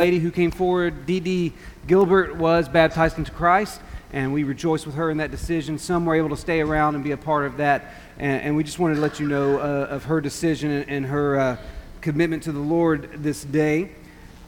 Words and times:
lady 0.00 0.18
who 0.18 0.30
came 0.30 0.50
forward, 0.50 1.04
Dee 1.04 1.52
Gilbert, 1.86 2.34
was 2.36 2.70
baptized 2.70 3.18
into 3.18 3.30
Christ, 3.32 3.82
and 4.14 4.32
we 4.32 4.44
rejoice 4.44 4.86
with 4.86 4.94
her 4.94 5.10
in 5.10 5.18
that 5.18 5.30
decision. 5.30 5.76
Some 5.76 6.06
were 6.06 6.14
able 6.14 6.30
to 6.30 6.38
stay 6.38 6.62
around 6.62 6.94
and 6.94 7.04
be 7.04 7.10
a 7.10 7.18
part 7.18 7.44
of 7.44 7.58
that, 7.58 7.92
and, 8.16 8.40
and 8.40 8.56
we 8.56 8.64
just 8.64 8.78
wanted 8.78 8.94
to 8.94 9.02
let 9.02 9.20
you 9.20 9.28
know 9.28 9.58
uh, 9.58 9.88
of 9.90 10.04
her 10.04 10.22
decision 10.22 10.70
and, 10.70 10.88
and 10.88 11.04
her 11.04 11.38
uh, 11.38 11.56
commitment 12.00 12.44
to 12.44 12.52
the 12.52 12.60
Lord 12.60 13.10
this 13.22 13.44
day. 13.44 13.90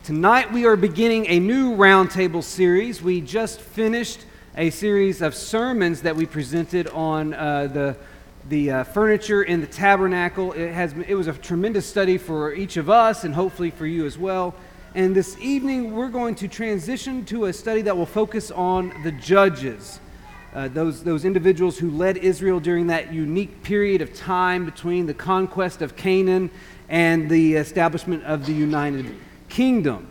Tonight 0.04 0.50
we 0.50 0.64
are 0.64 0.74
beginning 0.74 1.26
a 1.26 1.38
new 1.38 1.76
roundtable 1.76 2.42
series. 2.42 3.02
We 3.02 3.20
just 3.20 3.60
finished 3.60 4.24
a 4.56 4.70
series 4.70 5.20
of 5.20 5.34
sermons 5.34 6.00
that 6.00 6.16
we 6.16 6.24
presented 6.24 6.88
on 6.88 7.34
uh, 7.34 7.66
the 7.66 7.96
the 8.48 8.70
uh, 8.70 8.84
furniture 8.84 9.42
in 9.42 9.60
the 9.60 9.68
tabernacle. 9.68 10.52
It, 10.52 10.72
has, 10.72 10.94
it 11.06 11.14
was 11.14 11.28
a 11.28 11.32
tremendous 11.32 11.86
study 11.86 12.18
for 12.18 12.52
each 12.52 12.76
of 12.76 12.90
us 12.90 13.22
and 13.22 13.32
hopefully 13.34 13.70
for 13.70 13.86
you 13.86 14.04
as 14.04 14.18
well. 14.18 14.54
And 14.94 15.16
this 15.16 15.38
evening, 15.38 15.94
we're 15.94 16.08
going 16.08 16.34
to 16.36 16.48
transition 16.48 17.24
to 17.26 17.46
a 17.46 17.52
study 17.52 17.82
that 17.82 17.96
will 17.96 18.06
focus 18.06 18.50
on 18.50 18.92
the 19.02 19.12
judges, 19.12 20.00
uh, 20.54 20.68
those, 20.68 21.02
those 21.02 21.24
individuals 21.24 21.78
who 21.78 21.90
led 21.90 22.18
Israel 22.18 22.60
during 22.60 22.88
that 22.88 23.12
unique 23.12 23.62
period 23.62 24.02
of 24.02 24.12
time 24.14 24.64
between 24.64 25.06
the 25.06 25.14
conquest 25.14 25.80
of 25.80 25.96
Canaan 25.96 26.50
and 26.88 27.30
the 27.30 27.54
establishment 27.54 28.22
of 28.24 28.44
the 28.44 28.52
United 28.52 29.14
Kingdom. 29.48 30.08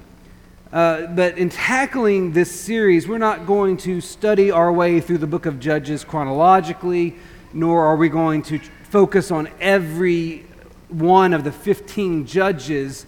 Uh, 0.73 1.05
but 1.07 1.38
in 1.38 1.49
tackling 1.49 2.32
this 2.32 2.49
series, 2.49 3.07
we're 3.07 3.18
not 3.18 3.45
going 3.45 3.77
to 3.77 4.02
study 4.02 4.49
our 4.49 4.71
way 4.71 4.99
through 4.99 5.20
the 5.20 5.27
book 5.27 5.45
of 5.45 5.59
Judges 5.59 6.04
chronologically 6.04 7.16
nor 7.54 7.85
are 7.85 7.95
we 7.95 8.09
going 8.09 8.41
to 8.43 8.59
focus 8.84 9.32
on 9.32 9.49
every 9.59 10.45
one 10.90 11.34
of 11.34 11.43
the 11.43 11.52
15 11.52 12.26
judges, 12.26 13.05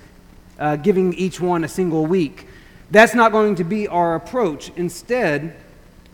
uh, 0.59 0.75
giving 0.77 1.13
each 1.13 1.39
one 1.39 1.63
a 1.63 1.67
single 1.67 2.05
week. 2.05 2.47
That's 2.91 3.15
not 3.15 3.31
going 3.31 3.55
to 3.55 3.63
be 3.63 3.87
our 3.87 4.15
approach. 4.15 4.71
Instead, 4.75 5.55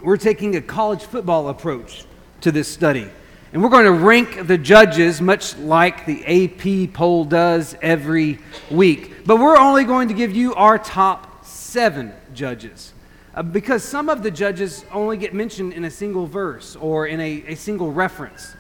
we're 0.02 0.18
taking 0.18 0.55
a 0.55 0.62
college 0.62 1.04
football 1.04 1.49
approach 1.49 2.05
to 2.41 2.51
this 2.51 2.68
study. 2.68 3.09
And 3.51 3.63
we're 3.63 3.70
going 3.70 3.85
to 3.85 3.91
rank 3.91 4.48
the 4.48 4.57
judges 4.57 5.21
much 5.21 5.57
like 5.57 6.05
the 6.05 6.23
AP 6.26 6.93
poll 6.93 7.26
does 7.26 7.76
every 7.81 8.40
week. 8.70 9.26
But 9.26 9.37
we're 9.37 9.57
only 9.57 9.84
going 9.84 10.07
to 10.09 10.13
give 10.13 10.31
you 10.31 10.53
our 10.53 10.77
top 10.77 11.46
seven 11.46 12.13
judges. 12.34 12.93
Uh, 13.34 13.43
because 13.43 13.84
some 13.84 14.07
of 14.07 14.24
the 14.24 14.31
judges 14.31 14.85
only 14.91 15.18
get 15.18 15.34
mentioned 15.34 15.74
in 15.74 15.85
a 15.85 15.91
single 15.91 16.27
verse 16.27 16.76
or 16.76 17.07
in 17.07 17.20
a, 17.20 17.43
a 17.48 17.55
single 17.55 17.91
reference. 17.91 18.55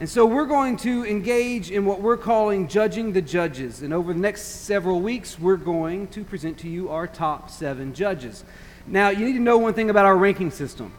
And 0.00 0.08
so 0.08 0.26
we're 0.26 0.46
going 0.46 0.76
to 0.78 1.06
engage 1.06 1.70
in 1.70 1.84
what 1.84 2.00
we're 2.00 2.16
calling 2.16 2.66
judging 2.66 3.12
the 3.12 3.22
judges. 3.22 3.82
And 3.82 3.94
over 3.94 4.12
the 4.12 4.18
next 4.18 4.42
several 4.42 5.00
weeks, 5.00 5.38
we're 5.38 5.56
going 5.56 6.08
to 6.08 6.24
present 6.24 6.58
to 6.58 6.68
you 6.68 6.88
our 6.88 7.06
top 7.06 7.48
seven 7.48 7.94
judges. 7.94 8.44
Now, 8.88 9.10
you 9.10 9.24
need 9.24 9.34
to 9.34 9.40
know 9.40 9.56
one 9.56 9.72
thing 9.72 9.90
about 9.90 10.04
our 10.04 10.16
ranking 10.16 10.50
system. 10.50 10.92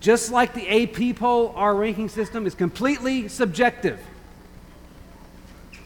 Just 0.00 0.30
like 0.30 0.54
the 0.54 0.68
AP 0.68 1.16
poll, 1.16 1.52
our 1.56 1.74
ranking 1.74 2.08
system 2.08 2.46
is 2.46 2.54
completely 2.54 3.26
subjective. 3.26 3.98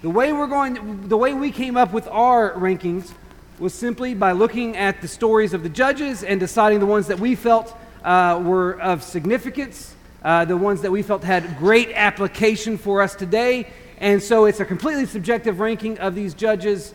The 0.02 0.10
way 0.10 0.32
we're 0.32 0.46
going, 0.46 1.08
the 1.08 1.16
way 1.16 1.32
we 1.32 1.50
came 1.52 1.78
up 1.78 1.92
with 1.92 2.06
our 2.08 2.52
rankings 2.52 3.12
was 3.58 3.72
simply 3.72 4.12
by 4.12 4.32
looking 4.32 4.76
at 4.76 5.00
the 5.00 5.08
stories 5.08 5.54
of 5.54 5.62
the 5.62 5.68
judges 5.70 6.22
and 6.22 6.38
deciding 6.38 6.80
the 6.80 6.86
ones 6.86 7.06
that 7.06 7.18
we 7.18 7.34
felt 7.34 7.74
uh, 8.04 8.42
were 8.44 8.78
of 8.80 9.02
significance, 9.02 9.94
uh, 10.24 10.44
the 10.44 10.56
ones 10.56 10.82
that 10.82 10.90
we 10.90 11.02
felt 11.02 11.24
had 11.24 11.58
great 11.58 11.90
application 11.94 12.78
for 12.78 13.02
us 13.02 13.14
today. 13.14 13.66
And 13.98 14.22
so 14.22 14.44
it's 14.44 14.60
a 14.60 14.64
completely 14.64 15.06
subjective 15.06 15.60
ranking 15.60 15.98
of 15.98 16.14
these 16.14 16.34
judges 16.34 16.94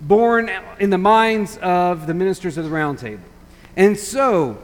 born 0.00 0.50
in 0.78 0.90
the 0.90 0.98
minds 0.98 1.58
of 1.58 2.06
the 2.06 2.14
ministers 2.14 2.56
of 2.56 2.64
the 2.64 2.70
roundtable. 2.70 3.20
And 3.76 3.98
so, 3.98 4.58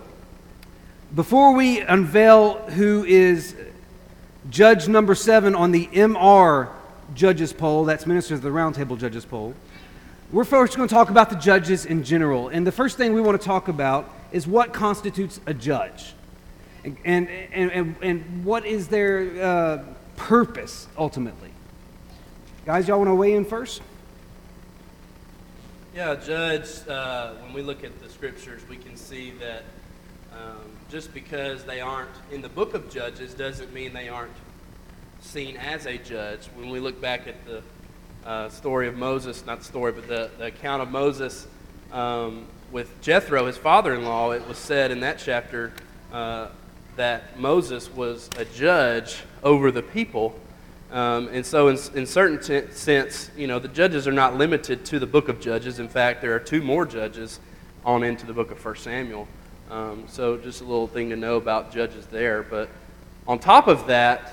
before 1.15 1.55
we 1.55 1.81
unveil 1.81 2.55
who 2.71 3.05
is 3.05 3.55
judge 4.51 4.89
number 4.89 5.15
seven 5.15 5.55
on 5.55 5.71
the 5.71 5.87
MR 5.89 6.69
judges 7.15 7.53
poll, 7.53 7.85
that's 7.85 8.07
ministers 8.07 8.39
of 8.39 8.43
the 8.43 8.51
roundtable 8.51 8.99
judges 8.99 9.25
poll, 9.25 9.55
we're 10.33 10.45
first 10.45 10.77
going 10.77 10.89
to 10.89 10.95
talk 10.95 11.11
about 11.11 11.31
the 11.31 11.37
judges 11.37 11.87
in 11.87 12.03
general. 12.03 12.49
And 12.49 12.67
the 12.67 12.73
first 12.73 12.97
thing 12.97 13.13
we 13.13 13.21
want 13.21 13.41
to 13.41 13.47
talk 13.47 13.69
about 13.69 14.13
is 14.33 14.47
what 14.47 14.73
constitutes 14.73 15.41
a 15.47 15.55
judge 15.55 16.16
and, 17.05 17.29
and, 17.29 17.73
and, 17.73 17.97
and 18.03 18.45
what 18.45 18.65
is 18.65 18.89
their 18.89 19.43
uh, 19.43 19.85
purpose 20.17 20.89
ultimately. 20.97 21.51
Guys, 22.65 22.89
y'all 22.89 22.99
want 22.99 23.09
to 23.09 23.15
weigh 23.15 23.35
in 23.35 23.45
first? 23.45 23.83
Yeah, 25.95 26.15
Judge, 26.17 26.87
uh, 26.89 27.35
when 27.35 27.53
we 27.53 27.63
look 27.63 27.85
at 27.85 28.03
the 28.03 28.09
scriptures, 28.11 28.63
we 28.69 28.77
can 28.77 28.97
see 28.97 29.31
that 29.41 29.63
um, 30.33 30.61
just 30.91 31.15
because 31.15 31.65
they 31.65 31.81
aren't 31.81 32.11
in 32.31 32.43
the 32.43 32.49
book 32.49 32.75
of 32.75 32.91
Judges 32.91 33.35
doesn't 33.35 33.73
mean 33.73 33.93
they 33.93 34.09
aren't 34.09 34.33
seen 35.21 35.57
as 35.57 35.87
a 35.87 35.97
judge. 35.97 36.47
When 36.55 36.69
we 36.69 36.81
look 36.81 37.01
back 37.01 37.27
at 37.27 37.37
the 37.47 37.63
uh, 38.27 38.49
story 38.51 38.89
of 38.89 38.97
Moses, 38.97 39.47
not 39.47 39.61
the 39.61 39.65
story, 39.65 39.93
but 39.93 40.09
the, 40.09 40.31
the 40.39 40.47
account 40.47 40.83
of 40.83 40.91
Moses 40.91 41.47
um, 41.93 42.47
with 42.71 43.01
Jethro, 43.01 43.47
his 43.47 43.57
father 43.57 43.95
in 43.95 44.05
law, 44.05 44.33
it 44.33 44.47
was 44.47 44.59
said 44.59 44.91
in 44.91 45.01
that 45.01 45.19
chapter 45.19 45.73
uh, 46.13 46.49
that 46.97 47.39
Moses 47.39 47.93
was 47.93 48.31
a 48.37 48.45
judge 48.45 49.23
over 49.43 49.71
the 49.71 49.83
people. 49.83 50.35
Um, 50.91 51.29
and 51.29 51.45
so, 51.45 51.69
in, 51.69 51.79
in 51.95 52.07
certain 52.07 52.41
t- 52.41 52.71
sense, 52.73 53.31
you 53.37 53.47
know, 53.47 53.59
the 53.59 53.69
judges 53.69 54.09
are 54.09 54.13
not 54.13 54.37
limited 54.37 54.85
to 54.87 54.99
the 54.99 55.07
book 55.07 55.29
of 55.29 55.41
Judges. 55.41 55.79
In 55.79 55.89
fact, 55.89 56.23
there 56.23 56.35
are 56.35 56.41
two 56.41 56.63
more 56.63 56.87
judges 56.87 57.41
on 57.85 58.03
into 58.03 58.25
the 58.25 58.33
book 58.33 58.51
of 58.51 58.65
1 58.65 58.77
Samuel. 58.77 59.29
Um, 59.71 60.05
so, 60.09 60.37
just 60.39 60.61
a 60.61 60.65
little 60.65 60.87
thing 60.87 61.11
to 61.11 61.17
know 61.17 61.37
about 61.37 61.73
judges 61.73 62.07
there. 62.07 62.43
But 62.43 62.69
on 63.27 63.39
top 63.39 63.67
of 63.67 63.87
that, 63.89 64.33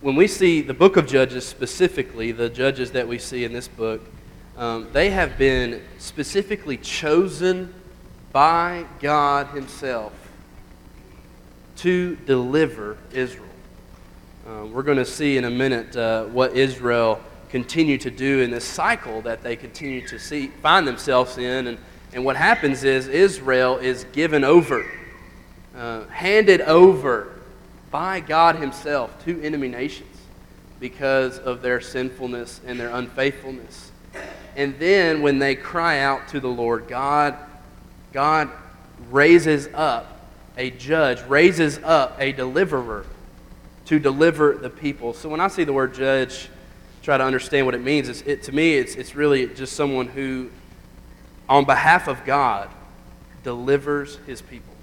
when 0.00 0.14
we 0.14 0.28
see 0.28 0.60
the 0.60 0.74
book 0.74 0.96
of 0.96 1.08
Judges 1.08 1.46
specifically, 1.46 2.30
the 2.30 2.48
judges 2.48 2.92
that 2.92 3.08
we 3.08 3.18
see 3.18 3.44
in 3.44 3.52
this 3.52 3.66
book, 3.66 4.00
um, 4.56 4.88
they 4.92 5.10
have 5.10 5.36
been 5.38 5.82
specifically 5.98 6.76
chosen 6.76 7.74
by 8.30 8.84
God 9.00 9.48
Himself 9.48 10.12
to 11.78 12.16
deliver 12.26 12.98
Israel. 13.12 13.44
Uh, 14.46 14.66
we're 14.66 14.82
going 14.82 14.98
to 14.98 15.04
see 15.04 15.36
in 15.36 15.44
a 15.44 15.50
minute 15.50 15.94
uh, 15.96 16.24
what 16.24 16.56
Israel 16.56 17.20
continue 17.50 17.96
to 17.98 18.10
do 18.10 18.40
in 18.40 18.50
this 18.50 18.64
cycle 18.64 19.22
that 19.22 19.42
they 19.42 19.56
continue 19.56 20.06
to 20.08 20.18
see, 20.18 20.48
find 20.48 20.86
themselves 20.86 21.38
in. 21.38 21.68
And, 21.68 21.78
and 22.12 22.24
what 22.24 22.36
happens 22.36 22.82
is 22.82 23.06
Israel 23.08 23.76
is 23.78 24.04
given 24.12 24.42
over, 24.42 24.84
uh, 25.76 26.04
handed 26.06 26.62
over 26.62 27.38
by 27.90 28.20
God 28.20 28.56
Himself 28.56 29.24
to 29.24 29.40
enemy 29.42 29.68
nations 29.68 30.16
because 30.80 31.38
of 31.38 31.62
their 31.62 31.80
sinfulness 31.80 32.60
and 32.66 32.78
their 32.78 32.90
unfaithfulness. 32.90 33.92
And 34.56 34.78
then 34.78 35.22
when 35.22 35.38
they 35.38 35.54
cry 35.54 36.00
out 36.00 36.28
to 36.28 36.40
the 36.40 36.48
Lord, 36.48 36.88
God, 36.88 37.36
God 38.12 38.50
raises 39.10 39.68
up 39.74 40.17
a 40.58 40.70
judge, 40.70 41.22
raises 41.22 41.78
up 41.78 42.16
a 42.20 42.32
deliverer 42.32 43.06
to 43.86 43.98
deliver 43.98 44.54
the 44.54 44.68
people. 44.68 45.14
So 45.14 45.30
when 45.30 45.40
I 45.40 45.48
see 45.48 45.64
the 45.64 45.72
word 45.72 45.94
judge, 45.94 46.50
try 47.02 47.16
to 47.16 47.24
understand 47.24 47.64
what 47.64 47.74
it 47.74 47.82
means. 47.82 48.08
It's, 48.10 48.20
it, 48.22 48.42
to 48.42 48.52
me, 48.52 48.74
it's, 48.74 48.96
it's 48.96 49.14
really 49.14 49.46
just 49.46 49.74
someone 49.74 50.08
who, 50.08 50.50
on 51.48 51.64
behalf 51.64 52.08
of 52.08 52.24
God, 52.26 52.68
delivers 53.44 54.18
his 54.26 54.42
people. 54.42 54.74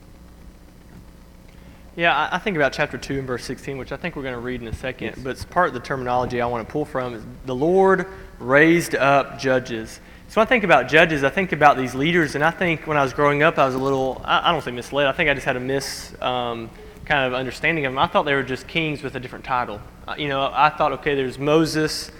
Yeah, 1.96 2.30
I 2.32 2.40
think 2.40 2.58
about 2.58 2.74
chapter 2.74 2.98
2 2.98 3.20
and 3.20 3.28
verse 3.28 3.46
16, 3.46 3.78
which 3.78 3.92
I 3.92 3.98
think 3.98 4.16
we're 4.16 4.24
going 4.24 4.34
to 4.34 4.40
read 4.42 4.62
in 4.62 4.68
a 4.68 4.76
second. 4.76 5.08
Yes. 5.08 5.20
But 5.20 5.30
it's 5.30 5.46
part 5.46 5.68
of 5.68 5.74
the 5.74 5.80
terminology 5.80 6.42
I 6.42 6.46
want 6.46 6.68
to 6.68 6.72
pull 6.72 6.84
from 6.84 7.14
is 7.14 7.24
the 7.46 7.56
Lord 7.56 8.08
raised 8.40 8.96
up 8.96 9.40
judges. 9.40 10.02
So 10.28 10.42
I 10.42 10.46
think 10.46 10.64
about 10.64 10.90
judges, 10.90 11.24
I 11.24 11.30
think 11.30 11.52
about 11.52 11.78
these 11.78 11.96
leaders, 11.96 12.36
and 12.36 12.44
I 12.44 12.52
think 12.52 12.88
when 12.88 12.98
I 12.98 13.04
was 13.04 13.14
growing 13.14 13.44
up, 13.44 13.58
I 13.58 13.66
was 13.66 13.76
a 13.76 13.80
little, 13.80 14.22
I, 14.26 14.52
don't 14.52 14.62
say 14.62 14.72
misled, 14.72 15.08
I 15.08 15.12
think 15.12 15.30
I 15.30 15.34
just 15.34 15.46
had 15.46 15.56
a 15.56 15.60
mis 15.60 16.14
um, 16.22 16.70
kind 17.06 17.26
of 17.26 17.34
understanding 17.34 17.86
of 17.86 17.94
them. 17.94 18.00
I 18.00 18.08
thought 18.08 18.24
they 18.24 18.34
were 18.34 18.44
just 18.44 18.68
kings 18.68 19.02
with 19.02 19.16
a 19.16 19.20
different 19.20 19.46
title. 19.46 19.80
Uh, 20.08 20.16
you 20.18 20.28
know, 20.28 20.50
I 20.52 20.70
thought, 20.70 20.92
okay, 20.94 21.16
there's 21.16 21.38
Moses, 21.38 22.12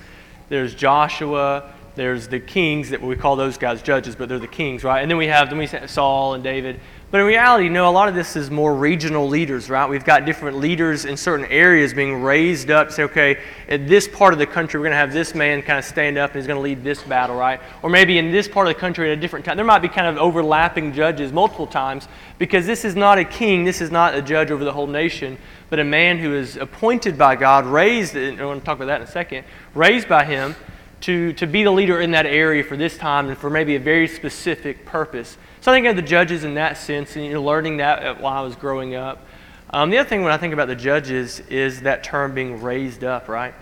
there's 0.50 0.76
Joshua, 0.76 1.74
there's 1.96 2.28
the 2.28 2.40
kings 2.40 2.90
that 2.92 3.02
we 3.02 3.16
call 3.16 3.36
those 3.36 3.58
guys 3.58 3.82
judges, 3.82 4.16
but 4.16 4.30
they're 4.30 4.40
the 4.40 4.48
kings, 4.48 4.84
right? 4.84 5.02
And 5.02 5.10
then 5.10 5.18
we 5.18 5.28
have, 5.28 5.50
then 5.50 5.58
we 5.58 5.68
have 5.68 5.90
Saul 5.90 6.36
and 6.36 6.44
David. 6.44 6.80
But 7.12 7.22
in 7.22 7.28
reality, 7.28 7.66
you 7.66 7.70
know, 7.70 7.88
a 7.88 7.92
lot 7.92 8.10
of 8.10 8.16
this 8.16 8.36
is 8.36 8.50
more 8.50 8.74
regional 8.74 9.28
leaders, 9.28 9.70
right? 9.70 9.88
We've 9.88 10.04
got 10.04 10.26
different 10.26 10.58
leaders 10.58 11.06
in 11.06 11.16
certain 11.16 11.46
areas 11.46 11.94
being 11.94 12.22
raised 12.22 12.72
up. 12.72 12.92
Say, 12.92 13.04
okay, 13.04 13.40
in 13.68 13.86
this 13.86 14.08
part 14.08 14.34
of 14.34 14.40
the 14.40 14.48
country, 14.48 14.80
we're 14.80 14.86
going 14.86 14.94
to 14.94 14.98
have 14.98 15.14
this 15.14 15.36
man 15.36 15.62
kind 15.62 15.78
of 15.78 15.86
stand 15.86 16.18
up 16.18 16.32
and 16.32 16.40
he's 16.40 16.48
going 16.48 16.58
to 16.58 16.62
lead 16.62 16.84
this 16.84 17.04
battle, 17.04 17.36
right? 17.36 17.62
Or 17.84 17.92
maybe 17.92 18.18
in 18.18 18.32
this 18.32 18.48
part 18.48 18.68
of 18.68 18.74
the 18.74 18.80
country 18.80 19.12
at 19.12 19.18
a 19.18 19.22
different 19.22 19.46
time. 19.46 19.56
There 19.56 19.66
might 19.66 19.84
be 19.84 19.88
kind 19.88 20.08
of 20.08 20.18
overlapping 20.18 20.94
judges 20.94 21.32
multiple 21.32 21.68
times 21.68 22.08
because 22.40 22.66
this 22.66 22.84
is 22.84 22.96
not 22.96 23.20
a 23.20 23.24
king, 23.24 23.64
this 23.64 23.82
is 23.82 23.92
not 23.92 24.16
a 24.16 24.22
judge 24.22 24.50
over 24.50 24.66
the 24.66 24.74
whole 24.74 24.88
nation, 24.88 25.38
but 25.70 25.80
a 25.80 25.84
man 25.84 26.18
who 26.18 26.34
is 26.36 26.58
appointed 26.58 27.20
by 27.20 27.36
God, 27.36 27.66
raised, 27.68 28.16
and 28.16 28.42
I 28.42 28.46
want 28.46 28.62
to 28.62 28.66
talk 28.66 28.78
about 28.78 28.88
that 28.88 29.02
in 29.02 29.08
a 29.08 29.12
second, 29.12 29.46
raised 29.76 30.10
by 30.10 30.26
him 30.26 30.56
to, 31.02 31.34
to 31.34 31.46
be 31.46 31.64
the 31.64 31.72
leader 31.72 32.00
in 32.02 32.12
that 32.12 32.26
area 32.26 32.64
for 32.64 32.78
this 32.78 32.98
time 32.98 33.28
and 33.28 33.38
for 33.38 33.50
maybe 33.50 33.76
a 33.76 33.80
very 33.80 34.08
specific 34.08 34.86
purpose. 34.86 35.38
So 35.62 35.72
I 35.72 35.76
think 35.76 35.88
of 35.88 35.96
the 35.96 36.02
judges 36.02 36.44
in 36.44 36.56
that 36.56 36.78
sense, 36.78 37.16
and 37.16 37.26
you 37.26 37.34
know, 37.34 37.44
learning 37.44 37.78
that 37.78 38.22
while 38.22 38.34
I 38.34 38.42
was 38.42 38.56
growing 38.56 38.96
up. 38.96 39.26
Um, 39.72 39.90
the 39.90 39.98
other 39.98 40.08
thing 40.08 40.24
when 40.24 40.32
I 40.32 40.38
think 40.38 40.54
about 40.54 40.68
the 40.68 40.76
judges 40.76 41.40
is 41.42 41.82
that 41.82 42.04
term 42.04 42.34
being 42.34 42.62
raised 42.62 43.04
up, 43.04 43.28
right? 43.28 43.54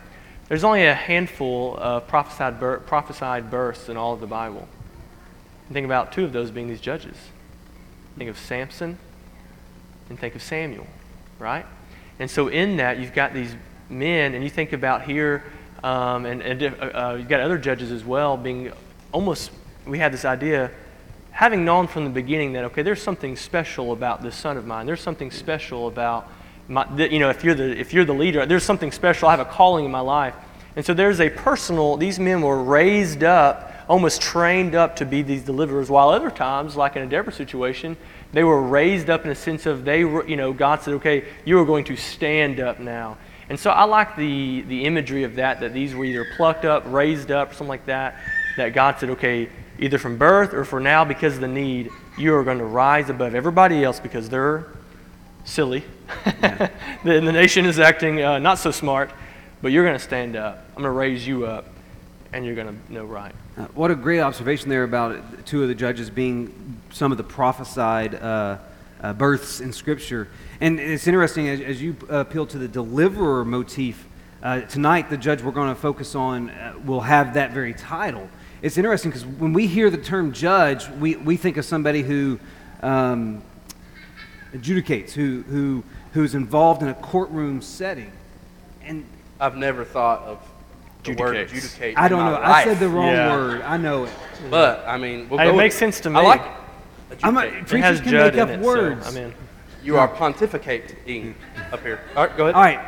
There's 0.48 0.64
only 0.64 0.86
a 0.86 0.94
handful 0.94 1.78
of 1.78 2.08
prophesied, 2.08 2.60
prophesied 2.86 3.50
births 3.50 3.90
in 3.90 3.98
all 3.98 4.14
of 4.14 4.20
the 4.20 4.28
Bible. 4.28 4.68
And 5.68 5.74
think 5.74 5.86
about 5.86 6.12
two 6.12 6.26
of 6.26 6.34
those 6.34 6.52
being 6.52 6.68
these 6.68 6.82
judges. 6.82 7.16
Think 8.18 8.30
of 8.30 8.38
Samson 8.38 8.98
and 10.10 10.20
think 10.20 10.36
of 10.36 10.44
Samuel, 10.44 10.86
right? 11.40 11.66
And 12.20 12.30
so 12.30 12.48
in 12.50 12.78
that, 12.78 13.00
you've 13.00 13.14
got 13.14 13.34
these 13.34 13.56
men, 13.90 14.36
and 14.36 14.44
you 14.44 14.50
think 14.50 14.74
about 14.74 15.04
here, 15.04 15.44
um, 15.84 16.26
and, 16.26 16.42
and 16.42 16.64
uh, 16.64 16.68
uh, 16.68 17.16
you've 17.20 17.28
got 17.28 17.42
other 17.42 17.58
judges 17.58 17.92
as 17.92 18.04
well 18.04 18.38
being 18.38 18.72
almost, 19.12 19.52
we 19.86 20.00
had 20.00 20.14
this 20.14 20.26
idea, 20.26 20.72
having 21.32 21.66
known 21.66 21.88
from 21.88 22.04
the 22.06 22.10
beginning 22.10 22.54
that, 22.54 22.64
okay, 22.66 22.82
there's 22.82 23.02
something 23.02 23.36
special 23.36 23.92
about 23.92 24.22
this 24.22 24.36
son 24.36 24.58
of 24.58 24.66
mine. 24.66 24.86
There's 24.86 25.02
something 25.02 25.30
special 25.30 25.88
about, 25.88 26.30
my, 26.68 26.88
you 26.96 27.20
know, 27.20 27.30
if 27.30 27.44
you're, 27.44 27.56
the, 27.56 27.78
if 27.78 27.94
you're 27.94 28.06
the 28.06 28.14
leader, 28.14 28.46
there's 28.46 28.64
something 28.64 28.92
special. 28.92 29.28
I 29.28 29.32
have 29.32 29.40
a 29.40 29.46
calling 29.46 29.86
in 29.86 29.92
my 29.92 30.00
life. 30.00 30.36
And 30.76 30.86
so 30.86 30.94
there's 30.94 31.20
a 31.20 31.30
personal, 31.30 31.98
these 31.98 32.18
men 32.18 32.42
were 32.42 32.64
raised 32.64 33.24
up, 33.24 33.72
almost 33.88 34.22
trained 34.22 34.76
up 34.76 34.96
to 34.96 35.06
be 35.06 35.22
these 35.22 35.44
deliverers, 35.44 35.90
while 35.90 36.10
other 36.10 36.32
times, 36.32 36.76
like 36.76 36.96
in 36.96 37.04
a 37.04 37.08
Deborah 37.08 37.34
situation, 37.34 37.98
they 38.32 38.44
were 38.44 38.62
raised 38.62 39.10
up 39.10 39.26
in 39.26 39.32
a 39.32 39.36
sense 39.36 39.66
of 39.66 39.86
they 39.86 40.04
were, 40.04 40.26
you 40.28 40.38
know, 40.38 40.54
God 40.54 40.82
said, 40.82 40.96
okay, 40.96 41.26
you 41.46 41.60
are 41.60 41.66
going 41.66 41.84
to 41.86 41.96
stand 41.96 42.60
up 42.60 42.80
now. 42.80 43.18
And 43.50 43.60
so 43.60 43.72
I 43.72 43.84
like 43.84 44.16
the, 44.16 44.62
the 44.62 44.86
imagery 44.86 45.24
of 45.24 45.36
that, 45.36 45.60
that 45.60 45.74
these 45.74 45.94
were 45.94 46.06
either 46.06 46.26
plucked 46.36 46.66
up, 46.66 46.84
raised 46.88 47.32
up, 47.32 47.50
something 47.54 47.68
like 47.68 47.86
that, 47.88 48.16
that 48.58 48.70
God 48.70 49.00
said, 49.00 49.10
okay, 49.12 49.50
either 49.80 49.98
from 49.98 50.18
birth 50.18 50.54
or 50.54 50.64
for 50.64 50.80
now 50.80 51.04
because 51.04 51.36
of 51.36 51.42
the 51.42 51.48
need, 51.48 51.90
you 52.18 52.34
are 52.36 52.44
going 52.44 52.60
to 52.60 52.66
rise 52.66 53.10
above 53.10 53.36
everybody 53.36 53.84
else 53.84 54.00
because 54.00 54.30
they're 54.30 54.68
silly. 55.44 55.84
Yeah. 56.26 56.70
the, 57.04 57.20
the, 57.20 57.32
nation 57.32 57.66
is 57.66 57.80
acting 57.80 58.22
uh, 58.22 58.40
not 58.40 58.60
so 58.60 58.72
smart, 58.72 59.12
but 59.62 59.72
you're 59.72 59.84
going 59.84 59.98
to 59.98 60.04
stand 60.04 60.36
up. 60.36 60.66
I'm 60.70 60.84
going 60.84 60.86
to 60.86 60.92
raise 60.92 61.26
you 61.26 61.46
up, 61.46 61.66
and 62.32 62.46
you're 62.46 62.56
going 62.56 62.68
to 62.68 62.94
know 62.94 63.04
right. 63.04 63.34
Uh, 63.58 63.66
what 63.74 63.92
a 63.92 63.96
great 63.96 64.20
observation 64.20 64.70
there 64.70 64.84
about 64.84 65.46
two 65.46 65.62
of 65.64 65.68
the 65.68 65.76
judges 65.76 66.10
being 66.10 66.80
some 66.92 67.12
of 67.12 67.18
the 67.18 67.24
prophesied 67.24 68.16
uh, 68.16 68.58
uh, 69.04 69.14
births 69.14 69.60
in 69.60 69.72
Scripture. 69.72 70.28
And 70.62 70.80
it's 70.80 71.06
interesting 71.06 71.50
as, 71.50 71.62
as 71.62 71.82
you 71.82 71.96
appeal 72.10 72.48
to 72.48 72.58
the 72.58 72.68
deliverer 72.68 73.46
motif. 73.46 74.08
Uh, 74.42 74.62
tonight, 74.62 75.10
the 75.10 75.18
judge 75.18 75.42
we're 75.42 75.52
going 75.52 75.74
to 75.74 75.80
focus 75.80 76.16
on 76.16 76.50
uh, 76.50 76.74
will 76.86 77.02
have 77.02 77.36
that 77.36 77.52
very 77.52 77.74
title. 77.74 78.30
It's 78.62 78.78
interesting 78.78 79.12
because 79.12 79.26
when 79.26 79.54
we 79.54 79.68
hear 79.68 79.90
the 79.90 79.98
term 79.98 80.32
judge, 80.32 80.90
we, 80.90 81.18
we 81.18 81.38
think 81.38 81.58
of 81.58 81.66
somebody 81.66 82.02
who 82.02 82.40
um, 82.82 83.44
adjudicates, 84.54 85.12
who, 85.12 85.44
who, 85.44 85.84
who's 86.14 86.34
involved 86.34 86.82
in 86.82 86.88
a 86.88 86.94
courtroom 86.94 87.62
setting. 87.62 88.12
And 88.84 89.06
I've 89.40 89.58
never 89.58 89.84
thought 89.84 90.22
of 90.22 90.50
the 91.04 91.14
word 91.16 91.36
adjudicate. 91.36 91.98
I 91.98 92.08
don't 92.08 92.26
know. 92.26 92.32
Life. 92.34 92.44
I 92.44 92.64
said 92.64 92.80
the 92.80 92.88
wrong 92.88 93.14
yeah. 93.14 93.36
word. 93.36 93.62
I 93.62 93.76
know 93.76 94.06
it. 94.06 94.14
But 94.50 94.86
I 94.88 94.98
mean, 94.98 95.28
we'll 95.28 95.40
it 95.40 95.56
makes 95.56 95.76
sense 95.76 96.00
to 96.02 96.10
me. 96.10 96.18
I 96.18 96.22
like 96.22 96.63
I'm 97.22 97.38
a, 97.38 97.64
preachers 97.66 98.02
can 98.02 98.12
make 98.14 98.38
up 98.38 98.60
words. 98.60 99.06
So, 99.06 99.12
I 99.12 99.24
mean, 99.26 99.34
you 99.84 99.98
are 99.98 100.08
pontificating 100.08 101.34
up 101.72 101.82
here. 101.82 102.00
All 102.16 102.26
right, 102.26 102.38
go 102.38 102.48
ahead. 102.48 102.56
All 102.56 102.62
right. 102.62 102.80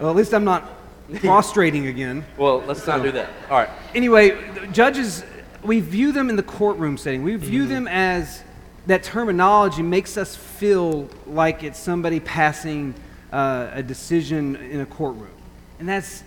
Well, 0.00 0.10
at 0.10 0.16
least 0.16 0.34
I'm 0.34 0.44
not 0.44 0.68
prostrating 1.20 1.86
again. 1.86 2.24
Well, 2.36 2.60
let's 2.66 2.86
not 2.86 3.02
do 3.02 3.12
that. 3.12 3.30
All 3.48 3.58
right. 3.58 3.68
Anyway, 3.94 4.36
judges, 4.72 5.24
we 5.62 5.80
view 5.80 6.12
them 6.12 6.28
in 6.28 6.36
the 6.36 6.42
courtroom 6.42 6.98
setting. 6.98 7.22
We 7.22 7.36
view 7.36 7.62
mm-hmm. 7.62 7.70
them 7.70 7.88
as 7.88 8.42
that 8.86 9.04
terminology 9.04 9.82
makes 9.82 10.16
us 10.16 10.34
feel 10.34 11.08
like 11.26 11.62
it's 11.62 11.78
somebody 11.78 12.18
passing 12.18 12.94
uh, 13.32 13.70
a 13.72 13.82
decision 13.82 14.56
in 14.56 14.80
a 14.80 14.86
courtroom. 14.86 15.30
And 15.78 15.88
that's 15.88 16.24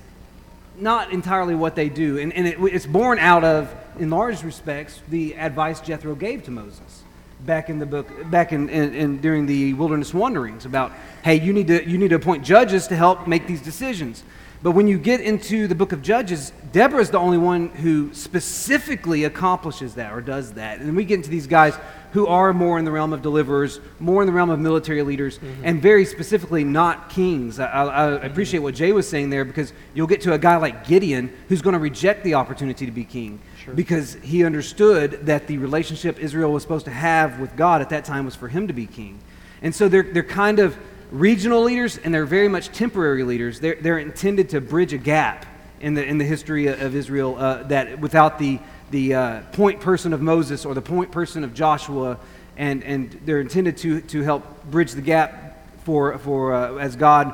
not 0.78 1.12
entirely 1.12 1.56
what 1.56 1.76
they 1.76 1.90
do. 1.90 2.18
And, 2.18 2.32
and 2.34 2.48
it, 2.48 2.58
it's 2.60 2.86
born 2.86 3.20
out 3.20 3.44
of, 3.44 3.74
in 4.00 4.10
large 4.10 4.44
respects, 4.44 5.02
the 5.10 5.36
advice 5.36 5.82
Jethro 5.82 6.16
gave 6.16 6.44
to 6.46 6.52
Moses 6.52 7.05
back 7.46 7.70
in 7.70 7.80
the 7.80 7.86
book, 7.86 8.30
back 8.30 8.52
in, 8.52 8.70
in, 8.70 8.94
in, 8.94 9.22
during 9.22 9.46
the 9.46 9.74
wilderness 9.74 10.14
wanderings 10.14 10.66
about, 10.66 10.92
hey, 11.24 11.36
you 11.36 11.54
need, 11.54 11.68
to, 11.68 11.88
you 11.88 11.98
need 11.98 12.10
to 12.10 12.16
appoint 12.16 12.44
judges 12.44 12.88
to 12.88 12.96
help 12.96 13.28
make 13.28 13.48
these 13.48 13.62
decisions. 13.62 14.24
But 14.66 14.72
when 14.72 14.88
you 14.88 14.98
get 14.98 15.22
into 15.22 15.68
the 15.68 15.76
book 15.76 15.92
of 15.92 16.02
Judges, 16.02 16.52
Deborah 16.72 17.00
is 17.00 17.12
the 17.12 17.20
only 17.20 17.38
one 17.38 17.70
who 17.70 18.12
specifically 18.16 19.24
accomplishes 19.24 19.94
that 19.94 20.12
or 20.12 20.22
does 20.22 20.54
that. 20.54 20.80
And 20.80 20.96
we 20.96 21.06
get 21.06 21.18
into 21.18 21.30
these 21.30 21.46
guys 21.46 21.78
who 22.14 22.26
are 22.26 22.52
more 22.52 22.80
in 22.80 22.84
the 22.84 22.90
realm 22.90 23.14
of 23.14 23.22
deliverers, 23.22 23.80
more 24.00 24.24
in 24.24 24.26
the 24.26 24.34
realm 24.34 24.50
of 24.50 24.58
military 24.58 25.04
leaders, 25.04 25.38
mm-hmm. 25.38 25.62
and 25.64 25.80
very 25.80 26.04
specifically 26.04 26.64
not 26.64 27.12
kings. 27.12 27.60
I, 27.60 27.68
I, 27.68 27.84
I 27.84 27.86
mm-hmm. 27.86 28.26
appreciate 28.26 28.62
what 28.62 28.74
Jay 28.74 28.92
was 28.92 29.08
saying 29.08 29.30
there 29.30 29.46
because 29.46 29.72
you'll 29.94 30.08
get 30.08 30.22
to 30.22 30.34
a 30.34 30.40
guy 30.40 30.56
like 30.56 30.88
Gideon 30.88 31.32
who's 31.48 31.62
going 31.62 31.74
to 31.74 31.80
reject 31.80 32.24
the 32.24 32.34
opportunity 32.34 32.88
to 32.88 32.92
be 32.92 33.04
king 33.04 33.40
sure. 33.64 33.76
because 33.76 34.16
he 34.16 34.44
understood 34.44 35.28
that 35.28 35.46
the 35.46 35.60
relationship 35.60 36.18
Israel 36.18 36.52
was 36.52 36.64
supposed 36.64 36.86
to 36.86 36.92
have 36.92 37.40
with 37.40 37.56
God 37.56 37.82
at 37.82 37.90
that 37.90 38.04
time 38.04 38.26
was 38.26 38.34
for 38.34 38.48
him 38.48 38.66
to 38.66 38.74
be 38.74 38.88
king. 38.88 39.20
And 39.62 39.76
so 39.76 39.88
they're, 39.88 40.02
they're 40.02 40.24
kind 40.24 40.58
of 40.58 40.76
regional 41.20 41.64
leaders 41.64 41.98
and 41.98 42.14
they're 42.14 42.26
very 42.26 42.48
much 42.48 42.70
temporary 42.70 43.24
leaders. 43.24 43.60
They're, 43.60 43.76
they're 43.76 44.00
intended 44.00 44.50
to 44.50 44.62
bridge 44.62 44.94
a 44.94 44.98
gap 44.98 45.46
in 45.80 45.94
the, 45.94 46.04
in 46.04 46.18
the 46.18 46.26
history 46.26 46.68
of 46.68 46.96
Israel 46.96 47.36
uh, 47.38 47.64
that 47.64 48.00
without 48.00 48.40
the 48.40 48.60
the 48.92 49.14
uh, 49.14 49.42
point 49.52 49.80
person 49.80 50.14
of 50.14 50.22
Moses 50.22 50.66
or 50.66 50.74
the 50.74 50.82
point 50.82 51.12
person 51.12 51.44
of 51.44 51.54
Joshua, 51.54 52.18
and, 52.58 52.84
and 52.84 53.12
they're 53.26 53.42
intended 53.42 53.78
to, 53.78 54.02
to 54.02 54.22
help 54.22 54.44
bridge 54.66 54.92
the 54.92 55.02
gap 55.02 55.68
for, 55.84 56.18
for 56.20 56.54
uh, 56.54 56.76
as 56.76 56.96
God 56.96 57.34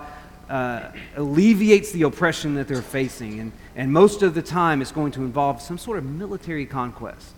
uh, 0.50 0.92
alleviates 1.16 1.92
the 1.92 2.04
oppression 2.04 2.56
that 2.56 2.68
they're 2.68 2.82
facing. 2.82 3.40
And, 3.40 3.52
and 3.76 3.92
most 3.92 4.24
of 4.24 4.34
the 4.34 4.42
time, 4.42 4.82
it's 4.82 4.92
going 4.92 5.12
to 5.14 5.24
involve 5.24 5.62
some 5.62 5.78
sort 5.78 5.98
of 5.98 6.06
military 6.06 6.66
conquest. 6.66 7.34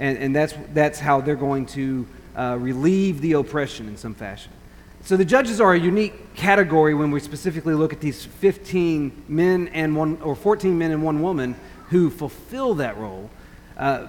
And, 0.00 0.18
and 0.18 0.34
that's, 0.34 0.54
that's 0.72 0.98
how 0.98 1.20
they're 1.20 1.36
going 1.36 1.66
to 1.66 2.06
uh, 2.36 2.56
relieve 2.58 3.20
the 3.20 3.32
oppression 3.32 3.88
in 3.88 3.96
some 3.96 4.14
fashion. 4.14 4.52
So 5.04 5.16
the 5.16 5.24
judges 5.24 5.60
are 5.60 5.72
a 5.72 5.78
unique 5.78 6.34
category 6.34 6.94
when 6.94 7.10
we 7.10 7.20
specifically 7.20 7.74
look 7.74 7.92
at 7.92 8.00
these 8.00 8.24
15 8.24 9.24
men 9.28 9.68
and 9.68 9.96
one, 9.96 10.20
or 10.22 10.34
14 10.34 10.76
men 10.76 10.90
and 10.90 11.02
one 11.02 11.22
woman 11.22 11.56
who 11.88 12.10
fulfill 12.10 12.74
that 12.74 12.96
role. 12.98 13.30
Uh, 13.76 14.08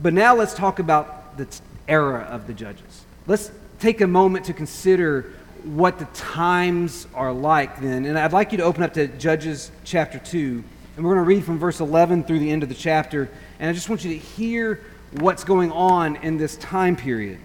but 0.00 0.12
now 0.12 0.34
let's 0.34 0.54
talk 0.54 0.78
about 0.78 1.36
the 1.36 1.46
era 1.88 2.20
of 2.30 2.46
the 2.46 2.54
judges. 2.54 3.04
Let's 3.26 3.50
take 3.80 4.00
a 4.00 4.06
moment 4.06 4.46
to 4.46 4.52
consider 4.52 5.32
what 5.64 5.98
the 5.98 6.04
times 6.06 7.06
are 7.14 7.32
like 7.32 7.80
then. 7.80 8.04
And 8.04 8.18
I'd 8.18 8.32
like 8.32 8.52
you 8.52 8.58
to 8.58 8.64
open 8.64 8.82
up 8.82 8.94
to 8.94 9.06
Judges 9.06 9.70
chapter 9.84 10.18
2. 10.18 10.64
And 10.96 11.04
we're 11.04 11.14
going 11.14 11.24
to 11.24 11.28
read 11.28 11.44
from 11.44 11.58
verse 11.58 11.80
11 11.80 12.24
through 12.24 12.40
the 12.40 12.50
end 12.50 12.62
of 12.62 12.68
the 12.68 12.74
chapter. 12.74 13.30
And 13.58 13.70
I 13.70 13.72
just 13.72 13.88
want 13.88 14.04
you 14.04 14.12
to 14.12 14.18
hear 14.18 14.80
what's 15.12 15.44
going 15.44 15.70
on 15.72 16.16
in 16.16 16.36
this 16.36 16.56
time 16.56 16.96
period. 16.96 17.38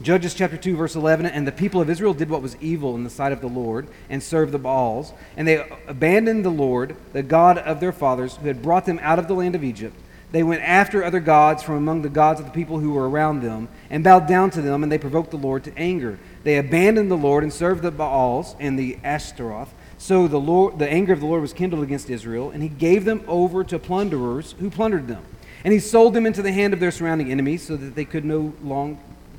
Judges 0.00 0.34
chapter 0.34 0.56
2, 0.56 0.76
verse 0.76 0.94
11 0.94 1.26
And 1.26 1.46
the 1.46 1.52
people 1.52 1.80
of 1.80 1.90
Israel 1.90 2.14
did 2.14 2.30
what 2.30 2.42
was 2.42 2.56
evil 2.60 2.94
in 2.94 3.04
the 3.04 3.10
sight 3.10 3.32
of 3.32 3.40
the 3.40 3.48
Lord 3.48 3.88
and 4.08 4.22
served 4.22 4.52
the 4.52 4.58
Baals. 4.58 5.12
And 5.36 5.46
they 5.46 5.68
abandoned 5.86 6.44
the 6.44 6.50
Lord, 6.50 6.96
the 7.12 7.22
God 7.22 7.58
of 7.58 7.80
their 7.80 7.92
fathers, 7.92 8.36
who 8.36 8.46
had 8.46 8.62
brought 8.62 8.86
them 8.86 9.00
out 9.02 9.18
of 9.18 9.26
the 9.28 9.34
land 9.34 9.54
of 9.54 9.64
Egypt 9.64 9.96
they 10.30 10.42
went 10.42 10.62
after 10.62 11.02
other 11.02 11.20
gods 11.20 11.62
from 11.62 11.76
among 11.76 12.02
the 12.02 12.10
gods 12.10 12.38
of 12.38 12.46
the 12.46 12.52
people 12.52 12.78
who 12.80 12.92
were 12.92 13.08
around 13.08 13.42
them 13.42 13.68
and 13.88 14.04
bowed 14.04 14.26
down 14.26 14.50
to 14.50 14.62
them, 14.62 14.82
and 14.82 14.92
they 14.92 14.98
provoked 14.98 15.30
the 15.30 15.38
Lord 15.38 15.64
to 15.64 15.78
anger. 15.78 16.18
They 16.44 16.58
abandoned 16.58 17.10
the 17.10 17.16
Lord 17.16 17.42
and 17.42 17.52
served 17.52 17.82
the 17.82 17.90
Baals 17.90 18.54
and 18.60 18.78
the 18.78 18.98
Ashtaroth. 19.02 19.72
So 19.96 20.28
the, 20.28 20.38
Lord, 20.38 20.78
the 20.78 20.88
anger 20.88 21.14
of 21.14 21.20
the 21.20 21.26
Lord 21.26 21.40
was 21.40 21.54
kindled 21.54 21.82
against 21.82 22.10
Israel, 22.10 22.50
and 22.50 22.62
he 22.62 22.68
gave 22.68 23.04
them 23.04 23.24
over 23.26 23.64
to 23.64 23.78
plunderers 23.78 24.54
who 24.60 24.70
plundered 24.70 25.08
them. 25.08 25.24
And 25.64 25.72
he 25.72 25.80
sold 25.80 26.14
them 26.14 26.26
into 26.26 26.42
the 26.42 26.52
hand 26.52 26.72
of 26.74 26.78
their 26.78 26.90
surrounding 26.90 27.32
enemies 27.32 27.66
so 27.66 27.76
that 27.76 27.94
they 27.94 28.04
could 28.04 28.24
no 28.24 28.52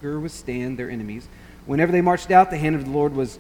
longer 0.04 0.20
withstand 0.20 0.78
their 0.78 0.90
enemies. 0.90 1.28
Whenever 1.66 1.92
they 1.92 2.02
marched 2.02 2.32
out, 2.32 2.50
the 2.50 2.58
hand 2.58 2.76
of 2.76 2.86
the 2.86 2.92
Lord 2.92 3.14
was 3.14 3.38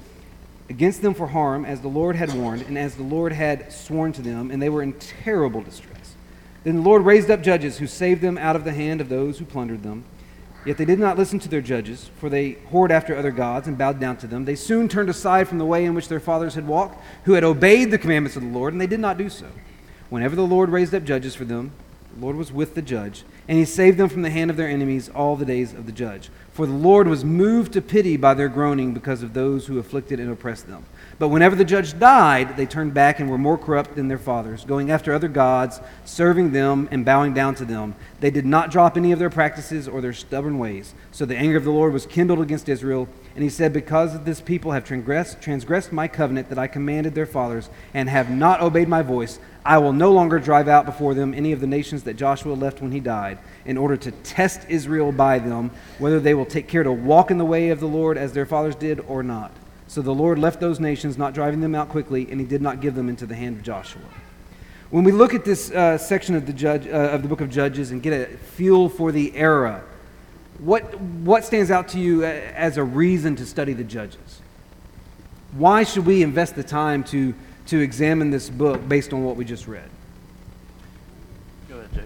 against 0.70 1.02
them 1.02 1.14
for 1.14 1.28
harm, 1.28 1.64
as 1.66 1.80
the 1.80 1.88
Lord 1.88 2.16
had 2.16 2.34
warned, 2.34 2.64
and 2.64 2.78
as 2.78 2.96
the 2.96 3.04
Lord 3.04 3.32
had 3.32 3.72
sworn 3.72 4.12
to 4.14 4.22
them, 4.22 4.52
and 4.52 4.62
they 4.62 4.70
were 4.70 4.84
in 4.84 4.94
terrible 4.94 5.62
distress. 5.62 6.16
Then 6.64 6.76
the 6.76 6.82
Lord 6.82 7.04
raised 7.04 7.32
up 7.32 7.42
judges 7.42 7.78
who 7.78 7.88
saved 7.88 8.22
them 8.22 8.38
out 8.38 8.58
of 8.58 8.66
the 8.66 8.74
hand 8.74 9.00
of 9.00 9.08
those 9.08 9.40
who 9.40 9.46
plundered 9.46 9.84
them. 9.84 10.04
Yet 10.66 10.78
they 10.78 10.86
did 10.86 11.00
not 11.00 11.18
listen 11.18 11.40
to 11.40 11.50
their 11.50 11.62
judges, 11.62 12.12
for 12.20 12.30
they 12.30 12.56
whored 12.72 12.92
after 12.92 13.16
other 13.16 13.32
gods 13.32 13.68
and 13.68 13.78
bowed 13.78 14.02
down 14.02 14.18
to 14.18 14.28
them. 14.28 14.44
They 14.44 14.56
soon 14.56 14.90
turned 14.90 15.10
aside 15.10 15.48
from 15.48 15.58
the 15.58 15.66
way 15.66 15.86
in 15.86 15.96
which 15.96 16.10
their 16.10 16.20
fathers 16.20 16.56
had 16.56 16.68
walked, 16.68 17.02
who 17.24 17.34
had 17.34 17.46
obeyed 17.46 17.90
the 17.90 17.98
commandments 17.98 18.36
of 18.36 18.44
the 18.44 18.50
Lord, 18.50 18.74
and 18.74 18.82
they 18.82 18.88
did 18.88 19.00
not 19.00 19.18
do 19.18 19.30
so. 19.30 19.48
Whenever 20.10 20.36
the 20.36 20.46
Lord 20.46 20.70
raised 20.70 20.94
up 20.94 21.06
judges 21.06 21.34
for 21.36 21.46
them, 21.46 21.72
the 22.14 22.26
Lord 22.26 22.36
was 22.36 22.52
with 22.52 22.76
the 22.76 22.82
judge, 22.82 23.24
and 23.48 23.58
he 23.58 23.66
saved 23.66 23.98
them 23.98 24.10
from 24.10 24.24
the 24.24 24.30
hand 24.30 24.52
of 24.52 24.58
their 24.58 24.68
enemies 24.68 25.10
all 25.10 25.36
the 25.36 25.46
days 25.46 25.74
of 25.74 25.86
the 25.86 25.92
judge. 25.92 26.30
For 26.60 26.66
the 26.66 26.74
Lord 26.74 27.08
was 27.08 27.24
moved 27.24 27.72
to 27.72 27.82
pity 27.82 28.18
by 28.18 28.34
their 28.34 28.50
groaning 28.50 28.94
because 28.94 29.24
of 29.24 29.34
those 29.34 29.66
who 29.66 29.80
afflicted 29.80 30.20
and 30.20 30.30
oppressed 30.30 30.68
them. 30.68 30.84
But 31.18 31.30
whenever 31.30 31.56
the 31.56 31.64
judge 31.64 31.98
died, 31.98 32.58
they 32.58 32.66
turned 32.66 32.94
back 32.94 33.22
and 33.22 33.30
were 33.30 33.38
more 33.38 33.58
corrupt 33.58 33.96
than 33.96 34.10
their 34.10 34.18
fathers, 34.18 34.66
going 34.66 34.92
after 34.92 35.14
other 35.14 35.30
gods, 35.30 35.80
serving 36.04 36.52
them 36.52 36.90
and 36.92 37.06
bowing 37.06 37.34
down 37.34 37.56
to 37.56 37.64
them. 37.64 37.96
They 38.20 38.30
did 38.30 38.46
not 38.46 38.72
drop 38.72 38.98
any 38.98 39.14
of 39.14 39.20
their 39.20 39.30
practices 39.30 39.88
or 39.88 40.02
their 40.02 40.12
stubborn 40.12 40.60
ways. 40.60 40.94
So 41.14 41.24
the 41.24 41.38
anger 41.38 41.56
of 41.56 41.64
the 41.64 41.72
Lord 41.72 41.94
was 41.94 42.06
kindled 42.06 42.42
against 42.42 42.68
Israel, 42.68 43.08
and 43.36 43.44
he 43.46 43.50
said, 43.50 43.72
Because 43.72 44.22
this 44.26 44.42
people 44.42 44.74
have 44.74 44.84
transgressed, 44.84 45.42
transgressed 45.42 45.94
my 45.94 46.10
covenant 46.10 46.50
that 46.50 46.60
I 46.60 46.68
commanded 46.68 47.16
their 47.16 47.26
fathers, 47.26 47.70
and 47.94 48.10
have 48.10 48.30
not 48.30 48.60
obeyed 48.60 48.90
my 48.90 49.02
voice, 49.02 49.40
I 49.66 49.78
will 49.78 49.94
no 49.94 50.12
longer 50.12 50.40
drive 50.40 50.68
out 50.68 50.86
before 50.86 51.14
them 51.14 51.34
any 51.34 51.52
of 51.52 51.62
the 51.62 51.68
nations 51.68 52.04
that 52.04 52.16
Joshua 52.16 52.54
left 52.54 52.82
when 52.82 52.92
he 52.92 53.00
died, 53.00 53.38
in 53.66 53.78
order 53.78 53.98
to 53.98 54.12
test 54.12 54.62
Israel 54.70 55.12
by 55.12 55.40
them, 55.40 55.72
whether 55.98 56.20
they 56.20 56.34
will 56.34 56.46
take 56.46 56.68
care 56.68 56.84
to 56.84 56.92
walk 56.92 57.32
in 57.32 57.38
the 57.38 57.46
way 57.46 57.70
of 57.70 57.80
the 57.80 57.88
Lord 57.88 58.18
as 58.18 58.34
their 58.34 58.46
fathers 58.46 58.76
did 58.76 59.00
or 59.02 59.24
not. 59.24 59.52
So 59.88 60.02
the 60.02 60.14
Lord 60.14 60.40
left 60.40 60.60
those 60.60 60.80
nations, 60.80 61.18
not 61.18 61.34
driving 61.34 61.62
them 61.62 61.76
out 61.76 61.90
quickly, 61.90 62.28
and 62.30 62.40
he 62.40 62.46
did 62.46 62.62
not 62.62 62.82
give 62.82 62.96
them 62.96 63.10
into 63.10 63.26
the 63.26 63.36
hand 63.36 63.58
of 63.58 63.64
Joshua. 63.64 64.02
When 64.92 65.04
we 65.04 65.12
look 65.12 65.34
at 65.34 65.46
this 65.46 65.72
uh, 65.72 65.98
section 65.98 66.36
of 66.36 66.46
the, 66.46 66.54
judge, 66.54 66.88
uh, 66.88 66.92
of 66.92 67.22
the 67.22 67.28
book 67.28 67.42
of 67.42 67.50
Judges 67.50 67.92
and 67.92 68.02
get 68.02 68.14
a 68.14 68.38
feel 68.38 68.90
for 68.90 69.12
the 69.12 69.36
era, 69.36 69.84
what, 70.60 71.00
what 71.00 71.46
stands 71.46 71.72
out 71.72 71.88
to 71.90 72.00
you 72.00 72.24
uh, 72.24 72.28
as 72.28 72.78
a 72.78 72.84
reason 72.84 73.36
to 73.36 73.46
study 73.46 73.74
the 73.74 73.84
Judges? 73.84 74.42
Why 75.54 75.84
should 75.84 76.06
we 76.06 76.22
invest 76.22 76.56
the 76.56 76.64
time 76.64 77.04
to 77.06 77.34
to 77.70 77.80
examine 77.80 78.32
this 78.32 78.50
book 78.50 78.88
based 78.90 79.14
on 79.14 79.24
what 79.24 79.36
we 79.36 79.46
just 79.46 79.68
read. 79.68 79.88
Go 81.70 81.78
ahead, 81.78 81.94
Jake. 81.94 82.04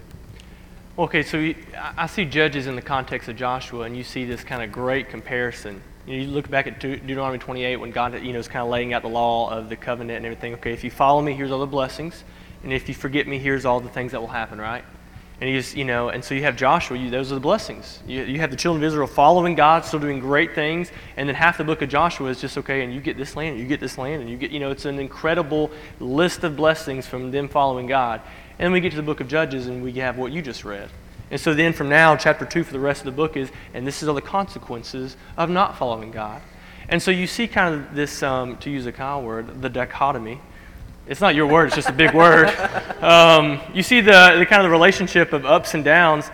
Okay, 0.96 1.24
so 1.24 1.52
I 1.96 2.06
see 2.06 2.24
Judges 2.24 2.68
in 2.68 2.76
the 2.76 2.82
context 2.82 3.28
of 3.28 3.34
Joshua, 3.34 3.82
and 3.82 3.96
you 3.96 4.04
see 4.04 4.24
this 4.24 4.44
kind 4.44 4.62
of 4.62 4.70
great 4.70 5.08
comparison. 5.08 5.82
You, 6.06 6.28
look 6.28 6.48
back 6.48 6.68
at 6.68 6.78
Deuteronomy 6.78 7.38
28 7.38 7.78
when 7.78 7.90
God, 7.90 8.22
you 8.22 8.32
know, 8.32 8.38
is 8.38 8.46
kind 8.46 8.62
of 8.62 8.68
laying 8.68 8.92
out 8.92 9.02
the 9.02 9.08
law 9.08 9.50
of 9.50 9.68
the 9.68 9.74
covenant 9.74 10.18
and 10.18 10.24
everything. 10.24 10.54
Okay, 10.54 10.72
if 10.72 10.84
you 10.84 10.92
follow 10.92 11.20
me, 11.20 11.32
here's 11.32 11.50
all 11.50 11.58
the 11.58 11.66
blessings, 11.66 12.22
and 12.62 12.72
if 12.72 12.88
you 12.88 12.94
forget 12.94 13.26
me, 13.26 13.40
here's 13.40 13.64
all 13.64 13.80
the 13.80 13.88
things 13.88 14.12
that 14.12 14.20
will 14.20 14.28
happen, 14.28 14.60
right? 14.60 14.84
And 15.40 15.50
he's, 15.50 15.74
you 15.74 15.84
know, 15.84 16.10
and 16.10 16.22
so 16.22 16.32
you 16.32 16.44
have 16.44 16.56
Joshua, 16.56 16.96
you, 16.96 17.10
those 17.10 17.32
are 17.32 17.34
the 17.34 17.40
blessings. 17.40 17.98
You, 18.06 18.22
you 18.22 18.38
have 18.38 18.52
the 18.52 18.56
children 18.56 18.84
of 18.84 18.86
Israel 18.86 19.08
following 19.08 19.56
God, 19.56 19.84
still 19.84 19.98
doing 19.98 20.20
great 20.20 20.54
things, 20.54 20.92
and 21.16 21.28
then 21.28 21.34
half 21.34 21.58
the 21.58 21.64
book 21.64 21.82
of 21.82 21.88
Joshua 21.88 22.30
is 22.30 22.40
just, 22.40 22.56
okay, 22.58 22.84
and 22.84 22.94
you 22.94 23.00
get 23.00 23.16
this 23.16 23.34
land, 23.34 23.58
you 23.58 23.66
get 23.66 23.80
this 23.80 23.98
land, 23.98 24.22
and 24.22 24.30
you 24.30 24.36
get, 24.36 24.52
you 24.52 24.60
know, 24.60 24.70
it's 24.70 24.84
an 24.84 25.00
incredible 25.00 25.72
list 25.98 26.44
of 26.44 26.54
blessings 26.54 27.04
from 27.04 27.32
them 27.32 27.48
following 27.48 27.88
God. 27.88 28.20
And 28.58 28.66
then 28.66 28.72
we 28.72 28.80
get 28.80 28.90
to 28.90 28.96
the 28.96 29.02
book 29.02 29.20
of 29.20 29.28
Judges, 29.28 29.66
and 29.66 29.82
we 29.82 29.92
have 29.94 30.18
what 30.18 30.32
you 30.32 30.42
just 30.42 30.64
read. 30.64 30.90
And 31.30 31.40
so 31.40 31.54
then 31.54 31.72
from 31.72 31.88
now, 31.88 32.16
chapter 32.16 32.44
2 32.44 32.64
for 32.64 32.72
the 32.72 32.78
rest 32.78 33.00
of 33.00 33.06
the 33.06 33.12
book 33.12 33.36
is, 33.36 33.50
and 33.72 33.86
this 33.86 34.02
is 34.02 34.08
all 34.08 34.14
the 34.14 34.20
consequences 34.20 35.16
of 35.36 35.50
not 35.50 35.76
following 35.76 36.10
God. 36.10 36.42
And 36.88 37.02
so 37.02 37.10
you 37.10 37.26
see 37.26 37.48
kind 37.48 37.74
of 37.74 37.94
this, 37.94 38.22
um, 38.22 38.56
to 38.58 38.70
use 38.70 38.86
a 38.86 38.92
Kyle 38.92 39.22
word, 39.22 39.62
the 39.62 39.68
dichotomy 39.68 40.40
it's 41.06 41.20
not 41.20 41.34
your 41.34 41.46
word, 41.46 41.66
it's 41.66 41.76
just 41.76 41.90
a 41.90 41.92
big 41.92 42.14
word. 42.14 42.52
Um, 43.04 43.60
you 43.74 43.82
see 43.82 44.00
the, 44.00 44.36
the 44.38 44.46
kind 44.46 44.62
of 44.62 44.64
the 44.64 44.70
relationship 44.70 45.34
of 45.34 45.44
ups 45.44 45.74
and 45.74 45.84
downs. 45.84 46.30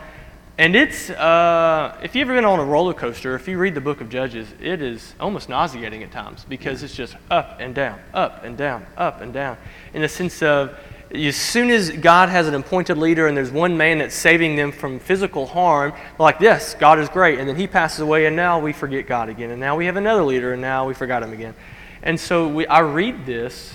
And 0.57 0.77
it's, 0.77 1.11
uh, 1.11 1.99
if 2.01 2.15
you've 2.15 2.29
ever 2.29 2.37
been 2.37 2.45
on 2.45 2.61
a 2.61 2.65
roller 2.65 2.95
coaster, 2.95 3.35
if 3.35 3.49
you 3.49 3.59
read 3.59 3.75
the 3.75 3.81
book 3.81 4.01
of 4.01 4.09
Judges, 4.09 4.47
it 4.61 4.81
is 4.81 5.17
almost 5.19 5.49
nauseating 5.49 6.05
at 6.05 6.13
times 6.13 6.47
because 6.49 6.85
it's 6.85 6.95
just 6.95 7.17
up 7.29 7.57
and 7.59 7.75
down, 7.75 7.99
up 8.15 8.45
and 8.45 8.57
down, 8.57 8.87
up 8.97 9.21
and 9.21 9.33
down. 9.33 9.57
In 9.95 10.03
the 10.03 10.09
sense 10.09 10.45
of, 10.45 10.79
as 11.13 11.37
soon 11.37 11.71
as 11.71 11.91
God 11.91 12.29
has 12.29 12.47
an 12.47 12.55
appointed 12.55 12.97
leader 12.97 13.27
and 13.27 13.37
there's 13.37 13.51
one 13.51 13.77
man 13.77 13.99
that's 13.99 14.15
saving 14.15 14.55
them 14.55 14.71
from 14.71 15.01
physical 15.01 15.47
harm, 15.47 15.93
like 16.19 16.39
this, 16.39 16.77
God 16.79 16.99
is 16.99 17.09
great. 17.09 17.41
And 17.41 17.49
then 17.49 17.57
he 17.57 17.67
passes 17.67 18.01
away, 18.01 18.27
and 18.27 18.37
now 18.37 18.61
we 18.61 18.73
forget 18.73 19.07
God 19.07 19.29
again. 19.29 19.51
And 19.51 19.59
now 19.59 19.77
we 19.77 19.87
have 19.87 19.97
another 19.97 20.23
leader, 20.23 20.53
and 20.53 20.63
now 20.63 20.87
we 20.87 20.95
forgot 20.95 21.23
him 21.23 21.33
again. 21.33 21.55
And 22.03 22.19
so 22.19 22.49
we, 22.49 22.67
I 22.67 22.81
read 22.81 23.27
this 23.27 23.75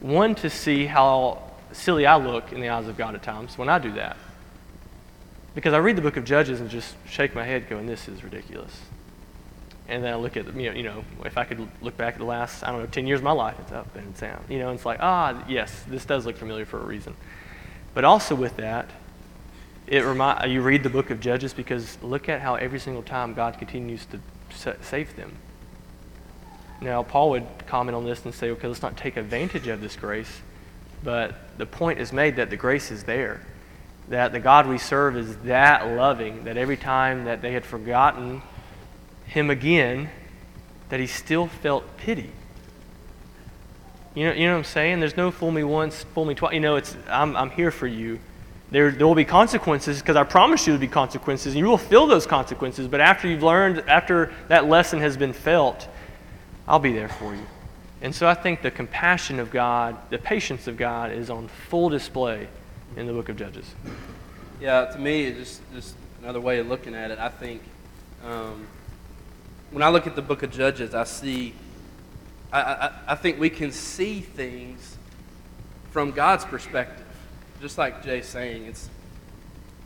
one, 0.00 0.34
to 0.36 0.50
see 0.50 0.84
how 0.84 1.42
silly 1.72 2.06
I 2.06 2.16
look 2.16 2.52
in 2.52 2.60
the 2.60 2.68
eyes 2.68 2.86
of 2.86 2.96
God 2.98 3.14
at 3.14 3.22
times 3.22 3.56
when 3.56 3.68
I 3.68 3.78
do 3.78 3.92
that. 3.92 4.16
Because 5.54 5.72
I 5.72 5.78
read 5.78 5.96
the 5.96 6.02
book 6.02 6.16
of 6.16 6.24
Judges 6.24 6.60
and 6.60 6.68
just 6.68 6.94
shake 7.08 7.34
my 7.34 7.44
head 7.44 7.68
going, 7.68 7.86
this 7.86 8.08
is 8.08 8.24
ridiculous. 8.24 8.78
And 9.92 10.02
then 10.02 10.14
I 10.14 10.16
look 10.16 10.38
at, 10.38 10.46
you 10.56 10.70
know, 10.70 10.76
you 10.76 10.82
know, 10.84 11.04
if 11.26 11.36
I 11.36 11.44
could 11.44 11.68
look 11.82 11.98
back 11.98 12.14
at 12.14 12.18
the 12.18 12.24
last, 12.24 12.64
I 12.64 12.70
don't 12.72 12.80
know, 12.80 12.86
10 12.86 13.06
years 13.06 13.20
of 13.20 13.24
my 13.24 13.32
life, 13.32 13.56
it's 13.60 13.72
up 13.72 13.94
and 13.94 14.08
it's 14.08 14.20
down. 14.20 14.42
You 14.48 14.58
know, 14.58 14.72
it's 14.72 14.86
like, 14.86 15.00
ah, 15.02 15.44
yes, 15.46 15.84
this 15.86 16.06
does 16.06 16.24
look 16.24 16.38
familiar 16.38 16.64
for 16.64 16.80
a 16.80 16.84
reason. 16.84 17.14
But 17.92 18.04
also 18.04 18.34
with 18.34 18.56
that, 18.56 18.88
it 19.86 20.00
remind, 20.00 20.50
you 20.50 20.62
read 20.62 20.82
the 20.82 20.88
book 20.88 21.10
of 21.10 21.20
Judges 21.20 21.52
because 21.52 21.98
look 22.02 22.30
at 22.30 22.40
how 22.40 22.54
every 22.54 22.78
single 22.78 23.02
time 23.02 23.34
God 23.34 23.58
continues 23.58 24.06
to 24.06 24.76
save 24.80 25.14
them. 25.14 25.36
Now, 26.80 27.02
Paul 27.02 27.28
would 27.30 27.46
comment 27.66 27.94
on 27.94 28.06
this 28.06 28.24
and 28.24 28.34
say, 28.34 28.48
okay, 28.50 28.68
let's 28.68 28.80
not 28.80 28.96
take 28.96 29.18
advantage 29.18 29.66
of 29.68 29.82
this 29.82 29.94
grace. 29.94 30.40
But 31.04 31.34
the 31.58 31.66
point 31.66 32.00
is 32.00 32.14
made 32.14 32.36
that 32.36 32.48
the 32.48 32.56
grace 32.56 32.90
is 32.90 33.04
there. 33.04 33.42
That 34.08 34.32
the 34.32 34.40
God 34.40 34.66
we 34.66 34.78
serve 34.78 35.18
is 35.18 35.36
that 35.44 35.86
loving 35.86 36.44
that 36.44 36.56
every 36.56 36.78
time 36.78 37.26
that 37.26 37.42
they 37.42 37.52
had 37.52 37.64
forgotten 37.66 38.40
him 39.32 39.50
again, 39.50 40.10
that 40.90 41.00
he 41.00 41.06
still 41.06 41.46
felt 41.46 41.96
pity. 41.96 42.30
You 44.14 44.26
know, 44.26 44.32
you 44.34 44.44
know 44.44 44.52
what 44.52 44.58
I'm 44.58 44.64
saying? 44.64 45.00
There's 45.00 45.16
no 45.16 45.30
fool 45.30 45.50
me 45.50 45.64
once, 45.64 46.04
fool 46.14 46.26
me 46.26 46.34
twice. 46.34 46.52
You 46.52 46.60
know, 46.60 46.76
it's 46.76 46.96
I'm, 47.08 47.34
I'm 47.34 47.50
here 47.50 47.70
for 47.70 47.86
you. 47.86 48.18
There, 48.70 48.90
there 48.90 49.06
will 49.06 49.14
be 49.14 49.24
consequences 49.24 50.00
because 50.00 50.16
I 50.16 50.24
promise 50.24 50.66
you 50.66 50.74
there 50.74 50.78
will 50.78 50.86
be 50.86 50.92
consequences. 50.92 51.54
And 51.54 51.60
you 51.60 51.66
will 51.66 51.78
feel 51.78 52.06
those 52.06 52.26
consequences. 52.26 52.88
But 52.88 53.00
after 53.00 53.26
you've 53.26 53.42
learned, 53.42 53.84
after 53.88 54.32
that 54.48 54.68
lesson 54.68 55.00
has 55.00 55.16
been 55.16 55.32
felt, 55.32 55.88
I'll 56.68 56.78
be 56.78 56.92
there 56.92 57.08
for 57.08 57.34
you. 57.34 57.46
And 58.02 58.14
so 58.14 58.28
I 58.28 58.34
think 58.34 58.60
the 58.60 58.70
compassion 58.70 59.40
of 59.40 59.50
God, 59.50 59.96
the 60.10 60.18
patience 60.18 60.66
of 60.66 60.76
God 60.76 61.10
is 61.10 61.30
on 61.30 61.48
full 61.48 61.88
display 61.88 62.48
in 62.96 63.06
the 63.06 63.12
book 63.12 63.30
of 63.30 63.36
Judges. 63.36 63.74
Yeah, 64.60 64.86
to 64.86 64.98
me, 64.98 65.32
just, 65.32 65.62
just 65.72 65.94
another 66.22 66.40
way 66.40 66.58
of 66.58 66.66
looking 66.66 66.94
at 66.94 67.10
it, 67.10 67.18
I 67.18 67.28
think 67.28 67.62
um, 68.24 68.66
when 69.72 69.82
I 69.82 69.88
look 69.88 70.06
at 70.06 70.14
the 70.14 70.22
book 70.22 70.42
of 70.42 70.52
Judges, 70.52 70.94
I 70.94 71.04
see, 71.04 71.54
I, 72.52 72.60
I, 72.60 72.92
I 73.08 73.14
think 73.14 73.40
we 73.40 73.48
can 73.48 73.72
see 73.72 74.20
things 74.20 74.98
from 75.90 76.10
God's 76.10 76.44
perspective. 76.44 77.06
Just 77.60 77.78
like 77.78 78.04
Jay's 78.04 78.28
saying, 78.28 78.66
it's 78.66 78.90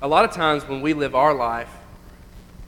a 0.02 0.08
lot 0.08 0.24
of 0.24 0.32
times 0.32 0.66
when 0.66 0.80
we 0.80 0.92
live 0.92 1.14
our 1.14 1.32
life, 1.32 1.70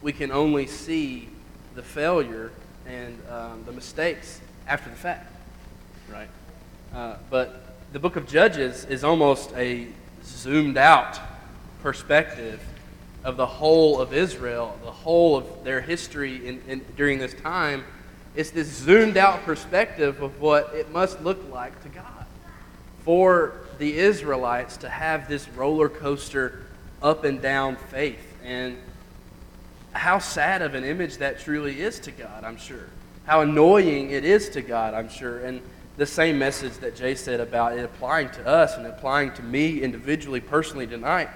we 0.00 0.12
can 0.12 0.30
only 0.30 0.68
see 0.68 1.28
the 1.74 1.82
failure 1.82 2.52
and 2.86 3.18
um, 3.28 3.64
the 3.66 3.72
mistakes 3.72 4.40
after 4.68 4.88
the 4.88 4.96
fact, 4.96 5.32
right? 6.08 6.28
Uh, 6.94 7.16
but 7.30 7.74
the 7.92 7.98
book 7.98 8.14
of 8.14 8.28
Judges 8.28 8.84
is 8.84 9.02
almost 9.02 9.52
a 9.56 9.88
zoomed 10.24 10.76
out 10.76 11.18
perspective 11.82 12.60
of 13.24 13.36
the 13.36 13.46
whole 13.46 14.00
of 14.00 14.12
Israel, 14.12 14.78
the 14.84 14.90
whole 14.90 15.36
of 15.36 15.64
their 15.64 15.80
history 15.80 16.46
in, 16.46 16.62
in, 16.68 16.84
during 16.96 17.18
this 17.18 17.34
time. 17.34 17.84
It's 18.34 18.50
this 18.50 18.68
zoomed 18.68 19.16
out 19.16 19.44
perspective 19.44 20.22
of 20.22 20.40
what 20.40 20.72
it 20.74 20.90
must 20.92 21.20
look 21.22 21.38
like 21.50 21.82
to 21.82 21.88
God 21.88 22.26
for 23.04 23.54
the 23.78 23.98
Israelites 23.98 24.76
to 24.78 24.88
have 24.88 25.28
this 25.28 25.48
roller 25.50 25.88
coaster 25.88 26.66
up 27.02 27.24
and 27.24 27.40
down 27.40 27.76
faith. 27.76 28.36
And 28.44 28.76
how 29.92 30.18
sad 30.18 30.62
of 30.62 30.74
an 30.74 30.84
image 30.84 31.16
that 31.18 31.40
truly 31.40 31.80
is 31.80 31.98
to 32.00 32.10
God, 32.10 32.44
I'm 32.44 32.56
sure. 32.56 32.86
How 33.24 33.40
annoying 33.40 34.10
it 34.10 34.24
is 34.24 34.48
to 34.50 34.62
God, 34.62 34.94
I'm 34.94 35.08
sure. 35.08 35.40
And 35.40 35.60
the 35.96 36.06
same 36.06 36.38
message 36.38 36.74
that 36.74 36.94
Jay 36.94 37.14
said 37.14 37.40
about 37.40 37.76
it 37.76 37.84
applying 37.84 38.30
to 38.30 38.46
us 38.46 38.76
and 38.76 38.86
applying 38.86 39.32
to 39.32 39.42
me 39.42 39.82
individually, 39.82 40.40
personally 40.40 40.86
tonight, 40.86 41.28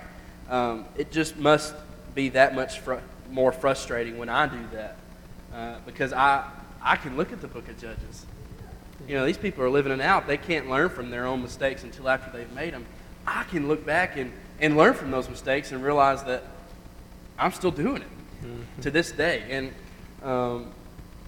um, 0.53 0.85
it 0.97 1.11
just 1.11 1.37
must 1.39 1.75
be 2.15 2.29
that 2.29 2.55
much 2.55 2.81
fr- 2.81 2.97
more 3.31 3.53
frustrating 3.53 4.19
when 4.19 4.29
I 4.29 4.47
do 4.47 4.61
that. 4.73 4.97
Uh, 5.53 5.77
because 5.87 6.13
I, 6.13 6.49
I 6.83 6.97
can 6.97 7.17
look 7.17 7.33
at 7.33 7.41
the 7.41 7.49
book 7.49 7.69
of 7.69 7.81
Judges. 7.81 8.27
You 9.09 9.17
know, 9.17 9.25
these 9.25 9.39
people 9.39 9.65
are 9.65 9.71
living 9.71 9.93
it 9.93 10.01
out. 10.01 10.27
They 10.27 10.37
can't 10.37 10.69
learn 10.69 10.91
from 10.91 11.11
their 11.11 11.27
own 11.27 11.43
mistakes 11.43 11.85
until 11.85 12.09
after 12.09 12.37
they've 12.37 12.53
made 12.53 12.75
them. 12.75 12.85
I 13.27 13.45
can 13.45 13.67
look 13.67 13.85
back 13.87 14.17
and, 14.17 14.31
and 14.61 14.77
learn 14.77 14.93
from 14.93 15.11
those 15.11 15.29
mistakes 15.29 15.73
and 15.73 15.83
realize 15.83 16.23
that 16.25 16.45
I'm 17.39 17.53
still 17.53 17.71
doing 17.71 18.03
it 18.03 18.83
to 18.83 18.91
this 18.91 19.11
day. 19.11 19.45
And 19.49 19.73
um, 20.23 20.73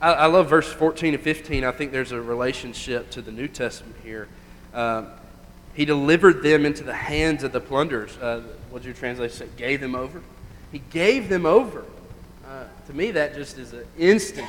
I, 0.02 0.12
I, 0.12 0.26
love 0.26 0.50
verse 0.50 0.70
14 0.70 1.14
and 1.14 1.22
15. 1.22 1.64
I 1.64 1.72
think 1.72 1.92
there's 1.92 2.12
a 2.12 2.20
relationship 2.20 3.10
to 3.10 3.22
the 3.22 3.32
New 3.32 3.48
Testament 3.48 3.96
here. 4.04 4.28
Um, 4.74 5.08
he 5.72 5.84
delivered 5.84 6.42
them 6.42 6.66
into 6.66 6.84
the 6.84 6.94
hands 6.94 7.42
of 7.42 7.52
the 7.52 7.60
plunderers. 7.60 8.16
Uh, 8.18 8.42
what 8.74 8.82
did 8.82 8.88
your 8.88 8.96
translation 8.96 9.36
say? 9.36 9.46
Gave 9.56 9.80
them 9.80 9.94
over. 9.94 10.20
He 10.72 10.80
gave 10.90 11.28
them 11.28 11.46
over. 11.46 11.84
Uh, 12.44 12.64
to 12.88 12.92
me, 12.92 13.12
that 13.12 13.36
just 13.36 13.56
is 13.56 13.72
an 13.72 13.86
instant 13.96 14.48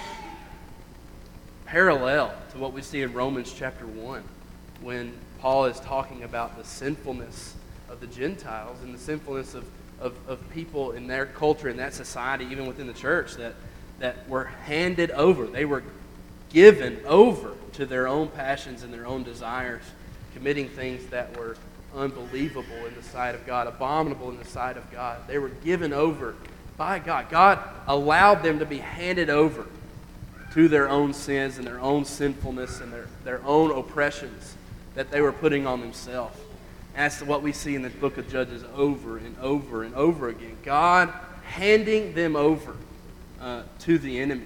parallel 1.66 2.34
to 2.52 2.58
what 2.58 2.74
we 2.74 2.82
see 2.82 3.04
in 3.04 3.14
Romans 3.14 3.54
chapter 3.56 3.86
1 3.86 4.24
when 4.82 5.14
Paul 5.38 5.66
is 5.66 5.80
talking 5.80 6.24
about 6.24 6.58
the 6.58 6.64
sinfulness 6.64 7.54
of 7.88 8.00
the 8.00 8.08
Gentiles 8.08 8.80
and 8.82 8.96
the 8.96 8.98
sinfulness 8.98 9.54
of 9.54 9.64
of, 10.00 10.16
of 10.28 10.50
people 10.50 10.94
in 10.94 11.06
their 11.06 11.28
culture, 11.28 11.70
in 11.70 11.78
that 11.78 11.94
society, 11.94 12.48
even 12.50 12.66
within 12.66 12.88
the 12.88 12.94
church, 12.94 13.36
that, 13.36 13.54
that 14.00 14.28
were 14.28 14.46
handed 14.46 15.12
over. 15.12 15.46
They 15.46 15.66
were 15.66 15.84
given 16.50 17.00
over 17.06 17.54
to 17.74 17.86
their 17.86 18.08
own 18.08 18.30
passions 18.30 18.82
and 18.82 18.92
their 18.92 19.06
own 19.06 19.22
desires, 19.22 19.84
committing 20.34 20.68
things 20.70 21.06
that 21.12 21.38
were 21.38 21.58
unbelievable 21.96 22.86
in 22.86 22.94
the 22.96 23.04
sight 23.04 23.36
of 23.36 23.46
God, 23.46 23.68
abominable 23.68 24.30
in 24.30 24.38
the 24.38 24.46
sight 24.46 24.78
of 24.78 24.92
God. 24.92 25.20
They 25.28 25.38
were 25.38 25.50
given 25.50 25.94
over 25.94 26.36
by 26.78 27.00
God. 27.00 27.30
God 27.30 27.60
allowed 27.88 28.44
them 28.44 28.60
to 28.60 28.66
be 28.66 28.80
handed 28.80 29.30
over 29.30 29.66
to 30.54 30.68
their 30.68 30.90
own 30.90 31.14
sins 31.14 31.58
and 31.58 31.68
their 31.68 31.80
own 31.80 32.06
sinfulness 32.06 32.80
and 32.80 32.92
their, 32.92 33.08
their 33.24 33.44
own 33.46 33.72
oppressions 33.72 34.56
that 34.96 35.12
they 35.12 35.22
were 35.22 35.34
putting 35.34 35.68
on 35.68 35.82
themselves. 35.82 36.38
That's 36.96 37.22
what 37.22 37.42
we 37.42 37.52
see 37.52 37.76
in 37.76 37.82
the 37.82 37.90
book 37.90 38.18
of 38.18 38.30
Judges 38.30 38.64
over 38.76 39.18
and 39.18 39.38
over 39.40 39.84
and 39.84 39.94
over 39.96 40.30
again. 40.30 40.58
God 40.64 41.14
handing 41.44 42.14
them 42.14 42.36
over 42.36 42.76
uh, 43.42 43.64
to 43.80 43.98
the 43.98 44.20
enemy, 44.20 44.46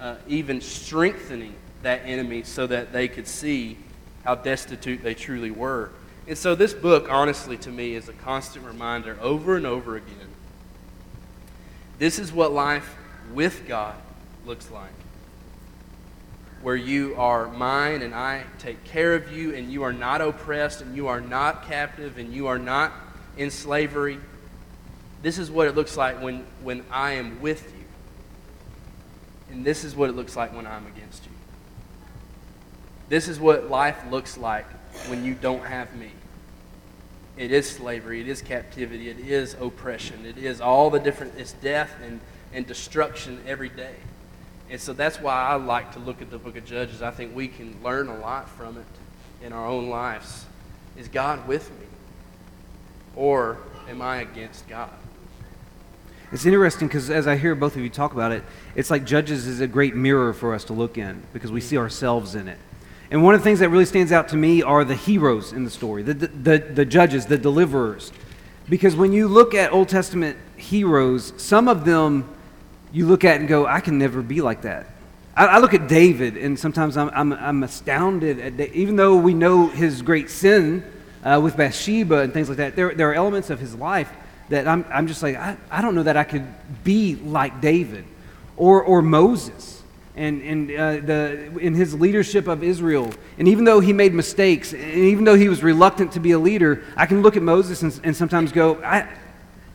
uh, 0.00 0.16
even 0.26 0.60
strengthening 0.60 1.54
that 1.82 2.02
enemy 2.04 2.42
so 2.42 2.66
that 2.66 2.92
they 2.92 3.06
could 3.06 3.28
see 3.28 3.76
how 4.24 4.34
destitute 4.34 5.02
they 5.02 5.14
truly 5.14 5.50
were. 5.50 5.90
And 6.26 6.38
so, 6.38 6.54
this 6.54 6.72
book, 6.72 7.08
honestly, 7.10 7.58
to 7.58 7.70
me, 7.70 7.94
is 7.94 8.08
a 8.08 8.14
constant 8.14 8.64
reminder 8.64 9.18
over 9.20 9.56
and 9.56 9.66
over 9.66 9.96
again. 9.96 10.28
This 11.98 12.18
is 12.18 12.32
what 12.32 12.52
life 12.52 12.96
with 13.34 13.68
God 13.68 13.94
looks 14.46 14.70
like. 14.70 14.90
Where 16.62 16.76
you 16.76 17.14
are 17.16 17.48
mine 17.48 18.00
and 18.00 18.14
I 18.14 18.44
take 18.58 18.84
care 18.84 19.14
of 19.14 19.30
you, 19.32 19.54
and 19.54 19.70
you 19.70 19.82
are 19.82 19.92
not 19.92 20.22
oppressed, 20.22 20.80
and 20.80 20.96
you 20.96 21.08
are 21.08 21.20
not 21.20 21.66
captive, 21.66 22.16
and 22.16 22.32
you 22.32 22.46
are 22.46 22.58
not 22.58 22.92
in 23.36 23.50
slavery. 23.50 24.18
This 25.22 25.38
is 25.38 25.50
what 25.50 25.66
it 25.66 25.74
looks 25.74 25.96
like 25.96 26.22
when, 26.22 26.46
when 26.62 26.84
I 26.90 27.12
am 27.12 27.42
with 27.42 27.70
you. 27.76 27.84
And 29.50 29.64
this 29.64 29.84
is 29.84 29.94
what 29.94 30.08
it 30.08 30.14
looks 30.16 30.36
like 30.36 30.54
when 30.54 30.66
I'm 30.66 30.86
against 30.86 31.24
you. 31.26 31.30
This 33.08 33.28
is 33.28 33.38
what 33.38 33.70
life 33.70 33.98
looks 34.10 34.36
like 34.36 34.66
when 35.08 35.24
you 35.24 35.34
don't 35.34 35.64
have 35.64 35.94
me. 35.96 36.10
It 37.36 37.50
is 37.50 37.68
slavery, 37.68 38.20
it 38.20 38.28
is 38.28 38.40
captivity, 38.40 39.08
it 39.08 39.18
is 39.18 39.54
oppression, 39.54 40.24
it 40.24 40.38
is 40.38 40.60
all 40.60 40.88
the 40.88 41.00
different, 41.00 41.34
it's 41.36 41.52
death 41.54 41.92
and, 42.04 42.20
and 42.52 42.66
destruction 42.66 43.42
every 43.46 43.68
day. 43.68 43.96
And 44.70 44.80
so 44.80 44.92
that's 44.92 45.20
why 45.20 45.34
I 45.34 45.54
like 45.56 45.92
to 45.92 45.98
look 45.98 46.22
at 46.22 46.30
the 46.30 46.38
book 46.38 46.56
of 46.56 46.64
Judges. 46.64 47.02
I 47.02 47.10
think 47.10 47.34
we 47.34 47.48
can 47.48 47.76
learn 47.82 48.08
a 48.08 48.16
lot 48.18 48.48
from 48.48 48.78
it 48.78 49.44
in 49.44 49.52
our 49.52 49.66
own 49.66 49.88
lives. 49.88 50.46
Is 50.96 51.08
God 51.08 51.46
with 51.46 51.70
me? 51.72 51.86
Or 53.16 53.58
am 53.88 54.00
I 54.00 54.18
against 54.18 54.66
God? 54.68 54.90
It's 56.32 56.46
interesting 56.46 56.88
because 56.88 57.10
as 57.10 57.26
I 57.26 57.36
hear 57.36 57.54
both 57.54 57.76
of 57.76 57.82
you 57.82 57.90
talk 57.90 58.12
about 58.12 58.32
it, 58.32 58.42
it's 58.74 58.90
like 58.90 59.04
Judges 59.04 59.46
is 59.46 59.60
a 59.60 59.66
great 59.66 59.94
mirror 59.94 60.32
for 60.32 60.54
us 60.54 60.64
to 60.64 60.72
look 60.72 60.98
in 60.98 61.22
because 61.32 61.52
we 61.52 61.60
see 61.60 61.76
ourselves 61.76 62.34
in 62.34 62.48
it. 62.48 62.58
And 63.10 63.22
one 63.22 63.34
of 63.34 63.40
the 63.40 63.44
things 63.44 63.60
that 63.60 63.68
really 63.68 63.84
stands 63.84 64.12
out 64.12 64.28
to 64.28 64.36
me 64.36 64.62
are 64.62 64.84
the 64.84 64.94
heroes 64.94 65.52
in 65.52 65.64
the 65.64 65.70
story, 65.70 66.02
the, 66.02 66.14
the, 66.14 66.58
the 66.58 66.84
judges, 66.84 67.26
the 67.26 67.38
deliverers. 67.38 68.12
Because 68.68 68.96
when 68.96 69.12
you 69.12 69.28
look 69.28 69.54
at 69.54 69.72
Old 69.72 69.88
Testament 69.88 70.38
heroes, 70.56 71.32
some 71.36 71.68
of 71.68 71.84
them 71.84 72.28
you 72.92 73.06
look 73.06 73.24
at 73.24 73.40
and 73.40 73.48
go, 73.48 73.66
I 73.66 73.80
can 73.80 73.98
never 73.98 74.22
be 74.22 74.40
like 74.40 74.62
that. 74.62 74.86
I, 75.36 75.46
I 75.46 75.58
look 75.58 75.74
at 75.74 75.88
David, 75.88 76.36
and 76.36 76.58
sometimes 76.58 76.96
I'm, 76.96 77.10
I'm, 77.10 77.32
I'm 77.32 77.62
astounded 77.62 78.38
at 78.40 78.56
da- 78.56 78.70
even 78.72 78.96
though 78.96 79.16
we 79.16 79.34
know 79.34 79.66
his 79.66 80.00
great 80.00 80.30
sin 80.30 80.84
uh, 81.24 81.40
with 81.42 81.56
Bathsheba 81.56 82.20
and 82.20 82.32
things 82.32 82.48
like 82.48 82.58
that, 82.58 82.76
there, 82.76 82.94
there 82.94 83.10
are 83.10 83.14
elements 83.14 83.50
of 83.50 83.60
his 83.60 83.74
life 83.74 84.10
that 84.48 84.66
I'm, 84.66 84.84
I'm 84.90 85.06
just 85.06 85.22
like, 85.22 85.36
I, 85.36 85.56
I 85.70 85.82
don't 85.82 85.94
know 85.94 86.02
that 86.04 86.16
I 86.16 86.24
could 86.24 86.46
be 86.84 87.16
like 87.16 87.60
David 87.60 88.04
or, 88.56 88.82
or 88.82 89.02
Moses 89.02 89.82
and, 90.16 90.42
and 90.42 90.70
uh, 90.70 91.06
the, 91.06 91.58
in 91.58 91.74
his 91.74 91.94
leadership 91.94 92.46
of 92.46 92.62
Israel. 92.62 93.12
And 93.38 93.48
even 93.48 93.64
though 93.64 93.80
he 93.80 93.92
made 93.92 94.14
mistakes, 94.14 94.72
and 94.72 94.82
even 94.82 95.24
though 95.24 95.34
he 95.34 95.48
was 95.48 95.62
reluctant 95.62 96.12
to 96.12 96.20
be 96.20 96.32
a 96.32 96.38
leader, 96.38 96.84
I 96.96 97.06
can 97.06 97.22
look 97.22 97.36
at 97.36 97.42
Moses 97.42 97.82
and, 97.82 98.00
and 98.04 98.16
sometimes 98.16 98.52
go, 98.52 98.80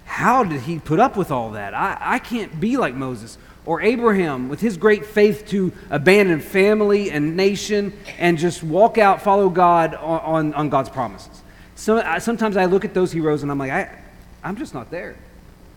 how 0.05 0.43
did 0.43 0.61
he 0.61 0.79
put 0.79 0.99
up 0.99 1.15
with 1.15 1.31
all 1.31 1.51
that? 1.51 1.73
I, 1.73 1.97
I 1.99 2.19
can't 2.19 2.59
be 2.59 2.77
like 2.77 2.95
Moses. 2.95 3.37
Or 3.65 3.81
Abraham, 3.81 4.49
with 4.49 4.61
his 4.61 4.77
great 4.77 5.05
faith 5.05 5.45
to 5.49 5.71
abandon 5.91 6.39
family 6.39 7.11
and 7.11 7.35
nation 7.35 7.93
and 8.17 8.37
just 8.37 8.63
walk 8.63 8.97
out, 8.97 9.21
follow 9.21 9.49
God 9.49 9.93
on, 9.93 10.19
on, 10.21 10.53
on 10.55 10.69
God's 10.69 10.89
promises. 10.89 11.41
So, 11.75 12.01
I, 12.01 12.17
sometimes 12.17 12.57
I 12.57 12.65
look 12.65 12.83
at 12.83 12.93
those 12.93 13.11
heroes 13.11 13.43
and 13.43 13.51
I'm 13.51 13.59
like, 13.59 13.71
I, 13.71 13.95
I'm 14.43 14.55
just 14.55 14.73
not 14.73 14.89
there. 14.89 15.15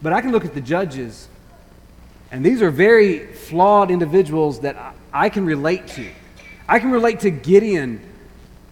But 0.00 0.12
I 0.12 0.20
can 0.20 0.32
look 0.32 0.44
at 0.44 0.54
the 0.54 0.60
judges 0.60 1.28
and 2.32 2.44
these 2.44 2.62
are 2.62 2.70
very 2.70 3.26
flawed 3.26 3.90
individuals 3.90 4.60
that 4.60 4.96
I 5.12 5.28
can 5.28 5.44
relate 5.44 5.86
to. 5.88 6.10
I 6.66 6.78
can 6.78 6.90
relate 6.90 7.20
to 7.20 7.30
Gideon, 7.30 8.00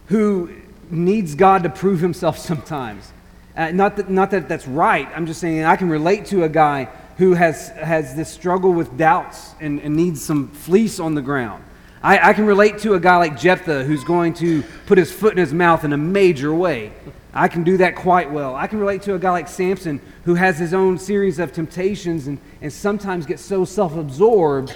who 0.06 0.50
needs 0.88 1.34
God 1.34 1.62
to 1.64 1.68
prove 1.68 2.00
himself 2.00 2.38
sometimes. 2.50 3.12
Uh, 3.54 3.70
not, 3.72 3.96
that, 3.96 4.08
not 4.08 4.30
that 4.30 4.48
that's 4.48 4.66
right. 4.66 5.08
I'm 5.14 5.26
just 5.26 5.40
saying 5.40 5.64
I 5.64 5.76
can 5.76 5.90
relate 5.90 6.24
to 6.26 6.44
a 6.44 6.48
guy 6.48 6.88
who 7.18 7.34
has, 7.34 7.68
has 7.68 8.16
this 8.16 8.30
struggle 8.30 8.72
with 8.72 8.96
doubts 8.96 9.54
and, 9.60 9.78
and 9.80 9.94
needs 9.94 10.24
some 10.24 10.48
fleece 10.48 10.98
on 10.98 11.14
the 11.14 11.20
ground. 11.20 11.62
I, 12.02 12.30
I 12.30 12.32
can 12.32 12.46
relate 12.46 12.78
to 12.80 12.94
a 12.94 13.00
guy 13.00 13.16
like 13.16 13.38
Jephthah 13.38 13.84
who's 13.84 14.04
going 14.04 14.34
to 14.34 14.62
put 14.86 14.96
his 14.96 15.12
foot 15.12 15.32
in 15.32 15.38
his 15.38 15.52
mouth 15.52 15.84
in 15.84 15.92
a 15.92 15.98
major 15.98 16.54
way. 16.54 16.92
I 17.34 17.48
can 17.48 17.62
do 17.62 17.76
that 17.76 17.94
quite 17.94 18.30
well. 18.30 18.56
I 18.56 18.66
can 18.66 18.80
relate 18.80 19.02
to 19.02 19.14
a 19.14 19.18
guy 19.18 19.30
like 19.30 19.48
Samson 19.48 20.00
who 20.24 20.34
has 20.34 20.58
his 20.58 20.74
own 20.74 20.98
series 20.98 21.38
of 21.38 21.52
temptations 21.52 22.26
and, 22.26 22.38
and 22.60 22.72
sometimes 22.72 23.26
gets 23.26 23.42
so 23.42 23.64
self 23.64 23.96
absorbed 23.96 24.74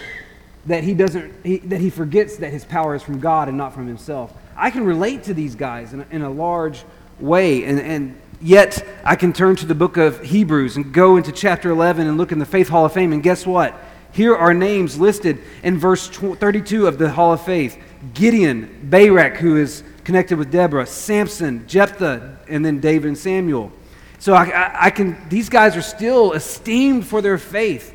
that 0.67 0.85
he 0.85 0.95
doesn't 0.95 1.35
he, 1.45 1.59
that 1.59 1.81
he 1.81 1.91
forgets 1.91 2.37
that 2.37 2.53
his 2.53 2.65
power 2.65 2.95
is 2.95 3.03
from 3.03 3.21
God 3.21 3.49
and 3.49 3.57
not 3.57 3.73
from 3.75 3.87
himself. 3.87 4.33
I 4.57 4.71
can 4.71 4.85
relate 4.85 5.25
to 5.25 5.35
these 5.35 5.55
guys 5.55 5.93
in 5.93 6.01
a, 6.01 6.07
in 6.11 6.23
a 6.23 6.31
large 6.31 6.85
way, 7.19 7.65
and, 7.65 7.81
and 7.81 8.21
yet 8.41 8.87
I 9.03 9.17
can 9.17 9.33
turn 9.33 9.57
to 9.57 9.67
the 9.67 9.75
book 9.75 9.97
of 9.97 10.23
Hebrews 10.23 10.77
and 10.77 10.93
go 10.93 11.17
into 11.17 11.33
chapter 11.33 11.71
11 11.71 12.07
and 12.07 12.17
look 12.17 12.33
in 12.33 12.39
the 12.39 12.47
Faith 12.47 12.69
Hall 12.69 12.85
of 12.85 12.93
Fame, 12.93 13.13
and 13.13 13.23
guess 13.23 13.47
what? 13.47 13.75
Here 14.14 14.37
are 14.37 14.55
names 14.55 14.96
listed 14.96 15.42
in 15.64 15.77
verse 15.77 16.09
32 16.09 16.87
of 16.87 16.98
the 16.98 17.11
Hall 17.11 17.33
of 17.33 17.42
Faith 17.42 17.77
Gideon, 18.14 18.79
Barak, 18.85 19.38
who 19.38 19.57
is 19.57 19.83
connected 20.05 20.38
with 20.38 20.53
Deborah, 20.53 20.87
Samson, 20.87 21.66
Jephthah, 21.66 22.38
and 22.48 22.64
then 22.64 22.79
David 22.79 23.09
and 23.09 23.18
Samuel. 23.18 23.72
So 24.20 24.35
I, 24.35 24.44
I, 24.44 24.85
I, 24.87 24.90
can, 24.90 25.16
these 25.29 25.48
guys 25.48 25.77
are 25.77 25.83
still 25.83 26.33
esteemed 26.33 27.07
for 27.07 27.22
their 27.22 27.38
faith, 27.38 27.92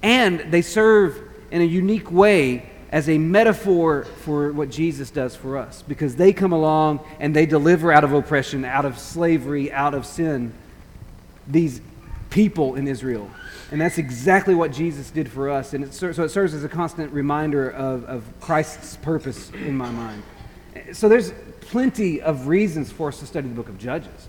and 0.00 0.40
they 0.52 0.62
serve 0.62 1.20
in 1.50 1.60
a 1.60 1.64
unique 1.64 2.12
way 2.12 2.70
as 2.92 3.08
a 3.08 3.18
metaphor 3.18 4.04
for 4.04 4.52
what 4.52 4.70
Jesus 4.70 5.10
does 5.10 5.34
for 5.34 5.56
us 5.56 5.82
because 5.82 6.14
they 6.14 6.32
come 6.32 6.52
along 6.52 7.00
and 7.18 7.34
they 7.34 7.46
deliver 7.46 7.90
out 7.90 8.04
of 8.04 8.12
oppression, 8.12 8.64
out 8.64 8.84
of 8.84 8.96
slavery, 8.96 9.72
out 9.72 9.94
of 9.94 10.06
sin, 10.06 10.52
these 11.48 11.80
people 12.30 12.76
in 12.76 12.86
Israel. 12.86 13.28
And 13.72 13.80
that's 13.80 13.96
exactly 13.96 14.54
what 14.54 14.70
Jesus 14.70 15.10
did 15.10 15.30
for 15.30 15.48
us. 15.48 15.72
And 15.72 15.84
it, 15.84 15.94
so 15.94 16.08
it 16.08 16.28
serves 16.28 16.52
as 16.52 16.62
a 16.62 16.68
constant 16.68 17.10
reminder 17.10 17.70
of, 17.70 18.04
of 18.04 18.22
Christ's 18.38 18.96
purpose 18.96 19.50
in 19.52 19.74
my 19.74 19.90
mind. 19.90 20.22
So 20.92 21.08
there's 21.08 21.32
plenty 21.62 22.20
of 22.20 22.48
reasons 22.48 22.92
for 22.92 23.08
us 23.08 23.18
to 23.20 23.26
study 23.26 23.48
the 23.48 23.54
book 23.54 23.70
of 23.70 23.78
Judges. 23.78 24.28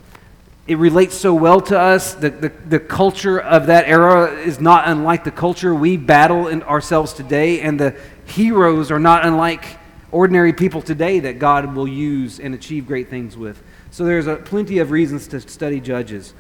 It 0.66 0.78
relates 0.78 1.14
so 1.14 1.34
well 1.34 1.60
to 1.60 1.78
us. 1.78 2.14
The, 2.14 2.30
the, 2.30 2.50
the 2.70 2.80
culture 2.80 3.38
of 3.38 3.68
that 3.68 3.86
era 3.86 4.32
is 4.32 4.62
not 4.62 4.88
unlike 4.88 5.26
the 5.26 5.32
culture 5.32 5.76
we 5.76 5.98
battle 5.98 6.48
in 6.48 6.64
ourselves 6.64 7.12
today, 7.12 7.60
and 7.60 7.78
the 7.78 7.98
heroes 8.26 8.92
are 8.92 9.00
not 9.00 9.26
unlike 9.26 9.78
ordinary 10.14 10.54
people 10.54 10.82
today 10.82 11.20
that 11.20 11.38
God 11.38 11.76
will 11.76 11.88
use 11.88 12.40
and 12.40 12.56
achieve 12.56 12.88
great 12.88 13.10
things 13.10 13.36
with. 13.36 13.62
So 13.92 14.06
there's 14.06 14.28
a, 14.28 14.38
plenty 14.38 14.80
of 14.80 14.92
reasons 14.92 15.28
to 15.28 15.42
study 15.42 15.82
Judges. 15.82 16.34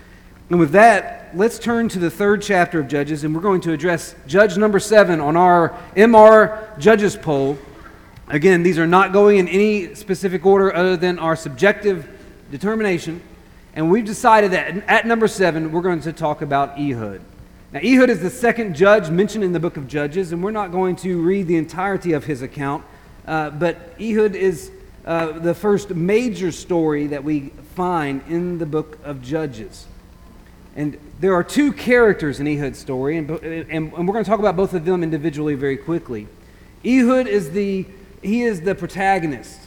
And 0.54 0.60
with 0.60 0.74
that, 0.74 1.32
let's 1.36 1.58
turn 1.58 1.90
to 1.90 1.98
the 1.98 2.12
third 2.12 2.44
chapter 2.44 2.80
of 2.80 2.88
Judges, 2.88 3.24
and 3.24 3.34
we're 3.34 3.42
going 3.42 3.62
to 3.62 3.74
address 3.74 4.14
Judge 4.28 4.56
number 4.56 4.80
seven 4.80 5.20
on 5.20 5.36
our 5.36 5.70
MR 5.96 6.78
Judges 6.78 7.18
poll. 7.18 7.58
Again, 8.28 8.62
these 8.62 8.78
are 8.78 8.86
not 8.86 9.14
going 9.14 9.40
in 9.40 9.48
any 9.48 9.96
specific 9.96 10.46
order 10.46 10.72
other 10.72 10.96
than 10.96 11.18
our 11.18 11.36
subjective 11.36 12.08
determination. 12.52 13.20
And 13.74 13.90
we've 13.90 14.06
decided 14.06 14.52
that 14.52 14.88
at 14.88 15.08
number 15.08 15.28
seven, 15.28 15.72
we're 15.72 15.82
going 15.82 16.02
to 16.02 16.14
talk 16.14 16.44
about 16.44 16.80
Ehud. 16.80 17.22
Now, 17.72 17.80
Ehud 17.80 18.12
is 18.12 18.20
the 18.20 18.30
second 18.30 18.76
judge 18.76 19.10
mentioned 19.10 19.44
in 19.44 19.54
the 19.54 19.60
book 19.60 19.76
of 19.76 19.88
Judges, 19.88 20.34
and 20.34 20.44
we're 20.44 20.52
not 20.52 20.72
going 20.72 20.98
to 20.98 21.20
read 21.20 21.48
the 21.48 21.56
entirety 21.58 22.14
of 22.14 22.26
his 22.26 22.44
account. 22.44 22.86
Uh, 23.26 23.50
but 23.50 23.96
Ehud 24.00 24.36
is 24.36 24.70
uh, 25.04 25.32
the 25.32 25.56
first 25.56 25.90
major 25.90 26.52
story 26.52 27.08
that 27.08 27.24
we 27.24 27.50
find 27.74 28.22
in 28.28 28.60
the 28.60 28.68
book 28.68 29.00
of 29.04 29.20
Judges. 29.24 29.88
And 30.76 30.98
there 31.20 31.34
are 31.36 31.44
two 31.44 31.72
characters 31.72 32.40
in 32.40 32.48
Ehud's 32.48 32.80
story, 32.80 33.18
and, 33.18 33.30
and, 33.30 33.94
and 33.94 34.08
we're 34.08 34.14
going 34.14 34.26
to 34.26 34.30
talk 34.30 34.40
about 34.40 34.56
both 34.56 34.74
of 34.74 34.86
them 34.86 35.04
individually 35.04 35.56
very 35.56 35.78
quickly. 35.78 36.28
Ehud 36.84 37.28
is 37.28 37.52
the 37.52 37.86
he 38.24 38.44
is 38.44 38.62
the 38.62 38.74
protagonist. 38.74 39.60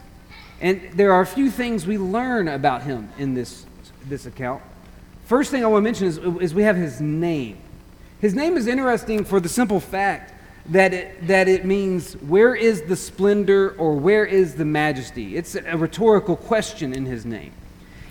And 0.60 0.80
there 0.94 1.12
are 1.12 1.20
a 1.20 1.26
few 1.26 1.50
things 1.50 1.86
we 1.86 1.98
learn 1.98 2.48
about 2.48 2.82
him 2.82 3.10
in 3.18 3.34
this, 3.34 3.66
this 4.08 4.24
account. 4.26 4.62
First 5.26 5.50
thing 5.50 5.62
I 5.62 5.66
want 5.66 5.82
to 5.82 5.84
mention 5.84 6.06
is, 6.06 6.18
is 6.40 6.54
we 6.54 6.62
have 6.62 6.76
his 6.76 7.00
name. 7.00 7.58
His 8.20 8.34
name 8.34 8.56
is 8.56 8.66
interesting 8.66 9.24
for 9.24 9.40
the 9.40 9.48
simple 9.48 9.80
fact 9.80 10.32
that 10.70 10.94
it, 10.94 11.26
that 11.26 11.48
it 11.48 11.64
means 11.64 12.14
where 12.14 12.54
is 12.54 12.82
the 12.82 12.96
splendor 12.96 13.72
or 13.72 13.94
where 13.94 14.24
is 14.24 14.54
the 14.54 14.64
majesty? 14.64 15.36
It's 15.36 15.54
a 15.54 15.76
rhetorical 15.76 16.36
question 16.36 16.94
in 16.94 17.04
his 17.04 17.26
name. 17.26 17.52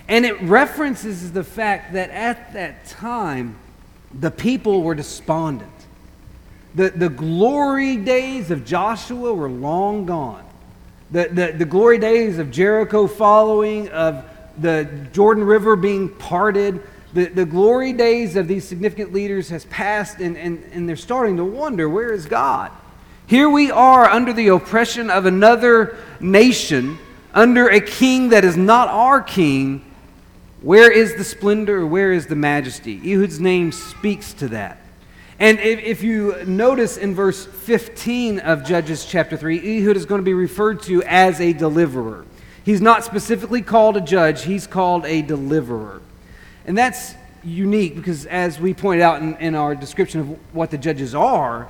And 0.08 0.26
it 0.26 0.40
references 0.42 1.32
the 1.32 1.44
fact 1.44 1.94
that 1.94 2.10
at 2.12 2.54
that 2.54 2.86
time, 2.86 3.56
the 4.14 4.32
people 4.32 4.84
were 4.84 4.96
despondent. 4.96 5.72
The, 6.76 6.90
the 6.90 7.10
glory 7.10 7.96
days 7.98 8.52
of 8.52 8.66
Joshua 8.66 9.34
were 9.34 9.50
long 9.50 10.06
gone. 10.06 10.44
The, 11.12 11.30
the, 11.32 11.54
the 11.58 11.66
glory 11.66 11.98
days 11.98 12.38
of 12.38 12.52
Jericho 12.52 13.08
following, 13.08 13.90
of 13.90 14.26
the 14.58 15.08
Jordan 15.14 15.44
River 15.44 15.76
being 15.76 16.10
parted, 16.10 16.82
the, 17.14 17.26
the 17.26 17.46
glory 17.46 17.94
days 17.94 18.36
of 18.36 18.48
these 18.48 18.68
significant 18.68 19.14
leaders 19.14 19.48
has 19.50 19.66
passed, 19.66 20.20
and, 20.20 20.38
and, 20.38 20.62
and 20.74 20.88
they're 20.88 20.98
starting 20.98 21.38
to 21.38 21.46
wonder 21.46 21.88
where 21.88 22.12
is 22.12 22.26
God? 22.26 22.72
Here 23.28 23.50
we 23.50 23.72
are 23.72 24.06
under 24.06 24.34
the 24.34 24.50
oppression 24.50 25.10
of 25.10 25.26
another 25.26 25.98
nation, 26.20 26.98
under 27.34 27.70
a 27.70 27.80
king 27.80 28.30
that 28.30 28.44
is 28.44 28.58
not 28.58 28.90
our 28.90 29.22
king. 29.22 29.84
Where 30.66 30.92
is 30.92 31.14
the 31.14 31.24
splendor? 31.24 31.86
Where 31.86 32.12
is 32.12 32.26
the 32.26 32.36
majesty? 32.36 33.00
Ehud's 33.06 33.40
name 33.40 33.72
speaks 33.72 34.34
to 34.34 34.48
that. 34.48 34.82
And 35.38 35.60
if, 35.60 35.80
if, 35.80 36.02
you 36.02 36.44
notice 36.44 36.98
in 36.98 37.14
verse 37.14 37.46
15 37.46 38.40
of 38.40 38.66
Judges 38.66 39.06
chapter 39.06 39.38
3, 39.38 39.60
Ehud 39.60 39.96
is 39.96 40.08
going 40.08 40.18
to 40.22 40.26
be 40.26 40.34
referred 40.34 40.82
to 40.84 41.04
as 41.04 41.40
a 41.40 41.54
deliverer. 41.54 42.26
He's 42.64 42.82
not 42.82 43.04
specifically 43.04 43.62
called 43.62 43.96
a 43.96 44.02
judge, 44.02 44.42
he's 44.42 44.66
called 44.66 45.06
a 45.06 45.22
deliverer. 45.22 46.02
And 46.66 46.76
that's 46.76 47.14
unique 47.44 47.96
because, 47.96 48.26
as 48.26 48.60
we 48.60 48.74
pointed 48.74 49.04
out 49.04 49.22
in, 49.22 49.36
in 49.36 49.54
our 49.54 49.76
description 49.76 50.22
of 50.22 50.56
what 50.56 50.72
the 50.72 50.80
judges 50.80 51.14
are, 51.14 51.68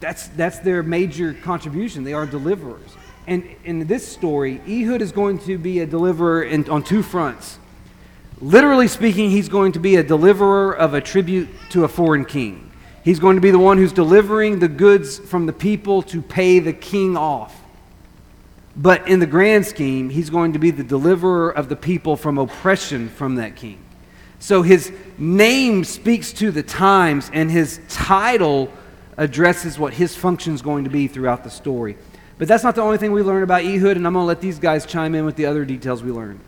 that's, 0.00 0.26
that's 0.30 0.58
their 0.58 0.82
major 0.82 1.34
contribution. 1.34 2.02
They 2.02 2.14
are 2.14 2.26
deliverers. 2.26 2.96
And 3.28 3.48
in 3.62 3.86
this 3.86 4.04
story, 4.04 4.60
Ehud 4.66 5.02
is 5.02 5.12
going 5.12 5.38
to 5.40 5.56
be 5.56 5.78
a 5.78 5.86
deliverer 5.86 6.42
in, 6.42 6.68
on 6.68 6.82
two 6.82 7.04
fronts. 7.04 7.60
Literally 8.40 8.88
speaking, 8.88 9.30
he's 9.30 9.48
going 9.48 9.72
to 9.72 9.78
be 9.78 9.96
a 9.96 10.02
deliverer 10.02 10.72
of 10.76 10.94
a 10.94 11.00
tribute 11.00 11.48
to 11.70 11.84
a 11.84 11.88
foreign 11.88 12.24
king. 12.24 12.70
He's 13.04 13.18
going 13.18 13.36
to 13.36 13.42
be 13.42 13.50
the 13.50 13.58
one 13.58 13.78
who's 13.78 13.92
delivering 13.92 14.58
the 14.58 14.68
goods 14.68 15.18
from 15.18 15.46
the 15.46 15.52
people 15.52 16.02
to 16.02 16.20
pay 16.20 16.58
the 16.58 16.72
king 16.72 17.16
off. 17.16 17.60
But 18.76 19.06
in 19.06 19.20
the 19.20 19.26
grand 19.26 19.66
scheme, 19.66 20.10
he's 20.10 20.30
going 20.30 20.54
to 20.54 20.58
be 20.58 20.70
the 20.70 20.82
deliverer 20.82 21.50
of 21.50 21.68
the 21.68 21.76
people 21.76 22.16
from 22.16 22.38
oppression 22.38 23.08
from 23.08 23.36
that 23.36 23.56
king. 23.56 23.78
So 24.40 24.62
his 24.62 24.92
name 25.16 25.84
speaks 25.84 26.32
to 26.34 26.50
the 26.50 26.62
times, 26.62 27.30
and 27.32 27.50
his 27.50 27.80
title 27.88 28.72
addresses 29.16 29.78
what 29.78 29.94
his 29.94 30.16
function 30.16 30.54
is 30.54 30.60
going 30.60 30.84
to 30.84 30.90
be 30.90 31.06
throughout 31.06 31.44
the 31.44 31.50
story. 31.50 31.96
But 32.36 32.48
that's 32.48 32.64
not 32.64 32.74
the 32.74 32.82
only 32.82 32.98
thing 32.98 33.12
we 33.12 33.22
learn 33.22 33.44
about 33.44 33.64
Ehud, 33.64 33.96
and 33.96 34.06
I'm 34.06 34.14
going 34.14 34.24
to 34.24 34.26
let 34.26 34.40
these 34.40 34.58
guys 34.58 34.86
chime 34.86 35.14
in 35.14 35.24
with 35.24 35.36
the 35.36 35.46
other 35.46 35.64
details 35.64 36.02
we 36.02 36.10
learned. 36.10 36.40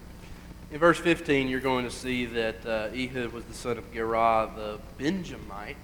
In 0.71 0.79
verse 0.79 0.99
15, 0.99 1.49
you're 1.49 1.61
going 1.61 1.85
to 1.85 1.91
see 1.91 2.27
that 2.27 2.67
uh, 2.67 2.89
Ehud 2.95 3.33
was 3.33 3.45
the 3.45 3.55
son 3.55 3.79
of 3.79 3.93
Gera 3.93 4.51
the 4.57 4.79
Benjamite. 4.99 5.77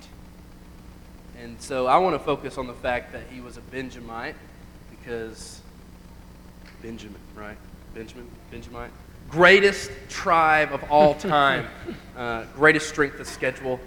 And 1.38 1.60
so 1.60 1.86
I 1.86 1.98
want 1.98 2.14
to 2.14 2.18
focus 2.18 2.58
on 2.58 2.66
the 2.66 2.74
fact 2.74 3.12
that 3.12 3.22
he 3.30 3.40
was 3.40 3.56
a 3.56 3.60
Benjamite 3.60 4.36
because 4.90 5.60
Benjamin, 6.82 7.20
right? 7.36 7.56
Benjamin, 7.94 8.28
Benjamite 8.50 8.90
greatest 9.32 9.90
tribe 10.10 10.72
of 10.72 10.84
all 10.90 11.14
time, 11.14 11.66
uh, 12.16 12.44
greatest 12.54 12.88
strength 12.88 13.18
of 13.18 13.26
schedule, 13.26 13.80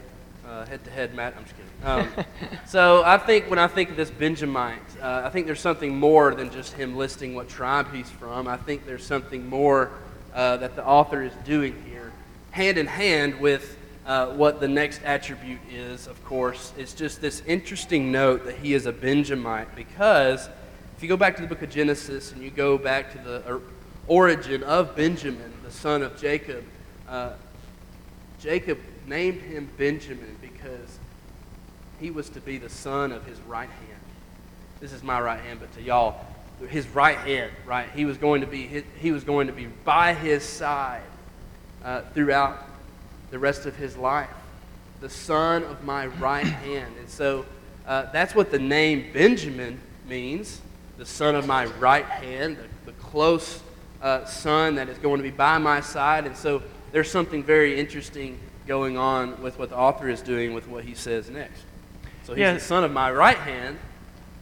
head 0.67 0.83
to 0.83 0.89
head, 0.89 1.13
Matt. 1.13 1.35
I'm 1.37 1.43
just 1.43 1.55
kidding. 1.55 1.71
Um, 1.83 2.25
so 2.65 3.03
I 3.03 3.17
think 3.19 3.49
when 3.49 3.59
I 3.59 3.67
think 3.67 3.91
of 3.91 3.95
this 3.95 4.09
Benjamite, 4.09 4.79
uh, 5.01 5.21
I 5.23 5.29
think 5.29 5.45
there's 5.45 5.59
something 5.59 5.95
more 5.95 6.33
than 6.33 6.49
just 6.49 6.73
him 6.73 6.97
listing 6.97 7.35
what 7.35 7.47
tribe 7.47 7.93
he's 7.93 8.09
from. 8.09 8.47
I 8.47 8.57
think 8.57 8.85
there's 8.85 9.05
something 9.05 9.47
more 9.47 9.91
uh, 10.35 10.57
that 10.57 10.75
the 10.75 10.85
author 10.85 11.23
is 11.23 11.33
doing 11.45 11.81
here, 11.87 12.11
hand 12.51 12.77
in 12.77 12.85
hand 12.85 13.39
with 13.39 13.77
uh, 14.05 14.27
what 14.27 14.59
the 14.59 14.67
next 14.67 15.01
attribute 15.03 15.61
is, 15.71 16.07
of 16.07 16.23
course. 16.25 16.73
It's 16.77 16.93
just 16.93 17.21
this 17.21 17.41
interesting 17.47 18.11
note 18.11 18.45
that 18.45 18.57
he 18.57 18.73
is 18.73 18.85
a 18.85 18.91
Benjamite 18.91 19.73
because 19.75 20.47
if 20.95 21.01
you 21.01 21.09
go 21.09 21.17
back 21.17 21.35
to 21.37 21.41
the 21.41 21.47
book 21.47 21.61
of 21.61 21.69
Genesis 21.69 22.31
and 22.31 22.43
you 22.43 22.51
go 22.51 22.77
back 22.77 23.11
to 23.13 23.17
the 23.17 23.61
origin 24.07 24.61
of 24.63 24.95
Benjamin, 24.95 25.53
the 25.63 25.71
son 25.71 26.03
of 26.03 26.19
Jacob, 26.19 26.63
uh, 27.09 27.31
Jacob 28.39 28.77
named 29.07 29.41
him 29.41 29.69
Benjamin 29.77 30.37
because 30.41 30.99
he 31.99 32.11
was 32.11 32.29
to 32.29 32.41
be 32.41 32.57
the 32.57 32.69
son 32.69 33.11
of 33.11 33.25
his 33.25 33.39
right 33.41 33.69
hand. 33.69 34.01
This 34.81 34.91
is 34.91 35.01
my 35.01 35.19
right 35.19 35.39
hand, 35.39 35.59
but 35.61 35.73
to 35.75 35.81
y'all, 35.81 36.19
his 36.69 36.87
right 36.89 37.17
hand, 37.17 37.51
right? 37.65 37.89
He 37.93 38.05
was 38.05 38.17
going 38.17 38.41
to 38.41 38.47
be 38.47 38.67
his, 38.67 38.83
he 38.99 39.11
was 39.11 39.23
going 39.23 39.47
to 39.47 39.53
be 39.53 39.65
by 39.65 40.13
his 40.13 40.43
side 40.43 41.01
uh, 41.83 42.01
throughout 42.13 42.65
the 43.31 43.39
rest 43.39 43.65
of 43.65 43.75
his 43.75 43.97
life. 43.97 44.29
The 45.01 45.09
son 45.09 45.63
of 45.63 45.83
my 45.83 46.07
right 46.07 46.45
hand, 46.45 46.95
and 46.99 47.09
so 47.09 47.45
uh, 47.87 48.11
that's 48.11 48.33
what 48.33 48.51
the 48.51 48.59
name 48.59 49.11
Benjamin 49.13 49.79
means. 50.07 50.61
The 50.97 51.05
son 51.05 51.35
of 51.35 51.45
my 51.45 51.65
right 51.65 52.05
hand, 52.05 52.57
the, 52.57 52.91
the 52.91 52.97
close 52.97 53.61
uh, 54.01 54.25
son 54.25 54.75
that 54.75 54.87
is 54.89 54.97
going 54.97 55.17
to 55.17 55.23
be 55.23 55.31
by 55.31 55.57
my 55.57 55.81
side. 55.81 56.25
And 56.25 56.35
so 56.35 56.63
there's 56.91 57.11
something 57.11 57.43
very 57.43 57.77
interesting 57.79 58.39
going 58.67 58.97
on 58.97 59.41
with 59.41 59.59
what 59.59 59.69
the 59.69 59.77
author 59.77 60.09
is 60.09 60.21
doing 60.21 60.53
with 60.53 60.67
what 60.67 60.83
he 60.83 60.95
says 60.95 61.29
next. 61.29 61.61
So 62.23 62.33
he's 62.33 62.41
yeah. 62.41 62.53
the 62.53 62.59
son 62.59 62.83
of 62.83 62.91
my 62.91 63.11
right 63.11 63.37
hand, 63.37 63.77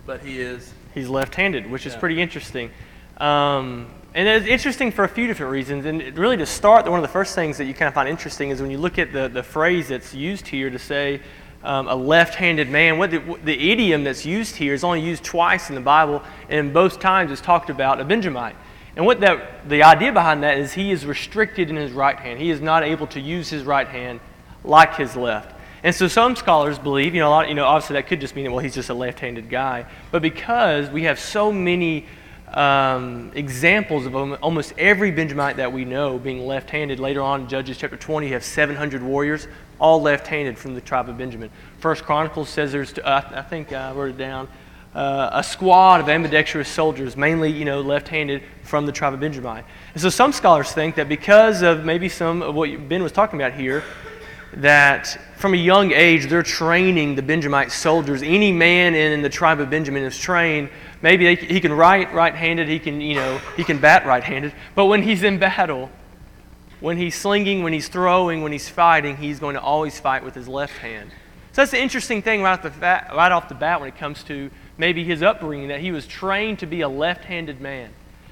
but 0.05 0.21
he 0.21 0.39
is. 0.39 0.71
He's 0.93 1.09
left 1.09 1.35
handed, 1.35 1.69
which 1.69 1.85
is 1.85 1.95
pretty 1.95 2.21
interesting. 2.21 2.69
Um, 3.17 3.87
and 4.15 4.27
it's 4.27 4.47
interesting 4.47 4.91
for 4.91 5.03
a 5.03 5.09
few 5.09 5.25
different 5.25 5.51
reasons. 5.51 5.85
And 5.85 6.17
really, 6.17 6.37
to 6.37 6.45
start, 6.45 6.87
one 6.87 6.99
of 6.99 7.03
the 7.03 7.11
first 7.11 7.33
things 7.33 7.57
that 7.57 7.65
you 7.65 7.73
kind 7.73 7.87
of 7.87 7.93
find 7.93 8.07
interesting 8.07 8.49
is 8.49 8.61
when 8.61 8.69
you 8.69 8.77
look 8.77 8.99
at 8.99 9.11
the, 9.11 9.27
the 9.27 9.41
phrase 9.41 9.87
that's 9.87 10.13
used 10.13 10.47
here 10.47 10.69
to 10.69 10.77
say 10.77 11.21
um, 11.63 11.87
a 11.87 11.95
left 11.95 12.35
handed 12.35 12.69
man. 12.69 12.97
What 12.97 13.11
the, 13.11 13.39
the 13.43 13.71
idiom 13.71 14.03
that's 14.03 14.25
used 14.25 14.55
here 14.55 14.73
is 14.73 14.83
only 14.83 15.01
used 15.01 15.23
twice 15.23 15.69
in 15.69 15.75
the 15.75 15.81
Bible, 15.81 16.21
and 16.49 16.73
both 16.73 16.99
times 16.99 17.31
it's 17.31 17.41
talked 17.41 17.69
about 17.69 17.99
a 17.99 18.05
Benjamite. 18.05 18.55
And 18.95 19.05
what 19.05 19.19
that, 19.21 19.67
the 19.67 19.81
idea 19.81 20.11
behind 20.11 20.43
that 20.43 20.57
is 20.57 20.73
he 20.73 20.91
is 20.91 21.05
restricted 21.05 21.69
in 21.69 21.75
his 21.75 21.91
right 21.91 22.17
hand. 22.17 22.39
He 22.39 22.51
is 22.51 22.61
not 22.61 22.83
able 22.83 23.07
to 23.07 23.19
use 23.19 23.49
his 23.49 23.63
right 23.63 23.87
hand 23.87 24.19
like 24.63 24.95
his 24.95 25.15
left. 25.15 25.55
And 25.83 25.93
so 25.93 26.07
some 26.07 26.37
scholars 26.37 26.79
believe, 26.79 27.13
you 27.13 27.19
know, 27.19 27.27
a 27.27 27.31
lot, 27.31 27.49
you 27.49 27.55
know, 27.55 27.65
obviously 27.65 27.95
that 27.95 28.07
could 28.07 28.21
just 28.21 28.35
mean, 28.35 28.45
that, 28.45 28.51
well, 28.51 28.63
he's 28.63 28.73
just 28.73 28.89
a 28.89 28.93
left-handed 28.93 29.49
guy. 29.49 29.85
But 30.11 30.21
because 30.21 30.89
we 30.89 31.03
have 31.03 31.19
so 31.19 31.51
many 31.51 32.05
um, 32.53 33.31
examples 33.35 34.05
of 34.05 34.15
almost 34.15 34.73
every 34.77 35.11
Benjamite 35.11 35.57
that 35.57 35.73
we 35.73 35.83
know 35.83 36.17
being 36.17 36.47
left-handed, 36.47 37.01
later 37.01 37.21
on 37.21 37.41
in 37.41 37.47
Judges 37.49 37.77
chapter 37.77 37.97
20, 37.97 38.27
you 38.27 38.33
have 38.33 38.45
700 38.45 39.03
warriors, 39.03 39.49
all 39.77 40.01
left-handed 40.01 40.57
from 40.57 40.73
the 40.73 40.81
tribe 40.81 41.09
of 41.09 41.17
Benjamin. 41.17 41.49
First 41.79 42.03
Chronicles 42.03 42.47
says 42.47 42.71
there's, 42.71 42.97
uh, 42.99 43.29
I 43.33 43.41
think 43.41 43.73
I 43.73 43.91
wrote 43.91 44.11
it 44.11 44.17
down, 44.17 44.47
uh, 44.95 45.31
a 45.33 45.43
squad 45.43 45.99
of 45.99 46.07
ambidextrous 46.07 46.69
soldiers, 46.69 47.17
mainly, 47.17 47.51
you 47.51 47.65
know, 47.65 47.81
left-handed 47.81 48.41
from 48.61 48.85
the 48.85 48.91
tribe 48.93 49.13
of 49.13 49.19
Benjamin. 49.19 49.65
And 49.93 50.01
so 50.01 50.09
some 50.09 50.31
scholars 50.31 50.71
think 50.71 50.95
that 50.95 51.09
because 51.09 51.61
of 51.61 51.83
maybe 51.83 52.07
some 52.07 52.41
of 52.41 52.55
what 52.55 52.87
Ben 52.87 53.03
was 53.03 53.11
talking 53.11 53.41
about 53.41 53.59
here, 53.59 53.83
that 54.57 55.19
from 55.37 55.53
a 55.53 55.57
young 55.57 55.91
age 55.91 56.27
they're 56.27 56.43
training 56.43 57.15
the 57.15 57.21
Benjamite 57.21 57.71
soldiers. 57.71 58.21
Any 58.21 58.51
man 58.51 58.95
in 58.95 59.21
the 59.21 59.29
tribe 59.29 59.59
of 59.59 59.69
Benjamin 59.69 60.03
is 60.03 60.17
trained. 60.17 60.69
Maybe 61.01 61.35
he 61.35 61.59
can 61.59 61.73
write 61.73 62.13
right-handed, 62.13 62.67
he 62.67 62.79
can, 62.79 63.01
you 63.01 63.15
know, 63.15 63.39
he 63.57 63.63
can 63.63 63.77
bat 63.77 64.05
right-handed. 64.05 64.53
But 64.75 64.85
when 64.85 65.03
he's 65.03 65.23
in 65.23 65.37
battle, 65.39 65.89
when 66.79 66.97
he's 66.97 67.15
slinging, 67.15 67.63
when 67.63 67.73
he's 67.73 67.87
throwing, 67.87 68.41
when 68.41 68.51
he's 68.51 68.69
fighting, 68.69 69.17
he's 69.17 69.39
going 69.39 69.55
to 69.55 69.61
always 69.61 69.99
fight 69.99 70.23
with 70.23 70.35
his 70.35 70.47
left 70.47 70.77
hand. 70.77 71.09
So 71.53 71.61
that's 71.61 71.71
the 71.71 71.81
interesting 71.81 72.21
thing 72.21 72.41
right 72.41 72.53
off 72.53 72.63
the, 72.63 72.69
bat, 72.71 73.11
right 73.15 73.31
off 73.31 73.47
the 73.47 73.55
bat 73.55 73.79
when 73.79 73.87
it 73.87 73.97
comes 73.97 74.23
to 74.23 74.49
maybe 74.77 75.03
his 75.03 75.21
upbringing, 75.21 75.67
that 75.67 75.81
he 75.81 75.91
was 75.91 76.07
trained 76.07 76.59
to 76.59 76.65
be 76.65 76.81
a 76.81 76.89
left 76.89 77.25
handed 77.25 77.61
man. 77.61 77.91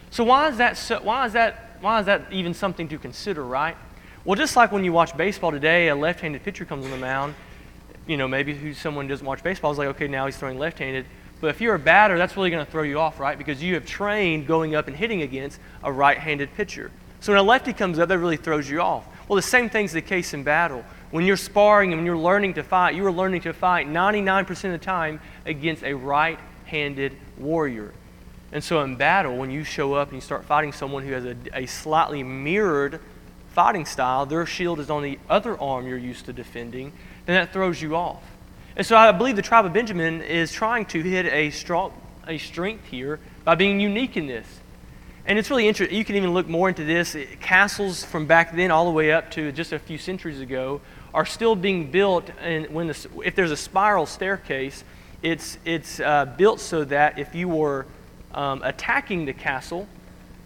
So, 0.10 0.23
why 0.23 0.49
is, 0.49 0.57
that 0.57 0.75
so, 0.75 1.01
why, 1.01 1.25
is 1.25 1.34
that, 1.34 1.77
why 1.79 1.99
is 1.99 2.07
that 2.07 2.25
even 2.31 2.53
something 2.53 2.88
to 2.89 2.97
consider, 2.97 3.45
right? 3.45 3.77
Well, 4.23 4.36
just 4.36 4.55
like 4.55 4.71
when 4.71 4.84
you 4.84 4.93
watch 4.93 5.17
baseball 5.17 5.49
today, 5.49 5.88
a 5.88 5.95
left 5.95 6.19
handed 6.19 6.43
pitcher 6.43 6.63
comes 6.63 6.86
on 6.86 6.91
the 6.91 6.97
mound, 6.97 7.34
you 8.05 8.17
know, 8.17 8.27
maybe 8.27 8.53
who 8.53 8.71
someone 8.73 9.07
doesn't 9.07 9.25
watch 9.25 9.41
baseball 9.41 9.71
is 9.71 9.79
like, 9.79 9.88
okay, 9.89 10.07
now 10.07 10.27
he's 10.27 10.38
throwing 10.38 10.60
left 10.60 10.77
handed. 10.77 11.07
But 11.39 11.47
if 11.47 11.60
you're 11.60 11.73
a 11.73 11.79
batter, 11.79 12.19
that's 12.19 12.38
really 12.38 12.51
going 12.51 12.63
to 12.63 12.71
throw 12.71 12.84
you 12.84 12.99
off, 12.99 13.19
right? 13.19 13.36
Because 13.36 13.63
you 13.63 13.73
have 13.73 13.86
trained 13.86 14.45
going 14.45 14.75
up 14.75 14.88
and 14.88 14.95
hitting 14.95 15.23
against 15.23 15.60
a 15.84 15.91
right 15.91 16.19
handed 16.19 16.53
pitcher. 16.53 16.91
So 17.19 17.31
when 17.31 17.39
a 17.39 17.43
lefty 17.43 17.73
comes 17.73 17.97
up, 17.97 18.10
that 18.10 18.19
really 18.19 18.38
throws 18.38 18.69
you 18.69 18.79
off. 18.81 19.07
Well, 19.27 19.38
the 19.38 19.41
same 19.41 19.71
thing's 19.71 19.91
the 19.91 20.01
case 20.01 20.36
in 20.36 20.43
battle. 20.43 20.86
When 21.10 21.25
you're 21.25 21.36
sparring 21.36 21.91
and 21.91 21.99
when 21.99 22.05
you're 22.05 22.15
learning 22.15 22.53
to 22.55 22.63
fight, 22.63 22.93
you 22.93 23.03
are 23.07 23.12
learning 23.12 23.41
to 23.41 23.53
fight 23.53 23.88
99% 23.88 24.49
of 24.49 24.71
the 24.71 24.77
time 24.77 25.19
against 25.47 25.84
a 25.84 25.93
right 25.95 26.39
handed 26.65 27.17
warrior. 27.39 27.91
And 28.51 28.63
so 28.63 28.81
in 28.81 28.97
battle, 28.97 29.36
when 29.38 29.49
you 29.49 29.63
show 29.63 29.95
up 29.95 30.10
and 30.10 30.17
you 30.17 30.21
start 30.21 30.45
fighting 30.45 30.73
someone 30.73 31.03
who 31.03 31.13
has 31.13 31.25
a, 31.25 31.36
a 31.53 31.65
slightly 31.65 32.21
mirrored 32.21 32.99
fighting 33.53 33.85
style, 33.85 34.25
their 34.25 34.45
shield 34.45 34.79
is 34.79 34.89
on 34.89 35.03
the 35.03 35.19
other 35.29 35.59
arm 35.59 35.87
you're 35.87 35.97
used 35.97 36.25
to 36.25 36.33
defending, 36.33 36.93
then 37.25 37.35
that 37.35 37.53
throws 37.53 37.81
you 37.81 37.95
off. 37.95 38.23
And 38.75 38.85
so 38.85 38.95
I 38.95 39.11
believe 39.11 39.35
the 39.35 39.41
tribe 39.41 39.65
of 39.65 39.73
Benjamin 39.73 40.21
is 40.21 40.51
trying 40.51 40.85
to 40.87 41.01
hit 41.01 41.25
a, 41.25 41.49
strong, 41.51 41.93
a 42.27 42.37
strength 42.37 42.85
here 42.85 43.19
by 43.43 43.55
being 43.55 43.79
unique 43.79 44.15
in 44.15 44.27
this. 44.27 44.47
And 45.25 45.37
it's 45.37 45.49
really 45.49 45.67
interesting. 45.67 45.97
You 45.97 46.05
can 46.05 46.15
even 46.15 46.33
look 46.33 46.47
more 46.47 46.69
into 46.69 46.83
this. 46.83 47.15
Castles 47.41 48.03
from 48.03 48.25
back 48.25 48.55
then 48.55 48.71
all 48.71 48.85
the 48.85 48.91
way 48.91 49.11
up 49.11 49.29
to 49.31 49.51
just 49.51 49.71
a 49.71 49.79
few 49.79 49.97
centuries 49.97 50.39
ago 50.39 50.81
are 51.13 51.25
still 51.25 51.55
being 51.55 51.91
built. 51.91 52.29
And 52.39 52.67
when 52.69 52.87
the, 52.87 53.07
if 53.23 53.35
there's 53.35 53.51
a 53.51 53.57
spiral 53.57 54.05
staircase, 54.05 54.83
it's, 55.21 55.57
it's 55.65 55.99
uh, 55.99 56.25
built 56.37 56.59
so 56.59 56.85
that 56.85 57.19
if 57.19 57.35
you 57.35 57.49
were 57.49 57.85
um, 58.33 58.61
attacking 58.63 59.25
the 59.25 59.33
castle, 59.33 59.87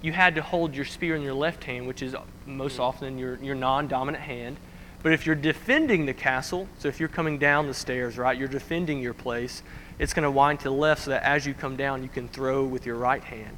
you 0.05 0.13
had 0.13 0.35
to 0.35 0.41
hold 0.43 0.75
your 0.75 0.85
spear 0.85 1.15
in 1.15 1.23
your 1.23 1.33
left 1.33 1.63
hand, 1.63 1.87
which 1.87 2.03
is 2.03 2.15
most 2.45 2.77
mm. 2.77 2.81
often 2.81 3.17
your, 3.17 3.37
your 3.37 3.55
non 3.55 3.87
dominant 3.87 4.23
hand. 4.23 4.57
But 5.01 5.13
if 5.13 5.25
you're 5.25 5.35
defending 5.35 6.05
the 6.05 6.13
castle, 6.13 6.67
so 6.77 6.87
if 6.87 6.99
you're 6.99 7.09
coming 7.09 7.39
down 7.39 7.67
the 7.67 7.73
stairs, 7.73 8.17
right, 8.17 8.37
you're 8.37 8.47
defending 8.47 9.01
your 9.01 9.15
place, 9.15 9.63
it's 9.97 10.13
going 10.13 10.23
to 10.23 10.31
wind 10.31 10.59
to 10.59 10.65
the 10.65 10.71
left 10.71 11.03
so 11.03 11.11
that 11.11 11.23
as 11.23 11.45
you 11.45 11.55
come 11.55 11.75
down, 11.75 12.03
you 12.03 12.09
can 12.09 12.27
throw 12.27 12.63
with 12.63 12.85
your 12.85 12.95
right 12.95 13.23
hand. 13.23 13.57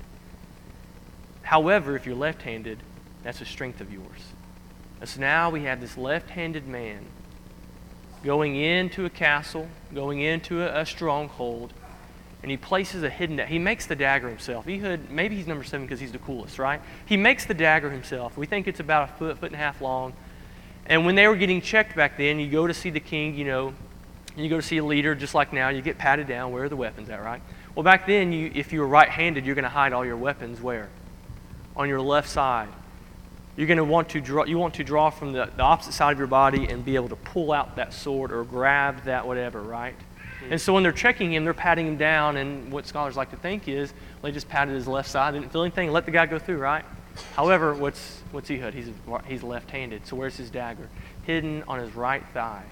However, 1.41 1.95
if 1.95 2.05
you're 2.05 2.15
left 2.15 2.41
handed, 2.41 2.79
that's 3.23 3.41
a 3.41 3.45
strength 3.45 3.81
of 3.81 3.91
yours. 3.91 4.33
And 5.01 5.09
so 5.09 5.19
now 5.19 5.49
we 5.49 5.63
have 5.63 5.81
this 5.81 5.97
left 5.97 6.29
handed 6.29 6.65
man 6.65 7.05
going 8.23 8.55
into 8.55 9.05
a 9.05 9.09
castle, 9.09 9.67
going 9.93 10.21
into 10.21 10.63
a, 10.63 10.81
a 10.81 10.85
stronghold, 10.85 11.73
and 12.41 12.51
he 12.51 12.57
places 12.57 13.03
a 13.03 13.09
hidden 13.09 13.37
dagger. 13.37 13.49
He 13.49 13.59
makes 13.59 13.85
the 13.87 13.95
dagger 13.95 14.29
himself. 14.29 14.67
Ehud, 14.67 15.09
maybe 15.09 15.35
he's 15.35 15.47
number 15.47 15.63
seven 15.63 15.85
because 15.85 15.99
he's 15.99 16.11
the 16.11 16.19
coolest, 16.19 16.59
right? 16.59 16.81
He 17.05 17.17
makes 17.17 17.45
the 17.45 17.53
dagger 17.53 17.89
himself. 17.89 18.37
We 18.37 18.45
think 18.45 18.67
it's 18.67 18.79
about 18.79 19.09
a 19.09 19.13
foot, 19.13 19.39
foot 19.39 19.47
and 19.47 19.55
a 19.55 19.59
half 19.59 19.81
long. 19.81 20.13
And 20.85 21.05
when 21.05 21.15
they 21.15 21.27
were 21.27 21.35
getting 21.35 21.61
checked 21.61 21.95
back 21.95 22.17
then, 22.17 22.39
you 22.39 22.49
go 22.49 22.67
to 22.67 22.73
see 22.73 22.89
the 22.89 22.99
king, 22.99 23.35
you 23.35 23.45
know, 23.45 23.73
you 24.35 24.49
go 24.49 24.57
to 24.57 24.61
see 24.61 24.77
a 24.77 24.85
leader 24.85 25.15
just 25.15 25.33
like 25.33 25.51
now, 25.51 25.69
you 25.69 25.81
get 25.81 25.97
patted 25.97 26.27
down. 26.27 26.51
Where 26.51 26.65
are 26.65 26.69
the 26.69 26.75
weapons 26.75 27.09
at, 27.09 27.21
right? 27.23 27.41
Well, 27.75 27.83
back 27.83 28.07
then, 28.07 28.31
you, 28.31 28.51
if 28.53 28.71
you 28.71 28.81
were 28.81 28.87
right 28.87 29.09
handed, 29.09 29.45
you're 29.45 29.55
going 29.55 29.63
to 29.63 29.69
hide 29.69 29.93
all 29.93 30.05
your 30.05 30.17
weapons 30.17 30.61
where? 30.61 30.89
On 31.75 31.89
your 31.89 32.01
left 32.01 32.29
side. 32.29 32.69
You're 33.55 33.67
going 33.67 33.77
to 33.77 33.83
want 33.83 34.09
to 34.09 34.21
draw, 34.21 34.45
you 34.45 34.59
want 34.59 34.75
to 34.75 34.83
draw 34.83 35.09
from 35.09 35.33
the, 35.33 35.49
the 35.57 35.63
opposite 35.63 35.93
side 35.93 36.11
of 36.11 36.19
your 36.19 36.27
body 36.27 36.67
and 36.69 36.85
be 36.85 36.95
able 36.95 37.09
to 37.09 37.15
pull 37.15 37.51
out 37.51 37.75
that 37.77 37.93
sword 37.93 38.31
or 38.31 38.43
grab 38.43 39.03
that 39.05 39.25
whatever, 39.25 39.61
right? 39.61 39.95
And 40.51 40.59
so 40.59 40.73
when 40.73 40.83
they're 40.83 40.91
checking 40.91 41.33
him, 41.33 41.43
they're 41.43 41.53
patting 41.53 41.87
him 41.87 41.97
down, 41.97 42.37
and 42.37 42.71
what 42.71 42.87
scholars 42.87 43.15
like 43.17 43.31
to 43.31 43.37
think 43.37 43.67
is 43.67 43.91
well, 43.91 44.31
they 44.31 44.31
just 44.31 44.49
patted 44.49 44.73
his 44.73 44.87
left 44.87 45.09
side, 45.09 45.33
didn't 45.33 45.51
feel 45.51 45.63
anything, 45.63 45.91
let 45.91 46.05
the 46.05 46.11
guy 46.11 46.25
go 46.25 46.39
through, 46.39 46.57
right? 46.57 46.85
However, 47.35 47.73
what's, 47.73 48.21
what's 48.31 48.49
Ehud? 48.51 48.73
He's, 48.73 48.89
he's 49.27 49.43
left 49.43 49.71
handed. 49.71 50.05
So 50.05 50.15
where's 50.15 50.37
his 50.37 50.49
dagger? 50.49 50.87
Hidden 51.23 51.63
on 51.67 51.79
his 51.79 51.95
right 51.95 52.23
thigh, 52.33 52.63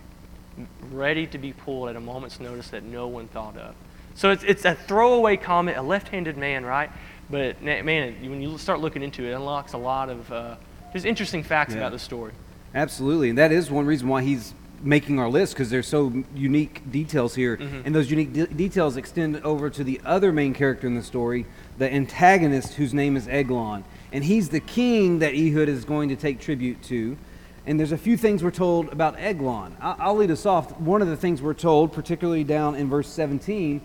ready 0.92 1.28
to 1.28 1.38
be 1.38 1.54
pulled 1.54 1.90
at 1.90 1.96
a 1.96 2.00
moment's 2.00 2.40
notice 2.40 2.70
that 2.70 2.84
no 2.84 3.08
one 3.08 3.28
thought 3.28 3.58
of. 3.58 3.76
So 4.14 4.30
it's, 4.32 4.44
it's 4.44 4.64
a 4.64 4.76
throwaway 4.76 5.36
comment, 5.36 5.78
a 5.78 5.82
left 5.82 6.10
handed 6.10 6.38
man, 6.38 6.66
right? 6.66 6.90
But 7.30 7.62
man, 7.62 8.16
when 8.30 8.42
you 8.42 8.58
start 8.58 8.80
looking 8.80 9.02
into 9.02 9.24
it, 9.24 9.32
it 9.32 9.34
unlocks 9.34 9.74
a 9.74 9.78
lot 9.78 10.10
of 10.10 10.32
uh, 10.32 10.56
just 10.94 11.06
interesting 11.06 11.44
facts 11.44 11.74
yeah. 11.74 11.80
about 11.80 11.92
the 11.92 12.00
story. 12.00 12.32
Absolutely. 12.74 13.30
And 13.30 13.38
that 13.38 13.52
is 13.52 13.72
one 13.72 13.86
reason 13.86 14.08
why 14.08 14.22
he's 14.22 14.54
making 14.86 15.20
our 15.20 15.28
list 15.28 15.54
because 15.54 15.70
there's 15.70 15.88
so 15.88 16.24
unique 16.36 16.90
details 16.92 17.34
here, 17.36 17.58
mm-hmm. 17.58 17.82
and 17.86 17.96
those 17.96 18.10
unique 18.10 18.32
de- 18.32 18.48
details 18.48 18.98
extend 18.98 19.38
over 19.38 19.70
to 19.70 19.84
the 19.84 20.00
other 20.06 20.32
main 20.32 20.54
character 20.54 20.86
in 20.86 20.96
the 20.96 21.04
story, 21.04 21.46
the 21.78 21.92
antagonist, 21.92 22.76
whose 22.76 22.94
name 22.94 23.18
is 23.18 23.28
Eglon, 23.28 23.84
and 24.14 24.24
he's 24.24 24.50
the 24.50 24.60
king 24.60 25.20
that 25.20 25.34
Ehud 25.34 25.68
is 25.68 25.84
going 25.84 26.10
to 26.10 26.16
take 26.16 26.40
tribute 26.40 26.82
to. 26.84 27.18
And 27.68 27.80
there's 27.80 27.92
a 27.92 27.98
few 27.98 28.16
things 28.16 28.44
we're 28.44 28.52
told 28.52 28.90
about 28.90 29.16
Eglon. 29.18 29.76
I- 29.82 29.96
I'll 29.98 30.16
lead 30.16 30.30
us 30.30 30.46
off. 30.46 30.80
One 30.80 31.02
of 31.02 31.08
the 31.08 31.18
things 31.18 31.42
we're 31.42 31.56
told, 31.56 31.92
particularly 31.92 32.44
down 32.44 32.76
in 32.76 32.88
verse 32.88 33.10
17, 33.10 33.82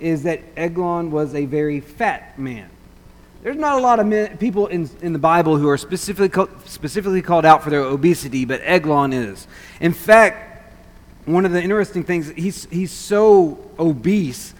is 0.00 0.24
that 0.24 0.40
Eglon 0.56 1.12
was 1.12 1.34
a 1.34 1.44
very 1.44 1.78
fat 1.78 2.38
man. 2.38 2.68
There's 3.42 3.56
not 3.56 3.78
a 3.78 3.80
lot 3.80 4.00
of 4.00 4.06
men, 4.06 4.36
people 4.36 4.66
in, 4.66 4.90
in 5.00 5.14
the 5.14 5.18
Bible 5.18 5.56
who 5.56 5.68
are 5.68 5.78
specifically, 5.78 6.46
specifically 6.66 7.22
called 7.22 7.46
out 7.46 7.62
for 7.62 7.70
their 7.70 7.80
obesity, 7.80 8.44
but 8.44 8.60
Eglon 8.62 9.14
is. 9.14 9.46
In 9.80 9.94
fact, 9.94 10.74
one 11.24 11.46
of 11.46 11.52
the 11.52 11.62
interesting 11.62 12.04
things, 12.04 12.28
he's, 12.30 12.66
he's 12.66 12.92
so 12.92 13.58
obese 13.78 14.52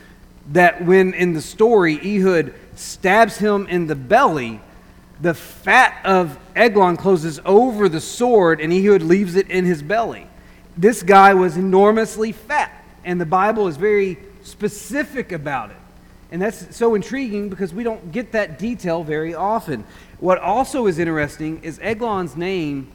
that 0.53 0.83
when 0.85 1.13
in 1.13 1.35
the 1.35 1.43
story 1.43 1.99
Ehud 1.99 2.55
stabs 2.75 3.37
him 3.37 3.67
in 3.67 3.87
the 3.87 3.95
belly, 3.95 4.61
the 5.21 5.35
fat 5.35 6.01
of 6.07 6.39
Eglon 6.57 6.97
closes 6.97 7.39
over 7.45 7.87
the 7.87 8.01
sword 8.01 8.63
and 8.63 8.73
Ehud 8.73 9.03
leaves 9.03 9.37
it 9.37 9.51
in 9.51 9.67
his 9.67 9.83
belly. 9.83 10.27
This 10.77 11.03
guy 11.03 11.35
was 11.35 11.59
enormously 11.59 12.33
fat, 12.33 12.73
and 13.05 13.21
the 13.21 13.27
Bible 13.27 13.69
is 13.69 13.77
very 13.77 14.19
specific 14.43 15.33
about 15.33 15.71
it. 15.71 15.77
And 16.31 16.41
that's 16.41 16.77
so 16.77 16.95
intriguing 16.95 17.49
because 17.49 17.75
we 17.75 17.83
don't 17.83 18.13
get 18.13 18.33
that 18.33 18.59
detail 18.59 19.03
very 19.03 19.35
often. 19.35 19.85
What 20.21 20.39
also 20.39 20.87
is 20.87 20.99
interesting 20.99 21.63
is 21.63 21.79
Eglon's 21.83 22.37
name 22.37 22.93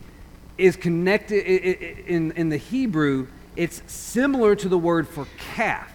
is 0.57 0.75
connected 0.75 1.45
in, 1.45 2.31
in 2.31 2.49
the 2.49 2.57
Hebrew, 2.57 3.27
it's 3.55 3.81
similar 3.87 4.55
to 4.55 4.69
the 4.69 4.77
word 4.77 5.07
for 5.07 5.27
calf. 5.37 5.91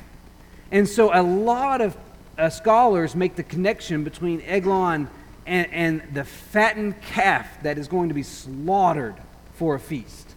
And 0.70 0.88
so 0.88 1.10
a 1.12 1.22
lot 1.22 1.80
of 1.80 1.96
uh, 2.36 2.50
scholars 2.50 3.14
make 3.14 3.36
the 3.36 3.42
connection 3.42 4.04
between 4.04 4.40
Eglon 4.42 5.08
and, 5.46 5.72
and 5.72 6.14
the 6.14 6.24
fattened 6.24 7.00
calf 7.00 7.62
that 7.62 7.78
is 7.78 7.88
going 7.88 8.08
to 8.08 8.14
be 8.14 8.22
slaughtered 8.22 9.16
for 9.54 9.74
a 9.74 9.80
feast. 9.80 10.34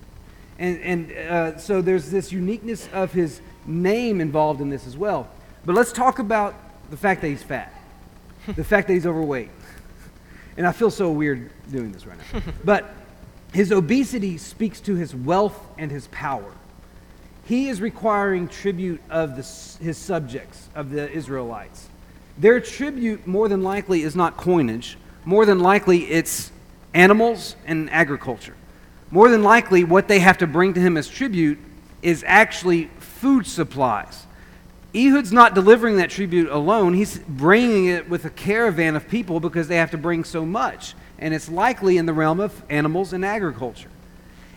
And, 0.57 0.79
and 0.81 1.11
uh, 1.11 1.57
so 1.57 1.81
there's 1.81 2.09
this 2.09 2.31
uniqueness 2.31 2.87
of 2.93 3.11
his 3.11 3.41
name 3.65 4.21
involved 4.21 4.61
in 4.61 4.69
this 4.69 4.87
as 4.87 4.97
well. 4.97 5.29
But 5.65 5.75
let's 5.75 5.91
talk 5.91 6.19
about 6.19 6.55
the 6.93 6.97
fact 6.97 7.21
that 7.21 7.27
he's 7.29 7.41
fat, 7.41 7.73
the 8.45 8.63
fact 8.63 8.87
that 8.87 8.93
he's 8.93 9.07
overweight. 9.07 9.49
And 10.57 10.67
I 10.67 10.71
feel 10.71 10.91
so 10.91 11.09
weird 11.09 11.49
doing 11.71 11.91
this 11.91 12.05
right 12.05 12.19
now. 12.19 12.41
But 12.63 12.93
his 13.51 13.71
obesity 13.71 14.37
speaks 14.37 14.79
to 14.81 14.93
his 14.93 15.15
wealth 15.15 15.59
and 15.79 15.89
his 15.89 16.05
power. 16.09 16.53
He 17.45 17.67
is 17.69 17.81
requiring 17.81 18.47
tribute 18.47 19.01
of 19.09 19.31
the, 19.31 19.83
his 19.83 19.97
subjects, 19.97 20.69
of 20.75 20.91
the 20.91 21.09
Israelites. 21.11 21.89
Their 22.37 22.59
tribute, 22.59 23.25
more 23.25 23.49
than 23.49 23.63
likely, 23.63 24.03
is 24.03 24.15
not 24.15 24.37
coinage. 24.37 24.99
More 25.25 25.47
than 25.47 25.61
likely, 25.61 26.11
it's 26.11 26.51
animals 26.93 27.55
and 27.65 27.89
agriculture. 27.89 28.55
More 29.09 29.29
than 29.29 29.41
likely, 29.41 29.83
what 29.83 30.07
they 30.07 30.19
have 30.19 30.37
to 30.37 30.45
bring 30.45 30.75
to 30.75 30.79
him 30.79 30.97
as 30.97 31.07
tribute 31.07 31.57
is 32.03 32.23
actually 32.27 32.91
food 32.99 33.47
supplies. 33.47 34.27
Ehud's 34.95 35.33
not 35.33 35.55
delivering 35.55 35.97
that 35.97 36.11
tribute 36.11 36.49
alone. 36.49 36.93
He's 36.93 37.17
bringing 37.17 37.87
it 37.87 38.07
with 38.07 38.25
a 38.25 38.29
caravan 38.29 38.95
of 38.95 39.07
people 39.07 39.39
because 39.39 39.67
they 39.67 39.77
have 39.77 39.91
to 39.91 39.97
bring 39.97 40.23
so 40.23 40.45
much. 40.45 40.93
And 41.17 41.33
it's 41.33 41.49
likely 41.49 41.97
in 41.97 42.05
the 42.05 42.13
realm 42.13 42.39
of 42.39 42.61
animals 42.69 43.11
and 43.11 43.25
agriculture. 43.25 43.89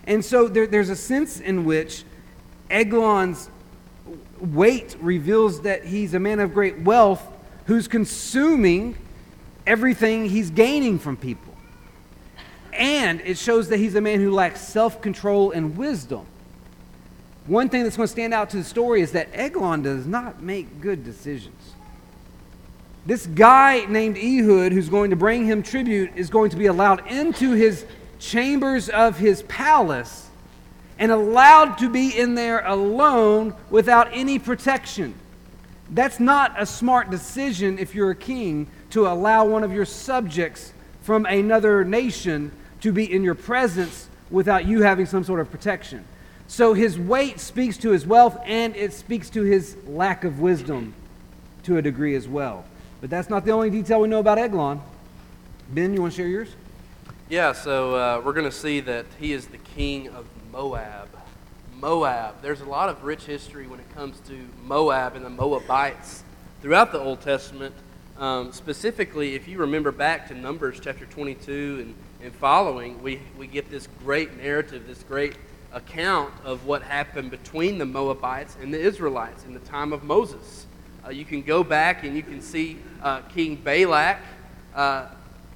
And 0.04 0.24
so 0.24 0.46
there, 0.46 0.66
there's 0.66 0.90
a 0.90 0.96
sense 0.96 1.40
in 1.40 1.64
which 1.64 2.04
Eglon's 2.70 3.48
weight 4.38 4.96
reveals 5.00 5.62
that 5.62 5.84
he's 5.84 6.12
a 6.12 6.20
man 6.20 6.40
of 6.40 6.52
great 6.52 6.80
wealth 6.80 7.22
who's 7.66 7.88
consuming 7.88 8.96
everything 9.66 10.28
he's 10.28 10.50
gaining 10.50 10.98
from 10.98 11.16
people. 11.16 11.54
And 12.74 13.22
it 13.22 13.38
shows 13.38 13.70
that 13.70 13.78
he's 13.78 13.94
a 13.94 14.02
man 14.02 14.20
who 14.20 14.30
lacks 14.30 14.60
self 14.60 15.00
control 15.00 15.50
and 15.50 15.78
wisdom 15.78 16.26
one 17.46 17.68
thing 17.68 17.84
that's 17.84 17.96
going 17.96 18.06
to 18.06 18.12
stand 18.12 18.34
out 18.34 18.50
to 18.50 18.56
the 18.56 18.64
story 18.64 19.00
is 19.00 19.12
that 19.12 19.28
Eglon 19.32 19.82
does 19.82 20.06
not 20.06 20.42
make 20.42 20.80
good 20.80 21.04
decisions. 21.04 21.74
This 23.04 23.26
guy 23.26 23.84
named 23.86 24.16
Ehud, 24.16 24.72
who's 24.72 24.88
going 24.88 25.10
to 25.10 25.16
bring 25.16 25.46
him 25.46 25.62
tribute, 25.62 26.10
is 26.16 26.28
going 26.28 26.50
to 26.50 26.56
be 26.56 26.66
allowed 26.66 27.06
into 27.06 27.52
his 27.52 27.86
chambers 28.18 28.88
of 28.88 29.18
his 29.18 29.42
palace 29.44 30.28
and 30.98 31.12
allowed 31.12 31.78
to 31.78 31.88
be 31.88 32.18
in 32.18 32.34
there 32.34 32.66
alone 32.66 33.54
without 33.70 34.08
any 34.12 34.38
protection. 34.38 35.14
That's 35.90 36.18
not 36.18 36.60
a 36.60 36.66
smart 36.66 37.10
decision 37.10 37.78
if 37.78 37.94
you're 37.94 38.10
a 38.10 38.16
king 38.16 38.66
to 38.90 39.06
allow 39.06 39.44
one 39.44 39.62
of 39.62 39.72
your 39.72 39.84
subjects 39.84 40.72
from 41.02 41.26
another 41.26 41.84
nation 41.84 42.50
to 42.80 42.90
be 42.92 43.12
in 43.12 43.22
your 43.22 43.36
presence 43.36 44.08
without 44.30 44.66
you 44.66 44.82
having 44.82 45.06
some 45.06 45.22
sort 45.22 45.38
of 45.38 45.50
protection. 45.50 46.04
So 46.48 46.74
his 46.74 46.98
weight 46.98 47.40
speaks 47.40 47.76
to 47.78 47.90
his 47.90 48.06
wealth 48.06 48.38
and 48.44 48.76
it 48.76 48.92
speaks 48.92 49.30
to 49.30 49.42
his 49.42 49.76
lack 49.86 50.24
of 50.24 50.40
wisdom 50.40 50.94
to 51.64 51.76
a 51.76 51.82
degree 51.82 52.14
as 52.14 52.28
well. 52.28 52.64
But 53.00 53.10
that's 53.10 53.28
not 53.28 53.44
the 53.44 53.50
only 53.50 53.70
detail 53.70 54.00
we 54.00 54.08
know 54.08 54.20
about 54.20 54.38
Eglon. 54.38 54.80
Ben, 55.70 55.92
you 55.92 56.00
want 56.00 56.12
to 56.12 56.16
share 56.16 56.28
yours? 56.28 56.54
Yeah, 57.28 57.52
so 57.52 57.94
uh, 57.94 58.22
we're 58.24 58.32
going 58.32 58.44
to 58.44 58.56
see 58.56 58.80
that 58.80 59.06
he 59.18 59.32
is 59.32 59.46
the 59.46 59.58
king 59.58 60.08
of 60.08 60.26
Moab. 60.52 61.08
Moab. 61.74 62.40
There's 62.40 62.60
a 62.60 62.66
lot 62.66 62.88
of 62.88 63.02
rich 63.02 63.24
history 63.24 63.66
when 63.66 63.80
it 63.80 63.94
comes 63.94 64.20
to 64.28 64.48
Moab 64.64 65.16
and 65.16 65.24
the 65.24 65.30
Moabites 65.30 66.22
throughout 66.62 66.92
the 66.92 67.00
Old 67.00 67.20
Testament. 67.20 67.74
Um, 68.18 68.52
specifically, 68.52 69.34
if 69.34 69.46
you 69.48 69.58
remember 69.58 69.90
back 69.92 70.28
to 70.28 70.34
Numbers 70.34 70.78
chapter 70.80 71.04
22 71.04 71.78
and 71.80 71.94
and 72.22 72.34
following, 72.34 73.02
we, 73.02 73.20
we 73.38 73.46
get 73.46 73.70
this 73.70 73.88
great 74.02 74.36
narrative, 74.36 74.86
this 74.86 75.02
great 75.04 75.36
account 75.76 76.32
of 76.42 76.64
what 76.64 76.82
happened 76.82 77.30
between 77.30 77.76
the 77.76 77.84
Moabites 77.84 78.56
and 78.62 78.72
the 78.72 78.80
Israelites 78.80 79.44
in 79.44 79.52
the 79.52 79.60
time 79.60 79.92
of 79.92 80.02
Moses. 80.02 80.66
Uh, 81.04 81.10
you 81.10 81.24
can 81.24 81.42
go 81.42 81.62
back 81.62 82.02
and 82.02 82.16
you 82.16 82.22
can 82.22 82.40
see 82.40 82.78
uh, 83.02 83.20
King 83.22 83.56
Balak 83.56 84.18
uh, 84.74 85.06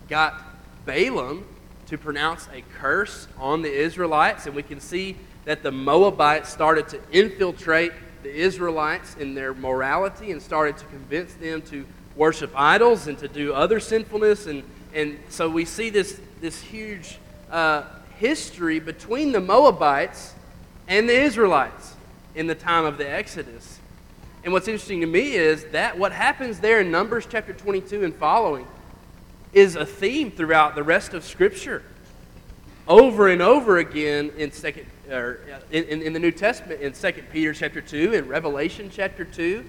got 0.08 0.42
Balaam 0.84 1.46
to 1.86 1.96
pronounce 1.96 2.48
a 2.52 2.62
curse 2.78 3.28
on 3.38 3.62
the 3.62 3.72
Israelites, 3.72 4.46
and 4.46 4.54
we 4.54 4.62
can 4.62 4.78
see 4.78 5.16
that 5.46 5.62
the 5.62 5.72
Moabites 5.72 6.50
started 6.50 6.86
to 6.88 7.00
infiltrate 7.10 7.92
the 8.22 8.32
Israelites 8.32 9.16
in 9.16 9.34
their 9.34 9.54
morality 9.54 10.30
and 10.32 10.42
started 10.42 10.76
to 10.76 10.84
convince 10.86 11.32
them 11.34 11.62
to 11.62 11.86
worship 12.14 12.52
idols 12.54 13.06
and 13.06 13.18
to 13.18 13.26
do 13.26 13.54
other 13.54 13.80
sinfulness. 13.80 14.46
And, 14.46 14.62
and 14.94 15.18
so 15.30 15.48
we 15.48 15.64
see 15.64 15.88
this, 15.88 16.20
this 16.42 16.60
huge 16.60 17.18
uh, 17.50 17.84
history 18.20 18.78
between 18.78 19.32
the 19.32 19.40
Moabites 19.40 20.34
and 20.86 21.08
the 21.08 21.18
Israelites 21.18 21.96
in 22.34 22.46
the 22.46 22.54
time 22.54 22.84
of 22.84 22.98
the 22.98 23.10
Exodus. 23.10 23.80
And 24.44 24.52
what's 24.52 24.68
interesting 24.68 25.00
to 25.00 25.06
me 25.06 25.32
is 25.32 25.64
that 25.72 25.98
what 25.98 26.12
happens 26.12 26.60
there 26.60 26.80
in 26.80 26.90
Numbers 26.90 27.26
chapter 27.28 27.52
22 27.52 28.04
and 28.04 28.14
following 28.14 28.66
is 29.52 29.74
a 29.74 29.86
theme 29.86 30.30
throughout 30.30 30.74
the 30.74 30.82
rest 30.82 31.14
of 31.14 31.24
Scripture. 31.24 31.82
Over 32.86 33.28
and 33.28 33.40
over 33.40 33.78
again 33.78 34.30
in 34.36 34.52
second 34.52 34.86
or 35.10 35.40
uh, 35.52 35.60
in, 35.72 36.02
in, 36.02 36.12
the 36.12 36.20
New 36.20 36.30
Testament, 36.30 36.80
in 36.80 36.92
2 36.92 37.12
Peter 37.32 37.52
chapter 37.52 37.80
2, 37.80 38.12
in 38.12 38.28
Revelation 38.28 38.90
chapter 38.92 39.24
2, 39.24 39.64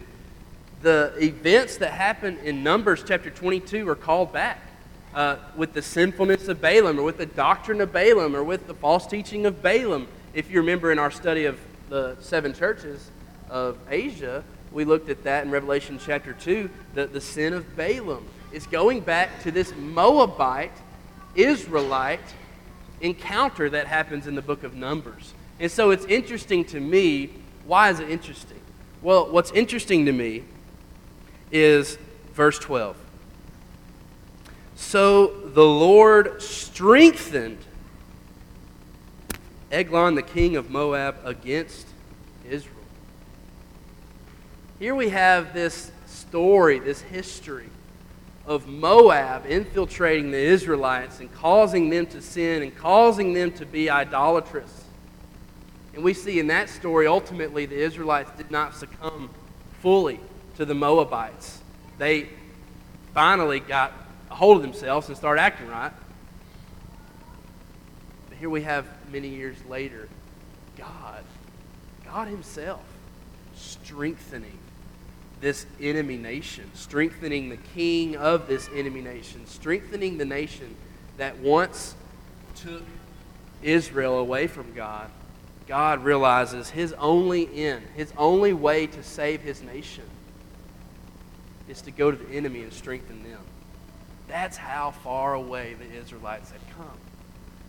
the 0.81 1.13
events 1.19 1.77
that 1.77 1.91
happen 1.91 2.37
in 2.39 2.63
Numbers 2.63 3.03
chapter 3.05 3.29
22 3.29 3.87
are 3.87 3.95
called 3.95 4.31
back. 4.31 4.59
Uh, 5.13 5.35
with 5.57 5.73
the 5.73 5.81
sinfulness 5.81 6.47
of 6.47 6.61
Balaam, 6.61 6.97
or 6.97 7.03
with 7.03 7.17
the 7.17 7.25
doctrine 7.25 7.81
of 7.81 7.91
Balaam, 7.91 8.33
or 8.33 8.43
with 8.43 8.67
the 8.67 8.73
false 8.73 9.05
teaching 9.05 9.45
of 9.45 9.61
Balaam. 9.61 10.07
If 10.33 10.49
you 10.49 10.61
remember 10.61 10.91
in 10.91 10.99
our 10.99 11.11
study 11.11 11.43
of 11.45 11.59
the 11.89 12.15
seven 12.21 12.53
churches 12.53 13.11
of 13.49 13.77
Asia, 13.89 14.43
we 14.71 14.85
looked 14.85 15.09
at 15.09 15.23
that 15.23 15.43
in 15.43 15.51
Revelation 15.51 15.99
chapter 16.01 16.31
2, 16.31 16.69
the, 16.93 17.07
the 17.07 17.19
sin 17.19 17.51
of 17.53 17.75
Balaam 17.75 18.25
is 18.51 18.65
going 18.67 19.01
back 19.01 19.41
to 19.43 19.51
this 19.51 19.73
Moabite, 19.75 20.71
Israelite 21.35 22.19
encounter 23.01 23.69
that 23.69 23.87
happens 23.87 24.27
in 24.27 24.35
the 24.35 24.41
book 24.41 24.63
of 24.63 24.75
Numbers. 24.75 25.33
And 25.59 25.71
so 25.71 25.91
it's 25.91 26.05
interesting 26.05 26.65
to 26.65 26.79
me. 26.79 27.31
Why 27.65 27.89
is 27.89 27.99
it 27.99 28.09
interesting? 28.09 28.59
Well, 29.01 29.31
what's 29.31 29.51
interesting 29.51 30.05
to 30.05 30.11
me 30.11 30.43
is 31.51 31.97
verse 32.33 32.59
12. 32.59 32.95
So 34.81 35.27
the 35.27 35.63
Lord 35.63 36.41
strengthened 36.41 37.59
Eglon, 39.71 40.15
the 40.15 40.21
king 40.21 40.57
of 40.57 40.69
Moab, 40.69 41.15
against 41.23 41.87
Israel. 42.49 42.75
Here 44.79 44.93
we 44.93 45.09
have 45.09 45.53
this 45.53 45.91
story, 46.07 46.79
this 46.79 46.99
history 46.99 47.69
of 48.45 48.67
Moab 48.67 49.45
infiltrating 49.45 50.31
the 50.31 50.39
Israelites 50.39 51.21
and 51.21 51.31
causing 51.31 51.89
them 51.89 52.05
to 52.07 52.21
sin 52.21 52.63
and 52.63 52.75
causing 52.75 53.33
them 53.33 53.51
to 53.53 53.65
be 53.65 53.89
idolatrous. 53.89 54.83
And 55.93 56.03
we 56.03 56.13
see 56.13 56.39
in 56.39 56.47
that 56.47 56.69
story, 56.69 57.07
ultimately, 57.07 57.65
the 57.65 57.79
Israelites 57.79 58.31
did 58.35 58.51
not 58.51 58.75
succumb 58.75 59.29
fully 59.79 60.19
to 60.57 60.65
the 60.65 60.75
Moabites. 60.75 61.61
They 61.97 62.27
finally 63.13 63.61
got 63.61 63.93
a 64.31 64.35
hold 64.35 64.55
of 64.55 64.63
themselves 64.63 65.09
and 65.09 65.17
start 65.17 65.37
acting 65.37 65.67
right. 65.67 65.91
But 68.29 68.37
here 68.37 68.49
we 68.49 68.61
have 68.61 68.87
many 69.11 69.27
years 69.27 69.57
later, 69.69 70.07
God, 70.77 71.23
God 72.05 72.29
Himself, 72.29 72.81
strengthening 73.55 74.57
this 75.41 75.65
enemy 75.81 76.15
nation, 76.15 76.71
strengthening 76.73 77.49
the 77.49 77.57
king 77.57 78.15
of 78.15 78.47
this 78.47 78.69
enemy 78.73 79.01
nation, 79.01 79.45
strengthening 79.47 80.17
the 80.17 80.25
nation 80.25 80.75
that 81.17 81.37
once 81.39 81.95
took 82.55 82.83
Israel 83.61 84.17
away 84.17 84.47
from 84.47 84.73
God. 84.73 85.09
God 85.67 86.03
realizes 86.03 86.69
his 86.69 86.93
only 86.93 87.49
end, 87.53 87.83
his 87.95 88.13
only 88.17 88.53
way 88.53 88.87
to 88.87 89.03
save 89.03 89.41
his 89.41 89.61
nation 89.61 90.03
is 91.67 91.81
to 91.81 91.91
go 91.91 92.11
to 92.11 92.17
the 92.17 92.33
enemy 92.33 92.63
and 92.63 92.73
strengthen 92.73 93.23
them. 93.23 93.39
That's 94.31 94.55
how 94.55 94.91
far 94.91 95.33
away 95.33 95.75
the 95.77 95.93
Israelites 95.93 96.51
had 96.51 96.61
come. 96.77 96.97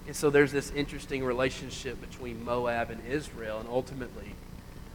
And 0.06 0.14
so 0.14 0.30
there's 0.30 0.52
this 0.52 0.70
interesting 0.70 1.24
relationship 1.24 2.00
between 2.00 2.44
Moab 2.44 2.90
and 2.90 3.04
Israel, 3.04 3.58
and 3.58 3.68
ultimately, 3.68 4.32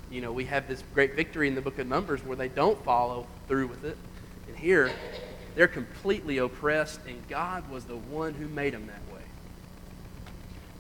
you 0.10 0.22
know, 0.22 0.32
we 0.32 0.46
have 0.46 0.70
this 0.70 0.82
great 0.94 1.16
victory 1.16 1.50
in 1.50 1.56
the 1.56 1.62
book 1.62 1.78
of 1.78 1.86
Numbers 1.86 2.24
where 2.24 2.38
they 2.38 2.48
don't 2.48 2.82
follow 2.86 3.28
through 3.50 3.68
with 3.68 3.84
it. 3.84 3.98
And 4.48 4.56
here, 4.56 4.90
they're 5.56 5.68
completely 5.68 6.38
oppressed, 6.38 7.02
and 7.06 7.28
God 7.28 7.70
was 7.70 7.84
the 7.84 7.98
one 7.98 8.34
who 8.34 8.48
made 8.48 8.74
them 8.74 8.88
that 8.88 9.14
way. 9.14 9.22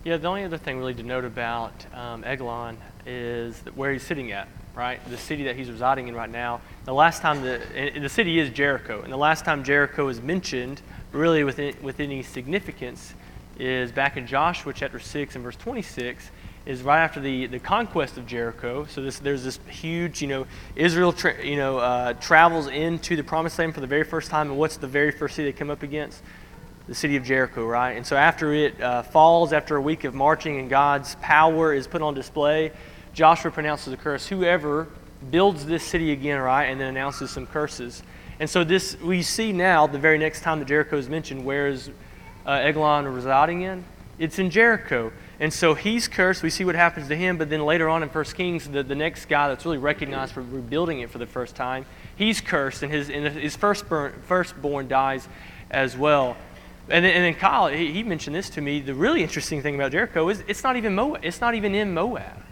Yeah, 0.05 0.15
the 0.15 0.29
only 0.29 0.45
other 0.45 0.57
thing 0.57 0.77
really 0.77 0.93
to 0.93 1.03
note 1.03 1.25
about 1.25 1.85
um, 1.93 2.23
Eglon 2.23 2.77
is 3.05 3.57
where 3.75 3.91
he's 3.91 4.03
sitting 4.03 4.31
at, 4.31 4.47
right? 4.77 4.99
The 5.09 5.17
city 5.17 5.43
that 5.45 5.55
he's 5.55 5.71
residing 5.71 6.07
in 6.07 6.15
right 6.15 6.29
now. 6.29 6.61
The 6.85 6.93
last 6.93 7.21
time 7.21 7.41
the, 7.41 7.59
the 7.99 8.09
city 8.09 8.39
is 8.39 8.51
Jericho, 8.51 9.01
and 9.01 9.11
the 9.11 9.17
last 9.17 9.43
time 9.43 9.63
Jericho 9.63 10.07
is 10.07 10.21
mentioned, 10.21 10.81
really 11.11 11.43
with, 11.43 11.59
with 11.81 11.99
any 11.99 12.21
significance, 12.21 13.15
is 13.57 13.91
back 13.91 14.17
in 14.17 14.27
Joshua 14.27 14.71
chapter 14.73 14.99
6 14.99 15.33
and 15.33 15.43
verse 15.43 15.55
26 15.55 16.29
is 16.67 16.83
right 16.83 17.01
after 17.01 17.19
the, 17.19 17.47
the 17.47 17.57
conquest 17.57 18.17
of 18.17 18.27
Jericho. 18.27 18.85
So 18.85 19.01
this, 19.01 19.17
there's 19.17 19.43
this 19.43 19.57
huge, 19.67 20.21
you 20.21 20.27
know, 20.27 20.45
Israel, 20.75 21.11
tra- 21.11 21.43
you 21.43 21.55
know, 21.55 21.79
uh, 21.79 22.13
travels 22.13 22.67
into 22.67 23.15
the 23.15 23.23
promised 23.23 23.57
land 23.57 23.73
for 23.73 23.81
the 23.81 23.87
very 23.87 24.03
first 24.03 24.29
time. 24.29 24.49
And 24.51 24.59
what's 24.59 24.77
the 24.77 24.85
very 24.85 25.11
first 25.11 25.37
city 25.37 25.49
they 25.49 25.57
come 25.57 25.71
up 25.71 25.81
against? 25.81 26.21
The 26.87 26.93
city 26.93 27.15
of 27.15 27.23
Jericho, 27.23 27.65
right? 27.65 27.93
And 27.93 28.05
so 28.05 28.15
after 28.15 28.53
it 28.53 28.79
uh, 28.79 29.01
falls, 29.01 29.53
after 29.53 29.77
a 29.77 29.81
week 29.81 30.03
of 30.03 30.13
marching 30.13 30.59
and 30.59 30.69
God's 30.69 31.15
power 31.15 31.73
is 31.73 31.87
put 31.87 32.01
on 32.01 32.13
display, 32.13 32.73
Joshua 33.17 33.49
pronounces 33.49 33.91
a 33.91 33.97
curse. 33.97 34.27
Whoever 34.27 34.87
builds 35.31 35.65
this 35.65 35.83
city 35.83 36.11
again, 36.11 36.39
right, 36.39 36.65
and 36.65 36.79
then 36.79 36.87
announces 36.87 37.31
some 37.31 37.47
curses. 37.47 38.03
And 38.39 38.47
so 38.47 38.63
this 38.63 38.95
we 39.01 39.23
see 39.23 39.51
now, 39.51 39.87
the 39.87 39.97
very 39.97 40.19
next 40.19 40.41
time 40.41 40.59
that 40.59 40.67
Jericho 40.67 40.97
is 40.97 41.09
mentioned, 41.09 41.43
where 41.43 41.65
is 41.65 41.89
uh, 42.45 42.51
Eglon 42.51 43.07
residing 43.07 43.63
in? 43.63 43.83
It's 44.19 44.37
in 44.37 44.51
Jericho. 44.51 45.11
And 45.39 45.51
so 45.51 45.73
he's 45.73 46.07
cursed. 46.07 46.43
We 46.43 46.51
see 46.51 46.63
what 46.63 46.75
happens 46.75 47.07
to 47.07 47.15
him, 47.15 47.39
but 47.39 47.49
then 47.49 47.65
later 47.65 47.89
on 47.89 48.03
in 48.03 48.09
1 48.09 48.23
Kings, 48.25 48.67
the, 48.69 48.83
the 48.83 48.93
next 48.93 49.25
guy 49.25 49.47
that's 49.47 49.65
really 49.65 49.79
recognized 49.79 50.33
for 50.33 50.43
rebuilding 50.43 50.99
it 50.99 51.09
for 51.09 51.17
the 51.17 51.25
first 51.25 51.55
time, 51.55 51.87
he's 52.17 52.39
cursed, 52.39 52.83
and 52.83 52.93
his, 52.93 53.09
and 53.09 53.25
his 53.35 53.55
firstborn, 53.55 54.13
firstborn 54.27 54.87
dies 54.87 55.27
as 55.71 55.97
well. 55.97 56.37
And 56.87 57.03
then, 57.03 57.15
and 57.15 57.23
then 57.23 57.33
Kyle, 57.33 57.65
he, 57.65 57.91
he, 57.91 58.03
mentioned 58.03 58.35
this 58.35 58.51
to 58.51 58.61
me. 58.61 58.79
The 58.79 58.93
really 58.93 59.23
interesting 59.23 59.63
thing 59.63 59.73
about 59.73 59.91
Jericho 59.91 60.29
is 60.29 60.43
it's 60.47 60.63
not 60.63 60.75
even 60.75 60.93
Moab. 60.93 61.25
It's 61.25 61.41
not 61.41 61.55
even 61.55 61.73
in 61.73 61.95
Moab. 61.95 62.43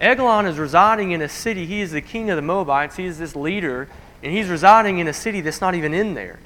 Eglon 0.00 0.46
is 0.46 0.58
residing 0.58 1.10
in 1.10 1.22
a 1.22 1.28
city. 1.28 1.66
He 1.66 1.80
is 1.80 1.90
the 1.90 2.00
king 2.00 2.30
of 2.30 2.36
the 2.36 2.42
Moabites. 2.42 2.96
He 2.96 3.06
is 3.06 3.18
this 3.18 3.34
leader, 3.34 3.88
and 4.22 4.32
he's 4.32 4.48
residing 4.48 4.98
in 4.98 5.08
a 5.08 5.12
city 5.12 5.40
that's 5.40 5.60
not 5.60 5.74
even 5.74 5.92
in 5.92 6.14
there. 6.14 6.38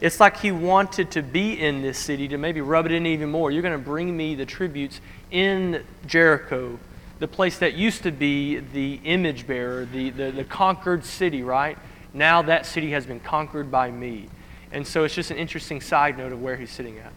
It's 0.00 0.20
like 0.20 0.36
he 0.36 0.52
wanted 0.52 1.10
to 1.12 1.22
be 1.22 1.60
in 1.60 1.82
this 1.82 1.98
city 1.98 2.28
to 2.28 2.38
maybe 2.38 2.60
rub 2.60 2.86
it 2.86 2.92
in 2.92 3.06
even 3.06 3.30
more. 3.30 3.50
You're 3.50 3.62
going 3.62 3.78
to 3.78 3.84
bring 3.84 4.16
me 4.16 4.34
the 4.34 4.46
tributes 4.46 5.00
in 5.30 5.84
Jericho, 6.06 6.78
the 7.18 7.28
place 7.28 7.58
that 7.58 7.74
used 7.74 8.02
to 8.02 8.10
be 8.10 8.58
the 8.58 9.00
image 9.04 9.46
bearer, 9.46 9.86
the, 9.86 10.10
the, 10.10 10.30
the 10.30 10.44
conquered 10.44 11.04
city, 11.04 11.42
right? 11.42 11.78
Now 12.12 12.42
that 12.42 12.66
city 12.66 12.90
has 12.90 13.06
been 13.06 13.20
conquered 13.20 13.70
by 13.70 13.90
me. 13.90 14.28
And 14.70 14.86
so 14.86 15.04
it's 15.04 15.14
just 15.14 15.30
an 15.30 15.36
interesting 15.36 15.80
side 15.80 16.18
note 16.18 16.32
of 16.32 16.42
where 16.42 16.56
he's 16.56 16.70
sitting 16.70 16.98
at. 16.98 17.12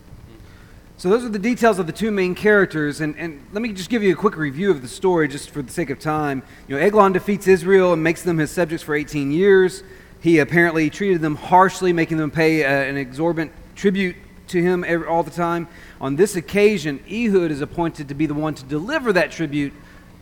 So 0.99 1.09
those 1.09 1.23
are 1.23 1.29
the 1.29 1.37
details 1.37 1.77
of 1.77 1.85
the 1.85 1.93
two 1.93 2.09
main 2.09 2.33
characters, 2.33 3.01
and, 3.01 3.15
and 3.17 3.45
let 3.53 3.61
me 3.61 3.71
just 3.71 3.91
give 3.91 4.01
you 4.01 4.13
a 4.13 4.15
quick 4.15 4.35
review 4.35 4.71
of 4.71 4.81
the 4.81 4.87
story, 4.87 5.27
just 5.27 5.51
for 5.51 5.61
the 5.61 5.71
sake 5.71 5.91
of 5.91 5.99
time. 5.99 6.41
You 6.67 6.75
know, 6.75 6.81
Eglon 6.81 7.11
defeats 7.11 7.45
Israel 7.45 7.93
and 7.93 8.01
makes 8.01 8.23
them 8.23 8.39
his 8.39 8.49
subjects 8.49 8.83
for 8.83 8.95
18 8.95 9.31
years. 9.31 9.83
He 10.21 10.39
apparently 10.39 10.89
treated 10.89 11.21
them 11.21 11.35
harshly, 11.35 11.93
making 11.93 12.17
them 12.17 12.31
pay 12.31 12.65
uh, 12.65 12.69
an 12.69 12.97
exorbitant 12.97 13.51
tribute 13.75 14.15
to 14.47 14.59
him 14.59 14.83
every, 14.87 15.05
all 15.05 15.21
the 15.21 15.29
time. 15.29 15.67
On 16.01 16.15
this 16.15 16.35
occasion, 16.35 16.99
Ehud 17.07 17.51
is 17.51 17.61
appointed 17.61 18.07
to 18.07 18.15
be 18.15 18.25
the 18.25 18.33
one 18.33 18.55
to 18.55 18.65
deliver 18.65 19.13
that 19.13 19.29
tribute 19.29 19.73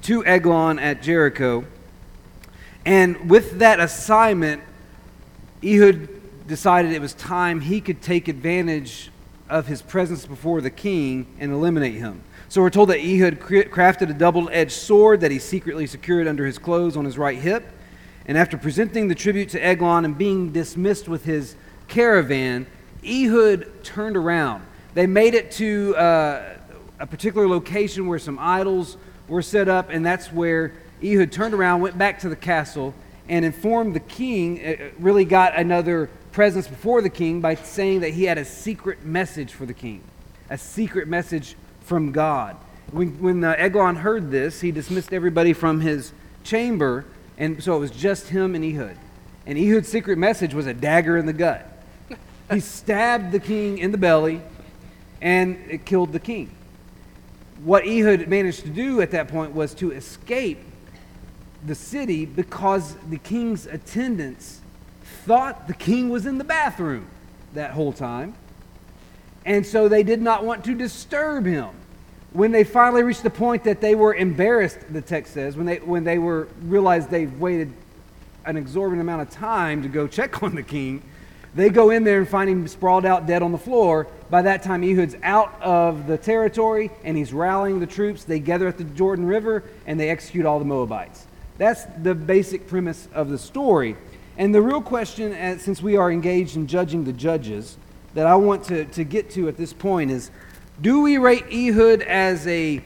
to 0.02 0.26
Eglon 0.26 0.78
at 0.78 1.02
Jericho. 1.02 1.64
And 2.86 3.30
with 3.30 3.60
that 3.60 3.80
assignment, 3.80 4.62
Ehud 5.64 6.10
decided 6.47 6.91
it 6.91 6.99
was 6.99 7.14
time 7.14 7.62
he 7.62 7.80
could 7.80 8.02
take 8.02 8.28
advantage 8.28 9.10
of 9.50 9.68
his 9.68 9.82
presence 9.82 10.26
before 10.26 10.62
the 10.62 10.70
king 10.70 11.28
and 11.39 11.52
eliminate 11.52 11.96
him. 11.96 12.22
So 12.50 12.62
we're 12.62 12.70
told 12.70 12.89
that 12.89 13.00
Ehud 13.00 13.39
crafted 13.39 14.10
a 14.10 14.14
double 14.14 14.50
edged 14.52 14.72
sword 14.72 15.22
that 15.22 15.32
he 15.32 15.39
secretly 15.39 15.88
secured 15.88 16.28
under 16.28 16.46
his 16.46 16.58
clothes 16.58 16.96
on 16.96 17.06
his 17.06 17.18
right 17.18 17.38
hip. 17.38 17.66
And 18.28 18.38
after 18.38 18.58
presenting 18.58 19.08
the 19.08 19.16
tribute 19.16 19.50
to 19.50 19.64
Eglon 19.64 20.06
and 20.06 20.18
being 20.18 20.52
dismissed 20.52 21.08
with 21.08 21.26
his 21.26 21.56
caravan, 21.88 22.66
Ehud 23.04 23.84
turned 23.84 24.18
around, 24.18 24.66
They 24.93 25.06
made 25.06 25.36
it 25.36 25.52
to 25.52 25.96
uh, 25.96 26.58
a 27.00 27.06
particular 27.06 27.48
location 27.48 28.08
where 28.08 28.20
some 28.20 28.39
idols 28.39 28.98
were 29.28 29.41
set 29.41 29.68
up, 29.68 29.89
and 29.89 30.06
that's 30.06 30.32
where 30.32 30.74
Ehud 31.04 31.32
turned 31.32 31.54
around, 31.54 31.82
went 31.82 31.98
back 31.98 32.20
to 32.20 32.30
the 32.30 32.36
castle, 32.36 32.93
and 33.28 33.45
informed 33.45 33.95
the 33.95 33.99
king, 33.99 34.63
uh, 34.63 34.89
really 34.99 35.26
got 35.26 35.57
another 35.57 36.09
presence 36.32 36.67
before 36.67 37.01
the 37.01 37.09
king 37.09 37.41
by 37.41 37.55
saying 37.55 38.01
that 38.01 38.09
he 38.09 38.26
had 38.26 38.38
a 38.38 38.45
secret 38.45 39.03
message 39.03 39.53
for 39.53 39.65
the 39.65 39.73
king, 39.73 40.01
a 40.49 40.57
secret 40.57 41.07
message 41.07 41.55
from 41.82 42.11
God. 42.11 42.57
When, 42.91 43.19
when 43.21 43.43
uh, 43.43 43.55
Eglon 43.57 43.95
heard 43.97 44.32
this, 44.32 44.61
he 44.61 44.71
dismissed 44.71 45.13
everybody 45.13 45.53
from 45.53 45.82
his 45.82 46.13
chamber, 46.43 47.05
and 47.38 47.63
so 47.63 47.76
it 47.76 47.80
was 47.80 47.91
just 47.91 48.30
him 48.30 48.53
and 48.53 48.63
Ehud. 48.63 48.97
And 49.45 49.57
Ehud's 49.57 49.88
secret 49.88 50.17
message 50.17 50.53
was 50.53 50.67
a 50.67 50.73
dagger 50.73 51.17
in 51.17 51.26
the 51.26 51.34
gut. 51.34 51.67
he 52.51 52.59
stabbed 52.59 53.32
the 53.32 53.39
king 53.39 53.78
in 53.78 53.91
the 53.91 53.97
belly, 53.97 54.41
and 55.21 55.57
it 55.69 55.86
killed 55.86 56.11
the 56.11 56.19
king. 56.19 56.51
What 57.63 57.88
Ehud 57.88 58.28
managed 58.28 58.61
to 58.61 58.69
do 58.69 59.01
at 59.01 59.11
that 59.11 59.28
point 59.28 59.53
was 59.53 59.73
to 59.76 59.91
escape 59.91 60.59
the 61.66 61.76
city 61.76 62.26
because 62.26 62.95
the 63.09 63.18
king's 63.18 63.66
attendants 63.66 64.61
thought 65.26 65.68
the 65.68 65.74
king 65.74 66.09
was 66.09 66.26
in 66.26 66.38
the 66.38 66.43
bathroom 66.43 67.07
that 67.53 67.72
whole 67.72 67.93
time. 67.93 68.36
And 69.45 69.66
so 69.66 69.88
they 69.88 70.03
did 70.03 70.22
not 70.22 70.43
want 70.43 70.63
to 70.66 70.76
disturb 70.76 71.45
him. 71.45 71.70
When 72.34 72.51
they 72.51 72.63
finally 72.63 73.03
reached 73.03 73.24
the 73.24 73.30
point 73.30 73.63
that 73.63 73.80
they 73.80 73.95
were 73.95 74.13
embarrassed, 74.13 74.80
the 74.91 75.01
text 75.01 75.34
says, 75.34 75.55
when 75.55 75.66
they, 75.66 75.78
when 75.78 76.03
they 76.03 76.18
were 76.18 76.47
realized 76.63 77.09
they've 77.09 77.39
waited 77.39 77.72
an 78.45 78.57
exorbitant 78.57 79.01
amount 79.01 79.22
of 79.22 79.30
time 79.30 79.82
to 79.84 79.88
go 79.88 80.07
check 80.07 80.43
on 80.43 80.55
the 80.55 80.63
king, 80.63 81.01
they 81.55 81.70
go 81.70 81.89
in 81.89 82.03
there 82.03 82.20
and 82.20 82.28
find 82.28 82.49
him 82.49 82.68
sprawled 82.68 83.05
out 83.05 83.26
dead 83.26 83.41
on 83.41 83.53
the 83.53 83.57
floor. 83.57 84.07
By 84.30 84.41
that 84.41 84.61
time, 84.61 84.84
Ehud's 84.84 85.16
out 85.24 85.61
of 85.61 86.05
the 86.05 86.18
territory 86.18 86.91
and 87.05 87.16
he's 87.16 87.32
rallying 87.32 87.80
the 87.80 87.88
troops. 87.88 88.26
They 88.26 88.39
gather 88.39 88.68
at 88.68 88.78
the 88.78 88.84
Jordan 88.84 89.26
River 89.26 89.63
and 89.86 89.97
they 89.97 90.09
execute 90.09 90.45
all 90.45 90.59
the 90.59 90.66
Moabites. 90.66 91.24
That's 91.58 91.86
the 92.01 92.16
basic 92.16 92.68
premise 92.68 93.08
of 93.14 93.30
the 93.30 93.38
story. 93.38 93.95
And 94.38 94.53
the 94.53 94.62
real 94.62 94.82
question, 94.82 95.34
uh, 95.34 95.58
since 95.58 95.82
we 95.82 95.95
are 95.95 96.12
engaged 96.12 96.58
in 96.58 96.68
judging 96.68 97.06
the 97.06 97.14
judges, 97.14 97.78
that 98.16 98.28
I 98.28 98.36
want 98.36 98.64
to, 98.66 98.86
to 98.86 99.03
get 99.03 99.30
to 99.32 99.47
at 99.47 99.58
this 99.58 99.74
point 99.74 100.10
is 100.10 100.32
do 100.82 101.01
we 101.01 101.18
rate 101.18 101.45
Ehud 101.51 102.01
as 102.01 102.45
a 102.47 102.84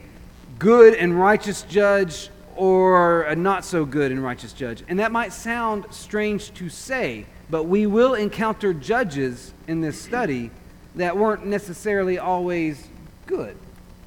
good 0.58 0.94
and 0.94 1.18
righteous 1.18 1.62
judge 1.62 2.30
or 2.54 3.22
a 3.22 3.34
not 3.34 3.64
so 3.64 3.84
good 3.84 4.12
and 4.12 4.22
righteous 4.22 4.52
judge? 4.52 4.84
And 4.88 4.98
that 4.98 5.10
might 5.10 5.32
sound 5.32 5.86
strange 5.90 6.52
to 6.54 6.68
say, 6.68 7.26
but 7.48 7.64
we 7.64 7.86
will 7.86 8.14
encounter 8.14 8.72
judges 8.72 9.52
in 9.66 9.80
this 9.80 10.00
study 10.00 10.50
that 10.94 11.16
weren't 11.16 11.46
necessarily 11.46 12.18
always 12.18 12.88
good. 13.26 13.56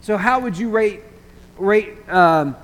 So, 0.02 0.18
how 0.18 0.40
would 0.40 0.58
you 0.58 0.70
rate, 0.70 1.02
rate 1.58 2.10
um, 2.10 2.56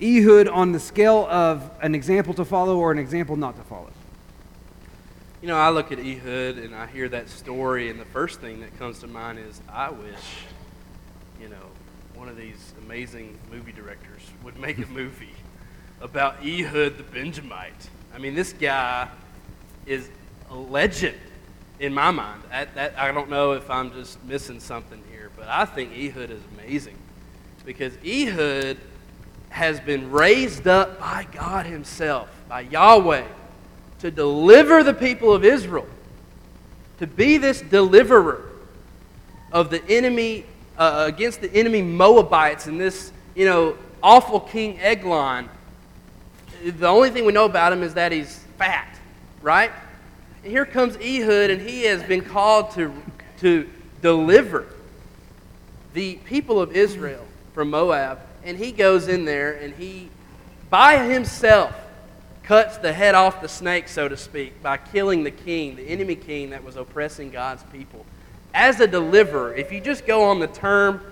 Ehud 0.00 0.48
on 0.48 0.72
the 0.72 0.80
scale 0.80 1.26
of 1.28 1.70
an 1.82 1.94
example 1.94 2.34
to 2.34 2.44
follow 2.44 2.78
or 2.78 2.92
an 2.92 2.98
example 2.98 3.36
not 3.36 3.56
to 3.56 3.62
follow? 3.62 3.90
You 5.42 5.48
know, 5.48 5.56
I 5.56 5.70
look 5.70 5.92
at 5.92 5.98
Ehud 5.98 6.58
and 6.58 6.74
I 6.74 6.86
hear 6.86 7.08
that 7.10 7.28
story, 7.28 7.90
and 7.90 8.00
the 8.00 8.04
first 8.06 8.40
thing 8.40 8.60
that 8.60 8.76
comes 8.78 9.00
to 9.00 9.06
mind 9.06 9.38
is 9.38 9.60
I 9.68 9.90
wish, 9.90 10.44
you 11.40 11.48
know, 11.48 11.56
one 12.14 12.28
of 12.28 12.36
these 12.36 12.74
amazing 12.84 13.38
movie 13.50 13.72
directors 13.72 14.22
would 14.42 14.58
make 14.58 14.78
a 14.78 14.86
movie 14.86 15.34
about 16.00 16.44
Ehud 16.44 16.96
the 16.96 17.04
Benjamite. 17.04 17.88
I 18.14 18.18
mean, 18.18 18.34
this 18.34 18.52
guy 18.52 19.08
is 19.86 20.08
a 20.50 20.56
legend 20.56 21.16
in 21.78 21.94
my 21.94 22.10
mind. 22.10 22.42
That, 22.50 22.74
that, 22.74 22.98
I 22.98 23.12
don't 23.12 23.30
know 23.30 23.52
if 23.52 23.70
I'm 23.70 23.92
just 23.92 24.22
missing 24.24 24.60
something 24.60 25.02
here, 25.10 25.30
but 25.36 25.48
I 25.48 25.64
think 25.64 25.92
Ehud 25.92 26.30
is 26.30 26.42
amazing 26.56 26.96
because 27.64 27.92
Ehud 28.04 28.76
has 29.50 29.80
been 29.80 30.10
raised 30.10 30.66
up 30.66 31.00
by 31.00 31.26
God 31.32 31.66
Himself, 31.66 32.28
by 32.48 32.60
Yahweh, 32.62 33.24
to 34.00 34.10
deliver 34.10 34.82
the 34.82 34.94
people 34.94 35.32
of 35.32 35.44
Israel, 35.44 35.86
to 36.98 37.06
be 37.06 37.38
this 37.38 37.60
deliverer 37.60 38.44
of 39.50 39.70
the 39.70 39.84
enemy, 39.88 40.44
uh, 40.76 41.04
against 41.06 41.40
the 41.40 41.52
enemy 41.52 41.82
Moabites 41.82 42.66
and 42.66 42.80
this, 42.80 43.12
you 43.34 43.46
know, 43.46 43.76
awful 44.02 44.40
King 44.40 44.78
Eglon. 44.80 45.48
The 46.64 46.86
only 46.86 47.10
thing 47.10 47.24
we 47.24 47.32
know 47.32 47.44
about 47.44 47.72
him 47.72 47.82
is 47.82 47.94
that 47.94 48.12
he's 48.12 48.44
fat, 48.58 48.98
right? 49.42 49.72
And 50.42 50.52
here 50.52 50.66
comes 50.66 50.96
Ehud, 50.96 51.50
and 51.50 51.60
he 51.60 51.84
has 51.84 52.02
been 52.02 52.20
called 52.22 52.72
to, 52.72 52.92
to 53.40 53.68
deliver 54.02 54.66
the 55.94 56.16
people 56.24 56.60
of 56.60 56.76
Israel 56.76 57.24
from 57.54 57.70
Moab 57.70 58.20
and 58.48 58.56
he 58.56 58.72
goes 58.72 59.08
in 59.08 59.26
there 59.26 59.52
and 59.52 59.74
he, 59.74 60.08
by 60.70 61.04
himself, 61.04 61.74
cuts 62.42 62.78
the 62.78 62.94
head 62.94 63.14
off 63.14 63.42
the 63.42 63.48
snake, 63.48 63.88
so 63.88 64.08
to 64.08 64.16
speak, 64.16 64.62
by 64.62 64.78
killing 64.78 65.22
the 65.22 65.30
king, 65.30 65.76
the 65.76 65.82
enemy 65.82 66.16
king 66.16 66.48
that 66.48 66.64
was 66.64 66.76
oppressing 66.76 67.30
God's 67.30 67.62
people. 67.64 68.06
As 68.54 68.80
a 68.80 68.86
deliverer, 68.86 69.54
if 69.54 69.70
you 69.70 69.82
just 69.82 70.06
go 70.06 70.24
on 70.24 70.40
the 70.40 70.46
term 70.46 71.02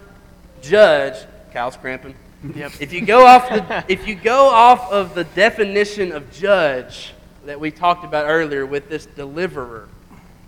judge, 0.62 1.26
Kyle's 1.52 1.76
cramping. 1.76 2.14
Yep. 2.54 2.72
If 2.80 2.94
you 2.94 3.04
go 3.04 3.26
off 3.26 3.50
the, 3.50 3.84
if 3.86 4.08
you 4.08 4.14
go 4.14 4.48
off 4.48 4.90
of 4.90 5.14
the 5.14 5.24
definition 5.24 6.12
of 6.12 6.32
judge 6.32 7.12
that 7.44 7.60
we 7.60 7.70
talked 7.70 8.02
about 8.02 8.24
earlier 8.24 8.64
with 8.64 8.88
this 8.88 9.04
deliverer, 9.04 9.90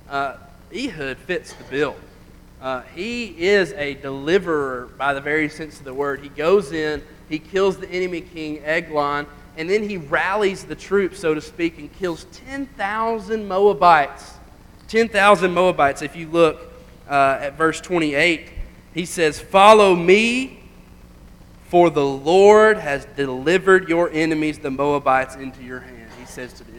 uh, 0.08 0.36
Ehud 0.74 1.18
fits 1.18 1.52
the 1.52 1.64
bill. 1.64 1.96
Uh, 2.60 2.82
he 2.94 3.26
is 3.46 3.72
a 3.74 3.94
deliverer 3.94 4.88
by 4.98 5.14
the 5.14 5.20
very 5.20 5.48
sense 5.48 5.78
of 5.78 5.84
the 5.84 5.94
word. 5.94 6.20
He 6.20 6.28
goes 6.28 6.72
in, 6.72 7.02
he 7.28 7.38
kills 7.38 7.76
the 7.76 7.88
enemy 7.88 8.20
king, 8.20 8.64
Eglon, 8.64 9.26
and 9.56 9.70
then 9.70 9.88
he 9.88 9.96
rallies 9.96 10.64
the 10.64 10.74
troops, 10.74 11.20
so 11.20 11.34
to 11.34 11.40
speak, 11.40 11.78
and 11.78 11.92
kills 11.92 12.26
10,000 12.46 13.46
Moabites. 13.46 14.34
10,000 14.88 15.52
Moabites. 15.52 16.02
If 16.02 16.16
you 16.16 16.28
look 16.28 16.72
uh, 17.08 17.38
at 17.40 17.56
verse 17.56 17.80
28, 17.80 18.50
he 18.94 19.04
says, 19.04 19.38
Follow 19.38 19.94
me, 19.94 20.64
for 21.68 21.90
the 21.90 22.04
Lord 22.04 22.78
has 22.78 23.06
delivered 23.16 23.88
your 23.88 24.10
enemies, 24.10 24.58
the 24.58 24.70
Moabites, 24.70 25.36
into 25.36 25.62
your 25.62 25.80
hand. 25.80 26.10
He 26.18 26.26
says 26.26 26.52
to 26.54 26.64
the 26.64 26.78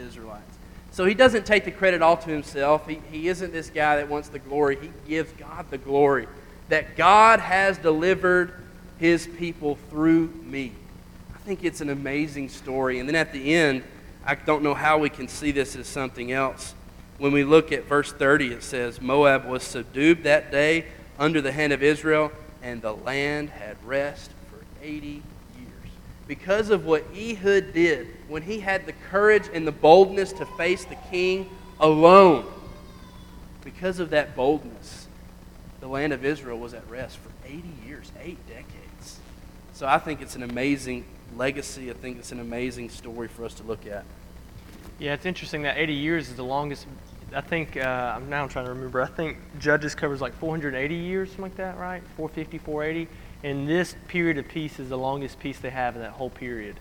so 0.92 1.06
he 1.06 1.14
doesn't 1.14 1.46
take 1.46 1.66
the 1.66 1.72
credit 1.72 2.02
all 2.02 2.18
to 2.18 2.30
himself. 2.30 2.88
He, 2.88 3.02
he 3.12 3.28
isn't 3.28 3.54
this 3.54 3.70
guy 3.70 3.98
that 3.98 4.10
wants 4.10 4.30
the 4.30 4.40
glory. 4.40 4.78
He 4.82 4.92
gives 5.08 5.32
God 5.34 5.70
the 5.70 5.78
glory 5.78 6.28
that 6.70 6.96
God 6.96 7.40
has 7.40 7.78
delivered 7.78 8.54
his 9.00 9.28
people 9.28 9.76
through 9.90 10.28
me. 10.44 10.72
I 11.36 11.38
think 11.40 11.64
it's 11.64 11.82
an 11.82 11.90
amazing 11.90 12.50
story. 12.50 13.00
And 13.00 13.10
then 13.10 13.16
at 13.16 13.34
the 13.34 13.54
end, 13.54 13.84
I 14.26 14.36
don't 14.36 14.64
know 14.64 14.76
how 14.76 15.00
we 15.00 15.10
can 15.10 15.28
see 15.28 15.52
this 15.52 15.76
as 15.76 15.88
something 15.88 16.32
else. 16.32 16.76
When 17.18 17.32
we 17.32 17.44
look 17.44 17.72
at 17.72 17.86
verse 17.86 18.12
30, 18.12 18.54
it 18.54 18.64
says, 18.64 19.02
Moab 19.02 19.46
was 19.46 19.64
subdued 19.64 20.24
that 20.24 20.52
day 20.52 20.86
under 21.18 21.42
the 21.42 21.52
hand 21.52 21.74
of 21.74 21.84
Israel, 21.84 22.32
and 22.62 22.82
the 22.82 22.94
land 22.94 23.50
had 23.50 23.84
rest 23.84 24.32
for 24.50 24.64
80 24.84 25.24
because 26.30 26.70
of 26.70 26.86
what 26.86 27.04
Ehud 27.18 27.74
did 27.74 28.06
when 28.28 28.44
he 28.44 28.60
had 28.60 28.86
the 28.86 28.94
courage 29.10 29.50
and 29.52 29.66
the 29.66 29.72
boldness 29.72 30.32
to 30.34 30.46
face 30.46 30.86
the 30.86 30.96
king 31.10 31.50
alone. 31.80 32.46
Because 33.64 34.00
of 34.00 34.12
that 34.12 34.36
boldness, 34.36 35.08
the 35.80 35.88
land 35.88 36.14
of 36.14 36.24
Israel 36.24 36.60
was 36.60 36.76
at 36.76 36.88
rest 36.88 37.18
for 37.18 37.32
80 37.48 37.64
years, 37.84 38.12
eight 38.22 38.38
decades. 38.48 39.20
So 39.74 39.88
I 39.88 39.98
think 39.98 40.22
it's 40.22 40.36
an 40.36 40.44
amazing 40.44 41.04
legacy. 41.36 41.90
I 41.90 41.96
think 41.96 42.20
it's 42.20 42.32
an 42.32 42.40
amazing 42.40 42.90
story 42.90 43.28
for 43.28 43.44
us 43.44 43.56
to 43.56 43.64
look 43.64 43.88
at. 43.88 44.06
Yeah, 45.00 45.16
it's 45.16 45.26
interesting 45.26 45.64
that 45.64 45.80
80 45.80 45.94
years 45.94 46.30
is 46.30 46.36
the 46.36 46.46
longest. 46.46 46.86
I 47.34 47.42
think, 47.42 47.76
uh, 47.76 48.14
I'm 48.16 48.30
now 48.30 48.46
trying 48.46 48.66
to 48.66 48.72
remember, 48.72 49.02
I 49.02 49.08
think 49.08 49.38
Judges 49.58 49.96
covers 49.96 50.22
like 50.22 50.36
480 50.36 50.94
years, 50.94 51.30
something 51.30 51.46
like 51.46 51.56
that, 51.56 51.80
right? 51.80 52.04
450, 52.18 52.60
480. 52.60 53.12
And 53.44 53.68
this 53.68 53.96
period 54.08 54.38
of 54.38 54.48
peace 54.48 54.80
is 54.80 54.90
the 54.90 54.98
longest 54.98 55.40
peace 55.40 55.60
they 55.60 55.70
have 55.70 55.96
in 55.96 56.02
that 56.02 56.12
whole 56.12 56.30
period. 56.30 56.76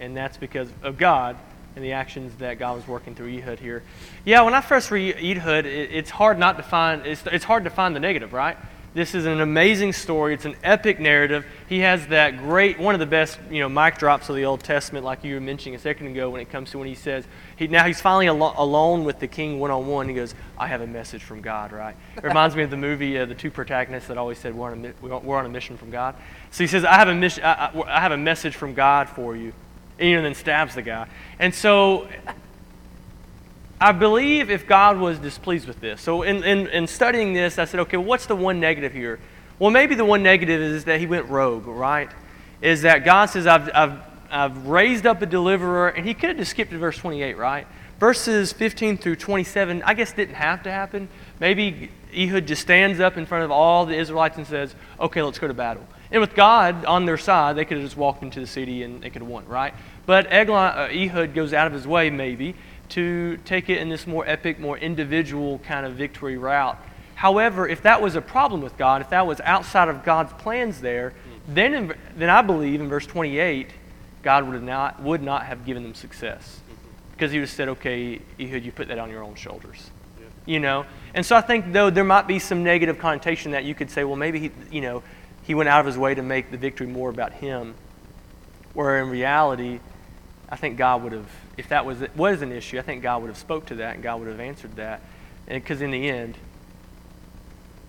And 0.00 0.16
that's 0.16 0.36
because 0.36 0.68
of 0.82 0.98
God 0.98 1.36
and 1.76 1.84
the 1.84 1.92
actions 1.92 2.34
that 2.36 2.58
God 2.58 2.76
was 2.76 2.86
working 2.86 3.14
through 3.14 3.38
Ehud 3.38 3.58
here. 3.58 3.82
Yeah, 4.24 4.42
when 4.42 4.54
I 4.54 4.60
first 4.60 4.90
read 4.90 5.16
Ehud, 5.16 5.66
it, 5.66 5.90
it's 5.92 6.10
hard 6.10 6.38
not 6.38 6.56
to 6.58 6.62
find, 6.62 7.06
it's, 7.06 7.22
it's 7.26 7.44
hard 7.44 7.64
to 7.64 7.70
find 7.70 7.96
the 7.96 8.00
negative, 8.00 8.32
right? 8.32 8.56
This 8.92 9.16
is 9.16 9.26
an 9.26 9.40
amazing 9.40 9.92
story. 9.92 10.34
It's 10.34 10.44
an 10.44 10.54
epic 10.62 11.00
narrative. 11.00 11.44
He 11.68 11.80
has 11.80 12.06
that 12.08 12.38
great, 12.38 12.78
one 12.78 12.94
of 12.94 13.00
the 13.00 13.06
best, 13.06 13.40
you 13.50 13.58
know, 13.58 13.68
mic 13.68 13.98
drops 13.98 14.28
of 14.28 14.36
the 14.36 14.44
Old 14.44 14.62
Testament, 14.62 15.04
like 15.04 15.24
you 15.24 15.34
were 15.34 15.40
mentioning 15.40 15.74
a 15.74 15.80
second 15.80 16.06
ago, 16.06 16.30
when 16.30 16.40
it 16.40 16.50
comes 16.50 16.70
to 16.70 16.78
when 16.78 16.86
he 16.86 16.94
says, 16.94 17.24
he, 17.56 17.68
now 17.68 17.84
he's 17.84 18.00
finally 18.00 18.26
al- 18.26 18.54
alone 18.56 19.04
with 19.04 19.20
the 19.20 19.26
king 19.26 19.60
one 19.60 19.70
on 19.70 19.86
one. 19.86 20.08
He 20.08 20.14
goes, 20.14 20.34
I 20.58 20.66
have 20.66 20.80
a 20.80 20.86
message 20.86 21.22
from 21.22 21.40
God, 21.40 21.72
right? 21.72 21.94
It 22.16 22.22
reminds 22.24 22.56
me 22.56 22.62
of 22.62 22.70
the 22.70 22.76
movie, 22.76 23.18
uh, 23.18 23.26
the 23.26 23.34
two 23.34 23.50
protagonists 23.50 24.08
that 24.08 24.18
always 24.18 24.38
said, 24.38 24.54
we're 24.54 24.72
on, 24.72 24.84
a, 24.84 25.18
we're 25.18 25.38
on 25.38 25.46
a 25.46 25.48
mission 25.48 25.76
from 25.76 25.90
God. 25.90 26.16
So 26.50 26.64
he 26.64 26.68
says, 26.68 26.84
I 26.84 26.94
have 26.94 27.08
a, 27.08 27.14
mission, 27.14 27.44
I, 27.44 27.66
I, 27.66 27.96
I 27.98 28.00
have 28.00 28.12
a 28.12 28.16
message 28.16 28.56
from 28.56 28.74
God 28.74 29.08
for 29.08 29.36
you. 29.36 29.52
And, 29.98 30.08
you 30.08 30.16
know, 30.16 30.22
then 30.22 30.34
stabs 30.34 30.74
the 30.74 30.82
guy. 30.82 31.08
And 31.38 31.54
so 31.54 32.08
I 33.80 33.92
believe 33.92 34.50
if 34.50 34.66
God 34.66 34.98
was 34.98 35.18
displeased 35.18 35.66
with 35.66 35.80
this. 35.80 36.00
So 36.00 36.22
in, 36.22 36.42
in, 36.42 36.66
in 36.68 36.86
studying 36.86 37.34
this, 37.34 37.58
I 37.58 37.64
said, 37.64 37.80
okay, 37.80 37.96
what's 37.96 38.26
the 38.26 38.36
one 38.36 38.58
negative 38.58 38.92
here? 38.92 39.20
Well, 39.58 39.70
maybe 39.70 39.94
the 39.94 40.04
one 40.04 40.22
negative 40.22 40.60
is 40.60 40.84
that 40.84 40.98
he 40.98 41.06
went 41.06 41.26
rogue, 41.28 41.66
right? 41.66 42.10
Is 42.60 42.82
that 42.82 43.04
God 43.04 43.26
says, 43.26 43.46
I've, 43.46 43.70
I've, 43.74 43.98
I've 44.30 44.66
raised 44.66 45.06
up 45.06 45.22
a 45.22 45.26
deliverer, 45.26 45.88
and 45.88 46.06
he 46.06 46.14
could 46.14 46.30
have 46.30 46.38
just 46.38 46.50
skipped 46.50 46.70
to 46.70 46.78
verse 46.78 46.98
28, 46.98 47.36
right? 47.36 47.66
Verses 48.00 48.52
15 48.52 48.98
through 48.98 49.16
27, 49.16 49.82
I 49.82 49.94
guess 49.94 50.12
didn't 50.12 50.34
have 50.34 50.62
to 50.64 50.70
happen. 50.70 51.08
Maybe 51.40 51.90
Ehud 52.14 52.46
just 52.46 52.62
stands 52.62 53.00
up 53.00 53.16
in 53.16 53.26
front 53.26 53.44
of 53.44 53.50
all 53.50 53.86
the 53.86 53.94
Israelites 53.94 54.36
and 54.36 54.46
says, 54.46 54.74
okay, 54.98 55.22
let's 55.22 55.38
go 55.38 55.46
to 55.46 55.54
battle. 55.54 55.86
And 56.10 56.20
with 56.20 56.34
God 56.34 56.84
on 56.84 57.06
their 57.06 57.18
side, 57.18 57.56
they 57.56 57.64
could 57.64 57.78
have 57.78 57.86
just 57.86 57.96
walked 57.96 58.22
into 58.22 58.40
the 58.40 58.46
city 58.46 58.82
and 58.82 59.02
they 59.02 59.10
could 59.10 59.22
have 59.22 59.30
won, 59.30 59.46
right? 59.46 59.74
But 60.06 60.26
Eglon, 60.30 60.76
uh, 60.76 60.88
Ehud 60.92 61.34
goes 61.34 61.52
out 61.52 61.66
of 61.66 61.72
his 61.72 61.86
way, 61.86 62.10
maybe, 62.10 62.54
to 62.90 63.38
take 63.38 63.68
it 63.68 63.78
in 63.78 63.88
this 63.88 64.06
more 64.06 64.26
epic, 64.26 64.58
more 64.58 64.76
individual 64.78 65.58
kind 65.60 65.86
of 65.86 65.94
victory 65.94 66.36
route. 66.36 66.78
However, 67.14 67.68
if 67.68 67.82
that 67.82 68.02
was 68.02 68.16
a 68.16 68.20
problem 68.20 68.60
with 68.60 68.76
God, 68.76 69.00
if 69.00 69.10
that 69.10 69.26
was 69.26 69.40
outside 69.40 69.88
of 69.88 70.04
God's 70.04 70.32
plans 70.34 70.80
there, 70.80 71.14
then, 71.48 71.74
in, 71.74 71.94
then 72.16 72.30
I 72.30 72.42
believe 72.42 72.80
in 72.80 72.88
verse 72.88 73.06
28, 73.06 73.70
God 74.24 74.48
would 74.48 74.62
not, 74.62 75.00
would 75.00 75.22
not 75.22 75.44
have 75.44 75.64
given 75.64 75.82
them 75.82 75.94
success. 75.94 76.60
Because 77.12 77.30
he 77.30 77.38
would 77.38 77.48
have 77.48 77.54
said, 77.54 77.68
okay, 77.68 78.20
Ehud, 78.40 78.64
you 78.64 78.72
put 78.72 78.88
that 78.88 78.98
on 78.98 79.10
your 79.10 79.22
own 79.22 79.36
shoulders. 79.36 79.90
Yeah. 80.18 80.26
You 80.46 80.60
know? 80.60 80.86
And 81.14 81.24
so 81.24 81.36
I 81.36 81.42
think, 81.42 81.72
though, 81.72 81.90
there 81.90 82.02
might 82.02 82.26
be 82.26 82.40
some 82.40 82.64
negative 82.64 82.98
connotation 82.98 83.52
that 83.52 83.64
you 83.64 83.74
could 83.74 83.90
say, 83.90 84.02
well, 84.02 84.16
maybe 84.16 84.40
he, 84.40 84.50
you 84.72 84.80
know, 84.80 85.04
he 85.44 85.54
went 85.54 85.68
out 85.68 85.80
of 85.80 85.86
his 85.86 85.96
way 85.96 86.14
to 86.14 86.22
make 86.22 86.50
the 86.50 86.56
victory 86.56 86.88
more 86.88 87.10
about 87.10 87.34
him. 87.34 87.74
Where 88.72 89.00
in 89.00 89.10
reality, 89.10 89.78
I 90.48 90.56
think 90.56 90.76
God 90.76 91.04
would 91.04 91.12
have, 91.12 91.28
if 91.56 91.68
that 91.68 91.86
was, 91.86 91.98
was 92.16 92.42
an 92.42 92.50
issue, 92.50 92.78
I 92.78 92.82
think 92.82 93.02
God 93.02 93.22
would 93.22 93.28
have 93.28 93.38
spoke 93.38 93.66
to 93.66 93.76
that 93.76 93.94
and 93.94 94.02
God 94.02 94.18
would 94.18 94.28
have 94.28 94.40
answered 94.40 94.74
that. 94.76 95.02
Because 95.46 95.82
in 95.82 95.92
the 95.92 96.08
end, 96.08 96.36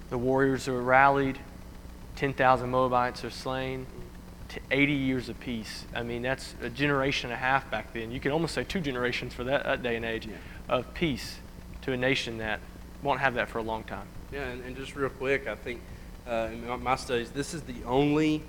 the 0.09 0.17
warriors 0.17 0.67
are 0.67 0.81
rallied, 0.81 1.39
10,000 2.17 2.69
Moabites 2.69 3.23
are 3.23 3.31
slain, 3.31 3.87
80 4.71 4.93
years 4.93 5.29
of 5.29 5.39
peace. 5.39 5.85
I 5.95 6.03
mean, 6.03 6.21
that's 6.21 6.55
a 6.61 6.69
generation 6.69 7.31
and 7.31 7.37
a 7.37 7.39
half 7.39 7.69
back 7.69 7.93
then. 7.93 8.11
You 8.11 8.19
could 8.19 8.31
almost 8.31 8.53
say 8.53 8.63
two 8.63 8.79
generations 8.79 9.33
for 9.33 9.43
that, 9.45 9.63
that 9.63 9.83
day 9.83 9.95
and 9.95 10.05
age 10.05 10.27
yeah. 10.27 10.35
of 10.69 10.93
peace 10.93 11.37
to 11.83 11.93
a 11.93 11.97
nation 11.97 12.37
that 12.39 12.59
won't 13.03 13.19
have 13.19 13.35
that 13.35 13.49
for 13.49 13.59
a 13.59 13.63
long 13.63 13.83
time. 13.83 14.07
Yeah, 14.31 14.45
and, 14.45 14.63
and 14.65 14.75
just 14.75 14.95
real 14.95 15.09
quick, 15.09 15.47
I 15.47 15.55
think 15.55 15.81
uh, 16.27 16.49
in 16.51 16.83
my 16.83 16.95
studies, 16.95 17.31
this 17.31 17.53
is 17.53 17.61
the 17.61 17.75
only 17.85 18.43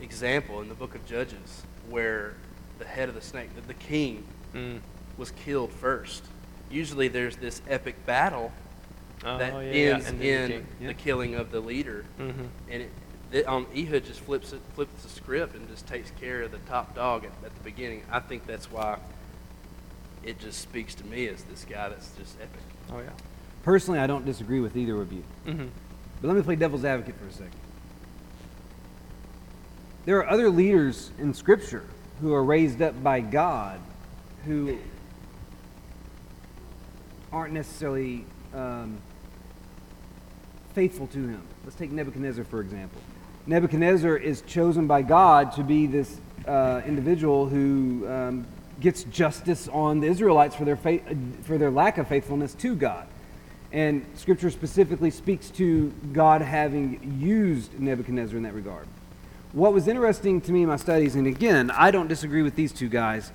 example 0.00 0.60
in 0.60 0.68
the 0.68 0.74
book 0.74 0.94
of 0.94 1.04
Judges 1.06 1.62
where 1.88 2.34
the 2.78 2.84
head 2.84 3.08
of 3.08 3.14
the 3.14 3.20
snake, 3.20 3.54
the, 3.54 3.60
the 3.62 3.74
king, 3.74 4.24
mm. 4.54 4.80
was 5.16 5.30
killed 5.32 5.72
first. 5.72 6.24
Usually 6.70 7.08
there's 7.08 7.36
this 7.36 7.60
epic 7.68 8.06
battle 8.06 8.52
oh, 9.24 9.38
that 9.38 9.52
yeah, 9.52 9.58
ends 9.58 10.04
yeah. 10.04 10.08
in 10.10 10.18
the, 10.18 10.54
yeah. 10.80 10.88
the, 10.88 10.94
killing 10.94 11.34
of 11.34 11.50
the 11.50 11.60
leader. 11.60 12.04
Mm-hmm. 12.18 12.44
And 12.70 12.82
it, 12.82 12.90
it, 13.34 13.48
um, 13.48 13.66
Ehud 13.76 14.04
just 14.04 14.20
flips 14.20 14.52
it, 14.52 14.60
flips 14.74 15.02
the 15.02 15.08
script 15.08 15.56
and 15.56 15.68
just 15.68 15.88
takes 15.88 16.10
care 16.12 16.42
of 16.42 16.52
the 16.52 16.58
top 16.58 16.94
dog 16.94 17.24
at, 17.24 17.32
at, 17.44 17.52
the 17.52 17.64
beginning. 17.64 18.04
I 18.10 18.20
think 18.20 18.46
that's 18.46 18.70
why 18.70 18.98
it 20.22 20.38
just 20.38 20.60
speaks 20.60 20.94
to 20.94 21.06
me 21.06 21.26
as 21.26 21.42
this 21.42 21.64
guy 21.64 21.88
that's 21.88 22.10
just 22.16 22.36
epic. 22.40 22.60
Oh 22.92 23.00
yeah. 23.00 23.10
Personally, 23.64 23.98
I 23.98 24.06
don't 24.06 24.24
disagree 24.24 24.60
with 24.60 24.76
either 24.76 25.00
of 25.00 25.12
you. 25.12 25.24
Mm-hmm. 25.46 25.66
But 26.22 26.28
let 26.28 26.36
me 26.36 26.42
play 26.42 26.54
devil's 26.54 26.84
advocate 26.84 27.16
for 27.18 27.26
a 27.26 27.32
second. 27.32 27.58
There 30.04 30.18
are 30.18 30.28
other 30.28 30.48
leaders 30.48 31.10
in 31.18 31.34
Scripture 31.34 31.84
who 32.20 32.32
are 32.34 32.44
raised 32.44 32.80
up 32.82 33.02
by 33.02 33.20
God 33.20 33.80
who 34.44 34.78
aren't 37.32 37.52
necessarily 37.52 38.26
um, 38.54 38.98
faithful 40.72 41.08
to 41.08 41.18
him. 41.18 41.42
Let's 41.64 41.74
take 41.74 41.90
Nebuchadnezzar, 41.90 42.44
for 42.44 42.60
example. 42.60 43.00
Nebuchadnezzar 43.46 44.16
is 44.16 44.40
chosen 44.42 44.86
by 44.86 45.02
God 45.02 45.52
to 45.52 45.62
be 45.62 45.86
this 45.86 46.18
uh, 46.46 46.80
individual 46.86 47.46
who 47.46 48.08
um, 48.08 48.46
gets 48.80 49.04
justice 49.04 49.68
on 49.68 50.00
the 50.00 50.06
Israelites 50.06 50.56
for 50.56 50.64
their, 50.64 50.76
fa- 50.76 51.00
for 51.42 51.58
their 51.58 51.70
lack 51.70 51.98
of 51.98 52.08
faithfulness 52.08 52.54
to 52.54 52.74
God. 52.74 53.06
And 53.70 54.06
Scripture 54.14 54.50
specifically 54.50 55.10
speaks 55.10 55.50
to 55.50 55.90
God 56.12 56.40
having 56.40 57.18
used 57.20 57.78
Nebuchadnezzar 57.78 58.36
in 58.36 58.44
that 58.44 58.54
regard. 58.54 58.86
What 59.52 59.74
was 59.74 59.88
interesting 59.88 60.40
to 60.42 60.52
me 60.52 60.62
in 60.62 60.68
my 60.68 60.76
studies, 60.76 61.14
and 61.14 61.26
again, 61.26 61.70
I 61.70 61.90
don't 61.90 62.08
disagree 62.08 62.42
with 62.42 62.56
these 62.56 62.72
two 62.72 62.88
guys, 62.88 63.30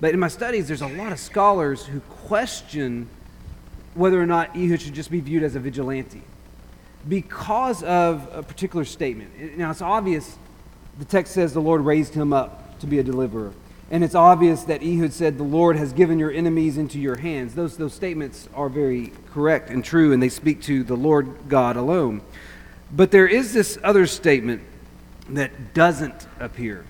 but 0.00 0.14
in 0.14 0.20
my 0.20 0.28
studies, 0.28 0.66
there's 0.66 0.82
a 0.82 0.88
lot 0.88 1.12
of 1.12 1.20
scholars 1.20 1.86
who 1.86 2.00
question 2.00 3.08
whether 3.94 4.20
or 4.20 4.26
not 4.26 4.56
Ehud 4.56 4.80
should 4.80 4.94
just 4.94 5.12
be 5.12 5.20
viewed 5.20 5.44
as 5.44 5.54
a 5.54 5.60
vigilante 5.60 6.22
because 7.08 7.82
of 7.82 8.28
a 8.32 8.42
particular 8.42 8.84
statement. 8.84 9.56
Now, 9.56 9.70
it's 9.70 9.82
obvious 9.82 10.36
the 10.98 11.04
text 11.04 11.34
says 11.34 11.52
the 11.52 11.60
Lord 11.60 11.82
raised 11.82 12.14
him 12.14 12.32
up 12.32 12.78
to 12.80 12.86
be 12.86 12.98
a 12.98 13.02
deliverer. 13.02 13.52
And 13.90 14.02
it's 14.02 14.14
obvious 14.14 14.64
that 14.64 14.82
Ehud 14.82 15.12
said, 15.12 15.38
The 15.38 15.44
Lord 15.44 15.76
has 15.76 15.92
given 15.92 16.18
your 16.18 16.32
enemies 16.32 16.76
into 16.76 16.98
your 16.98 17.16
hands. 17.16 17.54
Those, 17.54 17.76
those 17.76 17.94
statements 17.94 18.48
are 18.54 18.68
very 18.68 19.12
correct 19.32 19.70
and 19.70 19.84
true, 19.84 20.12
and 20.12 20.22
they 20.22 20.28
speak 20.28 20.62
to 20.62 20.82
the 20.82 20.96
Lord 20.96 21.48
God 21.48 21.76
alone. 21.76 22.22
But 22.90 23.10
there 23.10 23.28
is 23.28 23.52
this 23.52 23.78
other 23.84 24.06
statement 24.06 24.62
that 25.28 25.74
doesn't 25.74 26.26
appear. 26.40 26.84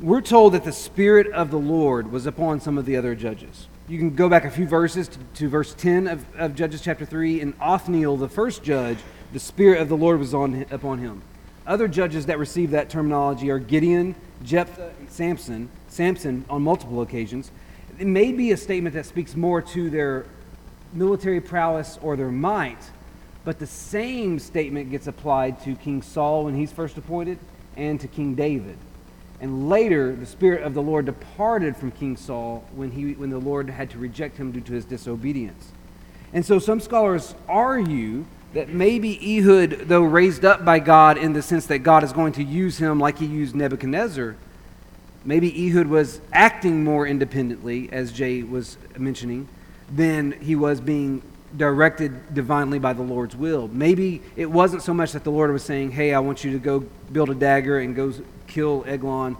We're 0.00 0.20
told 0.20 0.54
that 0.54 0.64
the 0.64 0.72
Spirit 0.72 1.26
of 1.32 1.50
the 1.50 1.58
Lord 1.58 2.10
was 2.12 2.24
upon 2.24 2.60
some 2.60 2.78
of 2.78 2.86
the 2.86 2.96
other 2.96 3.14
judges. 3.14 3.66
You 3.88 3.98
can 3.98 4.14
go 4.14 4.28
back 4.28 4.44
a 4.44 4.50
few 4.50 4.66
verses 4.66 5.08
to, 5.08 5.18
to 5.34 5.48
verse 5.48 5.74
10 5.74 6.06
of, 6.06 6.36
of 6.36 6.54
Judges 6.54 6.82
chapter 6.82 7.04
3. 7.04 7.40
In 7.40 7.54
Othniel, 7.60 8.16
the 8.16 8.28
first 8.28 8.62
judge, 8.62 8.98
the 9.32 9.40
Spirit 9.40 9.80
of 9.80 9.88
the 9.88 9.96
Lord 9.96 10.18
was 10.18 10.34
on, 10.34 10.66
upon 10.70 10.98
him. 10.98 11.22
Other 11.66 11.88
judges 11.88 12.26
that 12.26 12.38
receive 12.38 12.70
that 12.70 12.88
terminology 12.88 13.50
are 13.50 13.58
Gideon, 13.58 14.14
Jephthah, 14.42 14.92
and 14.98 15.10
Samson. 15.10 15.68
Samson 15.88 16.44
on 16.48 16.62
multiple 16.62 17.02
occasions. 17.02 17.50
It 17.98 18.06
may 18.06 18.32
be 18.32 18.52
a 18.52 18.56
statement 18.56 18.94
that 18.94 19.06
speaks 19.06 19.36
more 19.36 19.60
to 19.60 19.90
their 19.90 20.24
military 20.92 21.40
prowess 21.40 21.98
or 22.00 22.16
their 22.16 22.30
might, 22.30 22.78
but 23.44 23.58
the 23.58 23.66
same 23.66 24.38
statement 24.38 24.90
gets 24.90 25.06
applied 25.06 25.62
to 25.64 25.74
King 25.74 26.02
Saul 26.02 26.44
when 26.44 26.54
he's 26.54 26.72
first 26.72 26.96
appointed 26.96 27.38
and 27.76 28.00
to 28.00 28.08
King 28.08 28.34
David. 28.34 28.78
And 29.40 29.68
later, 29.68 30.14
the 30.16 30.26
Spirit 30.26 30.62
of 30.62 30.74
the 30.74 30.82
Lord 30.82 31.06
departed 31.06 31.76
from 31.76 31.92
King 31.92 32.16
Saul 32.16 32.64
when, 32.74 32.90
he, 32.90 33.12
when 33.12 33.30
the 33.30 33.38
Lord 33.38 33.70
had 33.70 33.90
to 33.90 33.98
reject 33.98 34.36
him 34.36 34.52
due 34.52 34.60
to 34.62 34.72
his 34.72 34.84
disobedience. 34.84 35.72
And 36.32 36.44
so 36.44 36.58
some 36.58 36.80
scholars 36.80 37.34
argue 37.48 38.24
that 38.54 38.68
maybe 38.70 39.38
Ehud, 39.38 39.88
though 39.88 40.02
raised 40.02 40.44
up 40.44 40.64
by 40.64 40.78
God 40.78 41.18
in 41.18 41.32
the 41.32 41.42
sense 41.42 41.66
that 41.66 41.80
God 41.80 42.02
is 42.02 42.12
going 42.12 42.32
to 42.34 42.42
use 42.42 42.78
him 42.78 42.98
like 42.98 43.18
he 43.18 43.26
used 43.26 43.54
Nebuchadnezzar, 43.54 44.36
maybe 45.24 45.68
Ehud 45.68 45.86
was 45.86 46.20
acting 46.32 46.82
more 46.82 47.06
independently, 47.06 47.90
as 47.92 48.12
Jay 48.12 48.42
was 48.42 48.78
mentioning, 48.96 49.48
than 49.94 50.32
he 50.32 50.56
was 50.56 50.80
being 50.80 51.22
directed 51.56 52.34
divinely 52.34 52.78
by 52.78 52.92
the 52.92 53.02
Lord's 53.02 53.36
will. 53.36 53.68
Maybe 53.68 54.22
it 54.36 54.50
wasn't 54.50 54.82
so 54.82 54.92
much 54.92 55.12
that 55.12 55.24
the 55.24 55.30
Lord 55.30 55.50
was 55.50 55.62
saying, 55.62 55.92
hey, 55.92 56.14
I 56.14 56.20
want 56.20 56.44
you 56.44 56.52
to 56.52 56.58
go 56.58 56.80
build 57.12 57.30
a 57.30 57.34
dagger 57.34 57.78
and 57.78 57.94
go 57.94 58.12
kill 58.46 58.84
Eglon. 58.86 59.36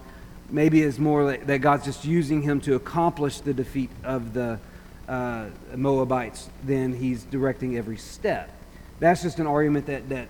Maybe 0.49 0.81
it's 0.81 0.97
more 0.97 1.37
that 1.37 1.59
God's 1.59 1.85
just 1.85 2.05
using 2.05 2.41
him 2.41 2.61
to 2.61 2.75
accomplish 2.75 3.41
the 3.41 3.53
defeat 3.53 3.91
of 4.03 4.33
the 4.33 4.59
uh, 5.07 5.45
Moabites 5.75 6.49
than 6.63 6.93
he's 6.93 7.23
directing 7.23 7.77
every 7.77 7.97
step. 7.97 8.51
That's 8.99 9.21
just 9.21 9.39
an 9.39 9.47
argument 9.47 9.85
that, 9.85 10.09
that, 10.09 10.27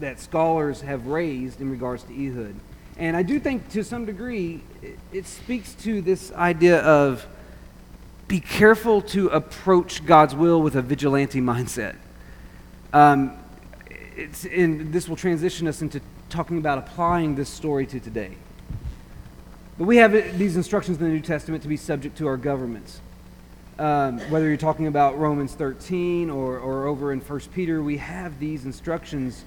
that 0.00 0.20
scholars 0.20 0.80
have 0.80 1.06
raised 1.06 1.60
in 1.60 1.70
regards 1.70 2.02
to 2.04 2.12
Ehud. 2.12 2.54
And 2.98 3.16
I 3.16 3.22
do 3.22 3.38
think 3.38 3.68
to 3.70 3.84
some 3.84 4.06
degree 4.06 4.62
it, 4.82 4.98
it 5.12 5.26
speaks 5.26 5.74
to 5.82 6.00
this 6.00 6.32
idea 6.32 6.80
of 6.80 7.26
be 8.26 8.40
careful 8.40 9.02
to 9.02 9.28
approach 9.28 10.04
God's 10.04 10.34
will 10.34 10.60
with 10.60 10.74
a 10.74 10.82
vigilante 10.82 11.40
mindset. 11.40 11.96
Um, 12.92 13.38
it's, 14.16 14.44
and 14.46 14.92
this 14.92 15.08
will 15.08 15.16
transition 15.16 15.68
us 15.68 15.82
into 15.82 16.00
talking 16.30 16.58
about 16.58 16.78
applying 16.78 17.34
this 17.36 17.48
story 17.48 17.86
to 17.86 18.00
today. 18.00 18.32
But 19.78 19.84
we 19.84 19.98
have 19.98 20.12
these 20.38 20.56
instructions 20.56 20.98
in 20.98 21.04
the 21.04 21.10
New 21.10 21.20
Testament 21.20 21.62
to 21.62 21.68
be 21.68 21.76
subject 21.76 22.16
to 22.18 22.26
our 22.26 22.38
governments. 22.38 23.00
Um, 23.78 24.20
whether 24.30 24.48
you're 24.48 24.56
talking 24.56 24.86
about 24.86 25.18
Romans 25.18 25.52
13 25.52 26.30
or, 26.30 26.58
or 26.58 26.86
over 26.86 27.12
in 27.12 27.20
1 27.20 27.40
Peter, 27.52 27.82
we 27.82 27.98
have 27.98 28.38
these 28.40 28.64
instructions 28.64 29.44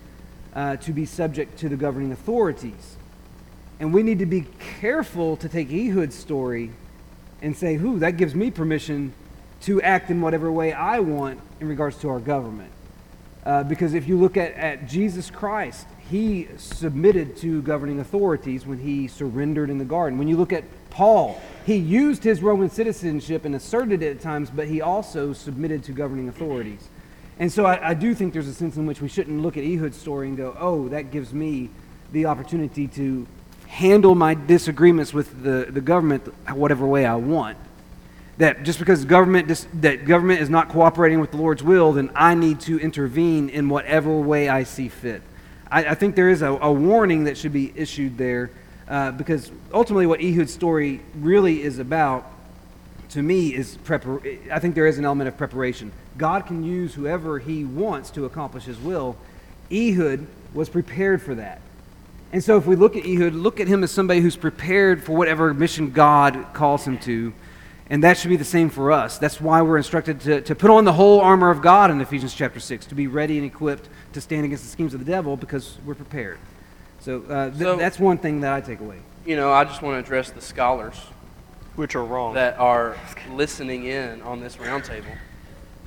uh, 0.53 0.75
to 0.77 0.93
be 0.93 1.05
subject 1.05 1.57
to 1.59 1.69
the 1.69 1.75
governing 1.75 2.11
authorities. 2.11 2.97
And 3.80 3.91
we 3.91 4.03
need 4.03 4.19
to 4.19 4.27
be 4.27 4.45
careful 4.82 5.36
to 5.38 5.49
take 5.49 5.69
Ehud's 5.69 6.15
story 6.15 6.71
and 7.41 7.57
say, 7.57 7.77
whoo, 7.77 7.99
that 7.99 8.17
gives 8.17 8.36
me 8.36 8.51
permission 8.51 9.13
to 9.61 9.82
act 9.82 10.11
in 10.11 10.21
whatever 10.21 10.51
way 10.51 10.73
I 10.73 10.99
want 10.99 11.39
in 11.59 11.67
regards 11.67 11.97
to 11.97 12.09
our 12.09 12.19
government. 12.19 12.71
Uh, 13.45 13.63
because 13.63 13.93
if 13.93 14.07
you 14.07 14.19
look 14.19 14.38
at, 14.38 14.53
at 14.53 14.88
Jesus 14.88 15.32
Christ, 15.32 15.88
he 16.09 16.47
submitted 16.57 17.38
to 17.38 17.61
governing 17.61 17.99
authorities 17.99 18.65
when 18.65 18.80
he 18.80 19.07
surrendered 19.07 19.69
in 19.69 19.77
the 19.77 19.86
garden. 19.86 20.19
When 20.19 20.27
you 20.27 20.38
look 20.38 20.53
at 20.53 20.65
Paul, 20.89 21.41
he 21.66 21.76
used 21.76 22.24
his 22.24 22.41
Roman 22.41 22.70
citizenship 22.70 23.45
and 23.45 23.55
asserted 23.55 24.01
it 24.01 24.18
at 24.18 24.22
times, 24.22 24.49
but 24.49 24.68
he 24.68 24.82
also 24.82 25.34
submitted 25.34 25.84
to 25.84 25.91
governing 25.91 26.30
authorities. 26.30 26.88
And 27.39 27.51
so 27.51 27.66
I, 27.66 27.89
I 27.89 27.93
do 27.93 28.14
think 28.14 28.34
there's 28.34 28.47
a 28.47 28.53
sense 28.53 28.76
in 28.76 28.86
which 28.86 29.01
we 29.01 29.07
shouldn't 29.07 29.41
look 29.41 29.55
at 29.55 29.64
Ehud's 29.64 29.97
story 29.97 30.28
and 30.28 30.36
go, 30.36 30.55
oh, 30.60 30.89
that 30.89 31.12
gives 31.12 31.34
me 31.34 31.70
the 32.12 32.26
opportunity 32.26 32.88
to 32.88 33.26
handle 33.68 34.16
my 34.16 34.34
disagreements 34.34 35.14
with 35.14 35.43
the, 35.43 35.68
the 35.70 35.80
government 35.80 36.26
whatever 36.49 36.86
way 36.86 37.05
I 37.05 37.16
want. 37.16 37.57
That 38.39 38.64
just 38.64 38.80
because 38.80 39.05
government 39.05 39.47
dis, 39.47 39.68
that 39.76 40.05
government 40.05 40.41
is 40.41 40.49
not 40.49 40.70
cooperating 40.70 41.20
with 41.20 41.32
the 41.32 41.38
Lord's 41.38 41.62
will, 41.62 41.93
then 41.93 42.10
I 42.16 42.34
need 42.34 42.62
to 42.62 42.80
intervene 42.80 43.49
in 43.49 43.70
whatever 43.70 44.18
way 44.18 44.49
I 44.49 44.64
see 44.64 44.89
fit. 44.89 45.22
I, 45.70 45.86
I 45.86 45.95
think 45.95 46.16
there 46.16 46.30
is 46.30 46.41
a, 46.41 46.47
a, 46.47 46.72
warning 46.72 47.26
that 47.26 47.38
should 47.38 47.53
be 47.53 47.72
issued 47.76 48.18
there 48.18 48.49
uh, 48.89 49.11
because 49.11 49.51
ultimately 49.73 50.07
what 50.07 50.19
Ehud's 50.19 50.53
story 50.53 51.01
really 51.15 51.61
is 51.61 51.77
about, 51.77 52.29
to 53.09 53.21
me, 53.21 53.53
is 53.53 53.77
prepar- 53.77 54.51
I 54.51 54.59
think 54.59 54.75
there 54.75 54.87
is 54.87 54.97
an 54.97 55.05
element 55.05 55.27
of 55.27 55.37
preparation. 55.37 55.91
God 56.17 56.47
can 56.47 56.63
use 56.63 56.95
whoever 56.95 57.39
he 57.39 57.63
wants 57.63 58.09
to 58.11 58.25
accomplish 58.25 58.65
his 58.65 58.79
will. 58.79 59.15
Ehud 59.71 60.25
was 60.53 60.69
prepared 60.69 61.21
for 61.21 61.35
that. 61.35 61.61
And 62.31 62.43
so 62.43 62.57
if 62.57 62.65
we 62.65 62.75
look 62.75 62.95
at 62.95 63.05
Ehud, 63.05 63.33
look 63.33 63.59
at 63.59 63.67
him 63.67 63.83
as 63.83 63.91
somebody 63.91 64.21
who's 64.21 64.35
prepared 64.35 65.03
for 65.03 65.13
whatever 65.13 65.53
mission 65.53 65.91
God 65.91 66.47
calls 66.53 66.85
him 66.85 66.97
to. 66.99 67.33
And 67.91 68.03
that 68.03 68.17
should 68.17 68.29
be 68.29 68.35
the 68.35 68.45
same 68.45 68.69
for 68.69 68.91
us. 68.91 69.17
That's 69.17 69.41
why 69.41 69.63
we're 69.63 69.77
instructed 69.77 70.21
to, 70.21 70.41
to 70.41 70.55
put 70.55 70.69
on 70.69 70.85
the 70.85 70.93
whole 70.93 71.21
armor 71.21 71.49
of 71.49 71.61
God 71.61 71.89
in 71.89 71.99
Ephesians 72.01 72.35
chapter 72.35 72.59
6, 72.59 72.85
to 72.87 72.95
be 72.95 73.07
ready 73.07 73.37
and 73.37 73.45
equipped 73.45 73.89
to 74.13 74.21
stand 74.21 74.45
against 74.45 74.63
the 74.63 74.69
schemes 74.69 74.93
of 74.93 75.03
the 75.03 75.11
devil 75.11 75.35
because 75.37 75.77
we're 75.85 75.95
prepared. 75.95 76.37
So, 76.99 77.23
uh, 77.29 77.49
th- 77.49 77.57
So- 77.61 77.75
that's 77.77 77.99
one 77.99 78.17
thing 78.17 78.41
that 78.41 78.53
I 78.53 78.61
take 78.61 78.79
away. 78.79 78.97
You 79.25 79.35
know, 79.35 79.51
I 79.51 79.63
just 79.63 79.81
want 79.81 79.95
to 79.95 79.99
address 79.99 80.31
the 80.31 80.41
scholars 80.41 80.95
Which 81.75 81.95
are 81.95 82.03
wrong. 82.03 82.33
that 82.33 82.57
are 82.57 82.95
listening 83.33 83.85
in 83.85 84.21
on 84.23 84.39
this 84.41 84.55
roundtable 84.57 85.15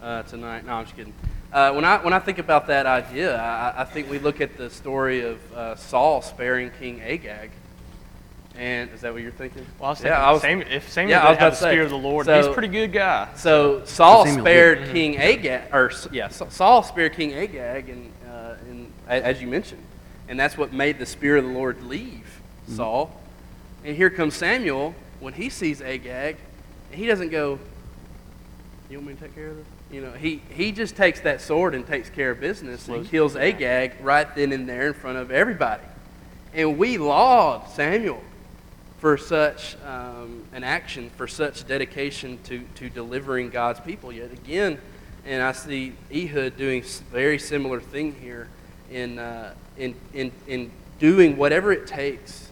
uh, 0.02 0.22
tonight. 0.24 0.64
No, 0.66 0.74
I'm 0.74 0.84
just 0.84 0.96
kidding. 0.96 1.12
Uh, 1.52 1.72
when 1.72 1.84
I 1.84 1.98
when 1.98 2.12
I 2.14 2.18
think 2.18 2.38
about 2.38 2.66
that 2.68 2.86
idea, 2.86 3.38
I, 3.40 3.82
I 3.82 3.84
think 3.84 4.08
we 4.10 4.18
look 4.18 4.40
at 4.40 4.56
the 4.56 4.70
story 4.70 5.20
of 5.24 5.38
uh, 5.54 5.76
Saul 5.76 6.22
sparing 6.22 6.70
King 6.78 7.02
Agag, 7.02 7.50
and 8.56 8.90
is 8.92 9.02
that 9.02 9.12
what 9.12 9.22
you're 9.22 9.32
thinking? 9.32 9.66
well, 9.78 9.88
I 9.88 9.90
was 9.90 9.98
thinking, 10.00 10.12
yeah, 10.18 10.26
I 10.28 10.32
was, 10.32 10.40
Samuel, 10.42 10.68
if 10.70 10.90
Samuel 10.90 11.10
yeah, 11.10 11.18
I 11.18 11.22
did 11.22 11.28
was 11.30 11.38
have 11.38 11.46
about 11.48 11.50
the 11.50 11.56
to 11.56 11.62
say, 11.62 11.70
Spirit 11.72 11.84
of 11.84 11.90
the 11.90 11.96
Lord, 11.98 12.26
so- 12.26 12.36
he's 12.38 12.46
a 12.46 12.52
pretty 12.52 12.68
good 12.68 12.92
guy. 12.92 13.28
So 13.36 13.84
Saul 13.84 14.24
Samuel 14.24 14.44
spared 14.44 14.78
Mm-hmm. 14.78 14.92
King 14.92 15.18
Agag, 15.18 15.62
or 15.74 15.90
S- 15.90 16.08
yeah, 16.10 16.28
Sa- 16.28 16.48
Saul 16.48 16.82
spared 16.82 17.12
King 17.14 17.34
Agag, 17.34 17.88
and, 17.90 18.10
uh, 18.26 18.54
and 18.70 18.92
a- 19.08 19.26
as 19.26 19.42
you 19.42 19.48
mentioned, 19.48 19.82
and 20.32 20.40
that's 20.40 20.56
what 20.56 20.72
made 20.72 20.98
the 20.98 21.04
spirit 21.04 21.44
of 21.44 21.50
the 21.50 21.58
Lord 21.58 21.82
leave 21.84 22.40
Mm-hmm. 22.64 22.76
Saul. 22.76 23.20
And 23.84 23.96
here 23.96 24.08
comes 24.08 24.34
Samuel 24.34 24.94
when 25.20 25.32
he 25.34 25.50
sees 25.50 25.82
Agag, 25.82 26.36
and 26.90 26.98
he 26.98 27.06
doesn't 27.06 27.30
go, 27.30 27.58
"You 28.88 28.98
want 28.98 29.08
me 29.08 29.14
to 29.14 29.20
take 29.20 29.34
care 29.34 29.48
of 29.48 29.56
this?" 29.56 29.66
You 29.90 30.00
know, 30.00 30.12
he 30.12 30.40
he 30.48 30.70
just 30.70 30.94
takes 30.96 31.20
that 31.20 31.40
sword 31.40 31.74
and 31.74 31.86
takes 31.86 32.08
care 32.08 32.30
of 32.30 32.40
business 32.40 32.86
and 32.88 33.06
kills 33.06 33.36
Agag 33.36 33.94
right 34.00 34.32
then 34.34 34.52
and 34.52 34.68
there 34.68 34.86
in 34.86 34.94
front 34.94 35.18
of 35.18 35.32
everybody. 35.32 35.82
And 36.54 36.78
we 36.78 36.98
laud 36.98 37.68
Samuel 37.70 38.22
for 38.98 39.18
such 39.18 39.76
um, 39.84 40.44
an 40.52 40.62
action, 40.62 41.10
for 41.16 41.26
such 41.26 41.66
dedication 41.66 42.38
to, 42.44 42.62
to 42.76 42.88
delivering 42.88 43.50
God's 43.50 43.80
people. 43.80 44.12
Yet 44.12 44.32
again, 44.32 44.78
and 45.26 45.42
I 45.42 45.50
see 45.50 45.94
Ehud 46.14 46.56
doing 46.56 46.84
very 47.10 47.40
similar 47.40 47.80
thing 47.80 48.14
here 48.14 48.48
in, 48.92 49.18
uh, 49.18 49.54
in, 49.76 49.94
in, 50.12 50.30
in 50.46 50.70
doing 50.98 51.36
whatever 51.36 51.72
it 51.72 51.86
takes 51.86 52.48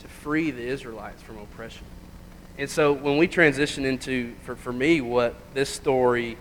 to 0.00 0.06
free 0.06 0.50
the 0.50 0.62
Israelites 0.62 1.22
from 1.22 1.38
oppression. 1.38 1.84
And 2.58 2.68
so 2.68 2.92
when 2.92 3.16
we 3.16 3.26
transition 3.26 3.84
into, 3.84 4.34
for, 4.44 4.54
for 4.54 4.72
me, 4.72 5.00
what 5.00 5.34
this 5.54 5.70
story, 5.70 6.36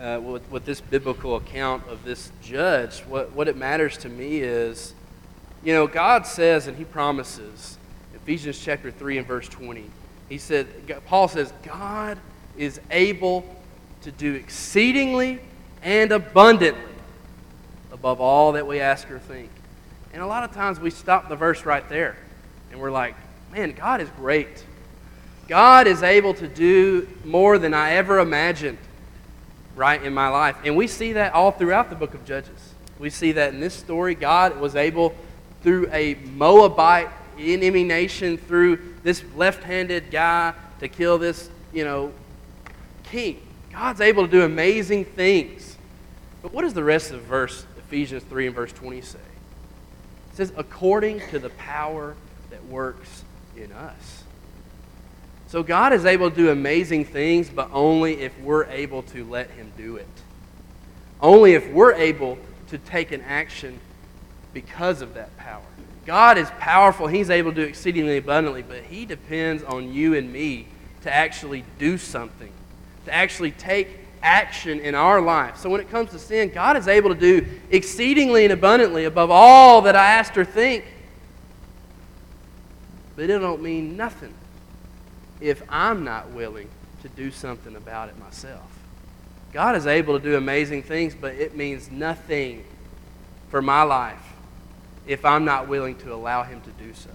uh, 0.00 0.18
what, 0.18 0.42
what 0.50 0.64
this 0.64 0.80
biblical 0.80 1.36
account 1.36 1.86
of 1.88 2.04
this 2.04 2.32
judge, 2.42 3.00
what, 3.00 3.32
what 3.32 3.46
it 3.46 3.56
matters 3.56 3.96
to 3.98 4.08
me 4.08 4.38
is, 4.38 4.94
you 5.62 5.72
know, 5.72 5.86
God 5.86 6.26
says 6.26 6.66
and 6.66 6.76
He 6.76 6.84
promises, 6.84 7.78
Ephesians 8.14 8.58
chapter 8.58 8.90
3 8.90 9.18
and 9.18 9.26
verse 9.26 9.48
20, 9.48 9.84
He 10.28 10.38
said, 10.38 10.66
Paul 11.06 11.28
says, 11.28 11.52
God 11.62 12.18
is 12.56 12.80
able 12.90 13.44
to 14.02 14.10
do 14.10 14.34
exceedingly 14.34 15.40
and 15.82 16.10
abundantly 16.10 16.93
above 18.04 18.20
all 18.20 18.52
that 18.52 18.66
we 18.66 18.80
ask 18.80 19.10
or 19.10 19.18
think. 19.18 19.48
And 20.12 20.20
a 20.20 20.26
lot 20.26 20.44
of 20.44 20.52
times 20.52 20.78
we 20.78 20.90
stop 20.90 21.30
the 21.30 21.36
verse 21.36 21.64
right 21.64 21.88
there 21.88 22.18
and 22.70 22.78
we're 22.78 22.90
like, 22.90 23.14
man, 23.50 23.72
God 23.72 24.02
is 24.02 24.10
great. 24.18 24.62
God 25.48 25.86
is 25.86 26.02
able 26.02 26.34
to 26.34 26.46
do 26.46 27.08
more 27.24 27.56
than 27.58 27.72
I 27.72 27.92
ever 27.92 28.18
imagined, 28.18 28.76
right, 29.74 30.02
in 30.02 30.12
my 30.12 30.28
life. 30.28 30.54
And 30.66 30.76
we 30.76 30.86
see 30.86 31.14
that 31.14 31.32
all 31.32 31.50
throughout 31.50 31.88
the 31.88 31.96
book 31.96 32.12
of 32.12 32.26
Judges. 32.26 32.74
We 32.98 33.08
see 33.08 33.32
that 33.32 33.54
in 33.54 33.60
this 33.60 33.72
story, 33.72 34.14
God 34.14 34.60
was 34.60 34.76
able, 34.76 35.14
through 35.62 35.88
a 35.90 36.16
Moabite 36.34 37.08
enemy 37.38 37.84
nation, 37.84 38.36
through 38.36 38.96
this 39.02 39.24
left 39.34 39.64
handed 39.64 40.10
guy, 40.10 40.52
to 40.80 40.88
kill 40.88 41.16
this, 41.16 41.48
you 41.72 41.84
know, 41.84 42.12
king. 43.04 43.40
God's 43.72 44.02
able 44.02 44.26
to 44.26 44.30
do 44.30 44.42
amazing 44.42 45.06
things. 45.06 45.78
But 46.42 46.52
what 46.52 46.64
does 46.64 46.74
the 46.74 46.84
rest 46.84 47.10
of 47.10 47.22
the 47.22 47.26
verse 47.26 47.64
Ephesians 47.94 48.24
3 48.24 48.48
and 48.48 48.56
verse 48.56 48.72
20 48.72 49.00
say? 49.02 49.18
It 50.32 50.36
says, 50.36 50.52
according 50.56 51.20
to 51.30 51.38
the 51.38 51.50
power 51.50 52.16
that 52.50 52.64
works 52.64 53.22
in 53.56 53.70
us. 53.70 54.24
So 55.46 55.62
God 55.62 55.92
is 55.92 56.04
able 56.04 56.28
to 56.28 56.34
do 56.34 56.50
amazing 56.50 57.04
things, 57.04 57.48
but 57.48 57.70
only 57.72 58.14
if 58.14 58.36
we're 58.40 58.64
able 58.64 59.04
to 59.04 59.24
let 59.26 59.48
Him 59.50 59.70
do 59.76 59.94
it. 59.94 60.08
Only 61.20 61.52
if 61.52 61.70
we're 61.70 61.92
able 61.92 62.36
to 62.70 62.78
take 62.78 63.12
an 63.12 63.20
action 63.20 63.78
because 64.52 65.00
of 65.00 65.14
that 65.14 65.36
power. 65.36 65.62
God 66.04 66.36
is 66.36 66.50
powerful. 66.58 67.06
He's 67.06 67.30
able 67.30 67.52
to 67.52 67.62
do 67.62 67.62
exceedingly 67.62 68.16
abundantly, 68.16 68.62
but 68.62 68.82
He 68.82 69.06
depends 69.06 69.62
on 69.62 69.92
you 69.92 70.14
and 70.14 70.32
me 70.32 70.66
to 71.02 71.14
actually 71.14 71.64
do 71.78 71.96
something, 71.96 72.50
to 73.04 73.14
actually 73.14 73.52
take 73.52 74.03
action 74.24 74.80
in 74.80 74.94
our 74.94 75.20
life. 75.20 75.56
So 75.58 75.70
when 75.70 75.80
it 75.80 75.90
comes 75.90 76.10
to 76.10 76.18
sin, 76.18 76.50
God 76.50 76.76
is 76.76 76.88
able 76.88 77.14
to 77.14 77.20
do 77.20 77.46
exceedingly 77.70 78.44
and 78.44 78.52
abundantly 78.52 79.04
above 79.04 79.30
all 79.30 79.82
that 79.82 79.94
I 79.94 80.14
asked 80.14 80.36
or 80.36 80.44
think. 80.44 80.84
But 83.14 83.30
it 83.30 83.38
don't 83.38 83.62
mean 83.62 83.96
nothing 83.96 84.34
if 85.40 85.62
I'm 85.68 86.04
not 86.04 86.30
willing 86.30 86.68
to 87.02 87.08
do 87.10 87.30
something 87.30 87.76
about 87.76 88.08
it 88.08 88.18
myself. 88.18 88.70
God 89.52 89.76
is 89.76 89.86
able 89.86 90.18
to 90.18 90.24
do 90.24 90.36
amazing 90.36 90.82
things, 90.82 91.14
but 91.14 91.34
it 91.34 91.54
means 91.54 91.90
nothing 91.90 92.64
for 93.50 93.62
my 93.62 93.82
life 93.82 94.32
if 95.06 95.24
I'm 95.24 95.44
not 95.44 95.68
willing 95.68 95.94
to 95.98 96.12
allow 96.12 96.42
Him 96.42 96.60
to 96.62 96.70
do 96.82 96.92
so. 96.94 97.10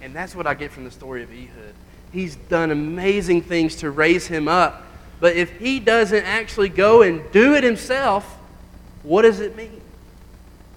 And 0.00 0.14
that's 0.14 0.34
what 0.34 0.46
I 0.46 0.54
get 0.54 0.70
from 0.70 0.84
the 0.84 0.90
story 0.90 1.22
of 1.22 1.30
Ehud. 1.30 1.74
He's 2.12 2.36
done 2.36 2.70
amazing 2.70 3.42
things 3.42 3.76
to 3.76 3.90
raise 3.90 4.26
him 4.28 4.46
up, 4.46 4.84
but 5.20 5.36
if 5.36 5.58
he 5.58 5.80
doesn't 5.80 6.24
actually 6.24 6.68
go 6.68 7.02
and 7.02 7.22
do 7.32 7.54
it 7.54 7.64
himself, 7.64 8.38
what 9.02 9.22
does 9.22 9.40
it 9.40 9.56
mean? 9.56 9.80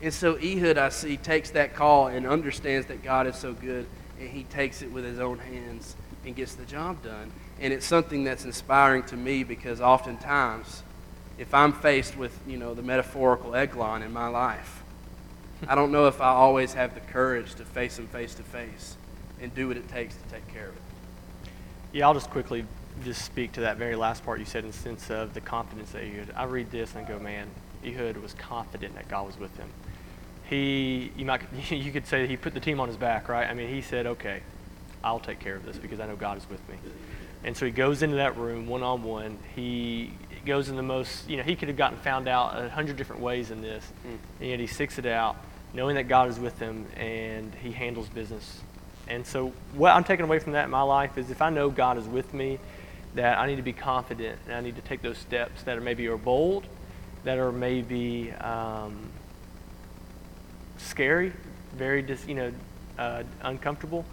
And 0.01 0.13
so 0.13 0.35
Ehud, 0.35 0.77
I 0.77 0.89
see, 0.89 1.17
takes 1.17 1.51
that 1.51 1.73
call 1.73 2.07
and 2.07 2.27
understands 2.27 2.87
that 2.87 3.03
God 3.03 3.27
is 3.27 3.35
so 3.35 3.53
good, 3.53 3.87
and 4.19 4.29
he 4.29 4.43
takes 4.43 4.81
it 4.81 4.91
with 4.91 5.03
his 5.03 5.19
own 5.19 5.39
hands 5.39 5.95
and 6.25 6.35
gets 6.35 6.55
the 6.55 6.65
job 6.65 7.01
done. 7.03 7.31
And 7.59 7.73
it's 7.73 7.85
something 7.85 8.23
that's 8.23 8.45
inspiring 8.45 9.03
to 9.03 9.17
me 9.17 9.43
because 9.43 9.81
oftentimes, 9.81 10.83
if 11.39 11.53
I'm 11.53 11.73
faced 11.73 12.15
with, 12.15 12.37
you 12.47 12.57
know, 12.57 12.73
the 12.73 12.83
metaphorical 12.83 13.55
Eglon 13.55 14.03
in 14.03 14.13
my 14.13 14.27
life, 14.27 14.83
I 15.67 15.73
don't 15.73 15.91
know 15.91 16.07
if 16.07 16.21
I 16.21 16.29
always 16.29 16.73
have 16.73 16.93
the 16.93 16.99
courage 16.99 17.55
to 17.55 17.65
face 17.65 17.97
him 17.97 18.07
face 18.07 18.35
to 18.35 18.43
face 18.43 18.95
and 19.41 19.53
do 19.55 19.69
what 19.69 19.77
it 19.77 19.87
takes 19.87 20.15
to 20.15 20.29
take 20.29 20.47
care 20.49 20.67
of 20.67 20.75
it. 20.75 20.81
Yeah, 21.93 22.07
I'll 22.07 22.13
just 22.13 22.29
quickly 22.29 22.65
just 23.03 23.23
speak 23.23 23.51
to 23.53 23.61
that 23.61 23.77
very 23.77 23.95
last 23.95 24.23
part 24.25 24.39
you 24.39 24.45
said 24.45 24.63
in 24.63 24.71
the 24.71 24.77
sense 24.77 25.09
of 25.09 25.33
the 25.33 25.41
confidence 25.41 25.91
that 25.91 26.03
Ehud. 26.03 26.31
I 26.35 26.45
read 26.45 26.71
this 26.71 26.95
and 26.95 27.05
I 27.05 27.09
go, 27.09 27.19
man, 27.19 27.47
Ehud 27.85 28.17
was 28.17 28.33
confident 28.33 28.95
that 28.95 29.07
God 29.07 29.25
was 29.25 29.37
with 29.37 29.55
him. 29.57 29.69
He, 30.49 31.11
you 31.17 31.25
might, 31.25 31.41
you 31.69 31.91
could 31.91 32.07
say 32.07 32.27
he 32.27 32.37
put 32.37 32.53
the 32.53 32.59
team 32.59 32.79
on 32.79 32.87
his 32.87 32.97
back, 32.97 33.29
right? 33.29 33.49
I 33.49 33.53
mean, 33.53 33.69
he 33.69 33.81
said, 33.81 34.05
okay, 34.07 34.41
I'll 35.03 35.19
take 35.19 35.39
care 35.39 35.55
of 35.55 35.65
this 35.65 35.77
because 35.77 35.99
I 35.99 36.07
know 36.07 36.15
God 36.15 36.37
is 36.37 36.49
with 36.49 36.67
me. 36.69 36.75
And 37.43 37.55
so 37.55 37.65
he 37.65 37.71
goes 37.71 38.01
into 38.01 38.17
that 38.17 38.35
room 38.37 38.67
one 38.67 38.83
on 38.83 39.03
one. 39.03 39.37
He 39.55 40.11
goes 40.45 40.69
in 40.69 40.75
the 40.75 40.83
most, 40.83 41.29
you 41.29 41.37
know, 41.37 41.43
he 41.43 41.55
could 41.55 41.67
have 41.67 41.77
gotten 41.77 41.97
found 41.99 42.27
out 42.27 42.59
a 42.59 42.69
hundred 42.69 42.97
different 42.97 43.21
ways 43.21 43.51
in 43.51 43.61
this, 43.61 43.85
Mm. 44.07 44.17
and 44.41 44.49
yet 44.49 44.59
he 44.59 44.67
sticks 44.67 44.97
it 44.97 45.05
out, 45.05 45.35
knowing 45.73 45.95
that 45.95 46.07
God 46.07 46.29
is 46.29 46.39
with 46.39 46.57
him, 46.59 46.85
and 46.95 47.53
he 47.55 47.71
handles 47.71 48.09
business. 48.09 48.61
And 49.07 49.25
so, 49.25 49.53
what 49.73 49.91
I'm 49.91 50.03
taking 50.03 50.25
away 50.25 50.39
from 50.39 50.53
that 50.53 50.65
in 50.65 50.71
my 50.71 50.81
life 50.81 51.17
is 51.17 51.29
if 51.29 51.41
I 51.41 51.49
know 51.49 51.69
God 51.69 51.97
is 51.97 52.05
with 52.07 52.33
me, 52.33 52.59
that 53.17 53.39
I 53.39 53.47
need 53.47 53.55
to 53.55 53.63
be 53.63 53.73
confident 53.73 54.39
and 54.45 54.55
I 54.55 54.61
need 54.61 54.75
to 54.75 54.81
take 54.81 55.01
those 55.01 55.17
steps 55.17 55.63
that 55.63 55.75
are 55.75 55.81
maybe 55.81 56.07
are 56.07 56.17
bold, 56.17 56.65
that 57.23 57.39
are 57.39 57.51
maybe 57.51 58.31
um, 58.33 59.09
scary, 60.77 61.33
very 61.75 62.03
dis, 62.03 62.25
you 62.27 62.35
know 62.35 62.51
uh, 62.99 63.23
uncomfortable, 63.41 64.05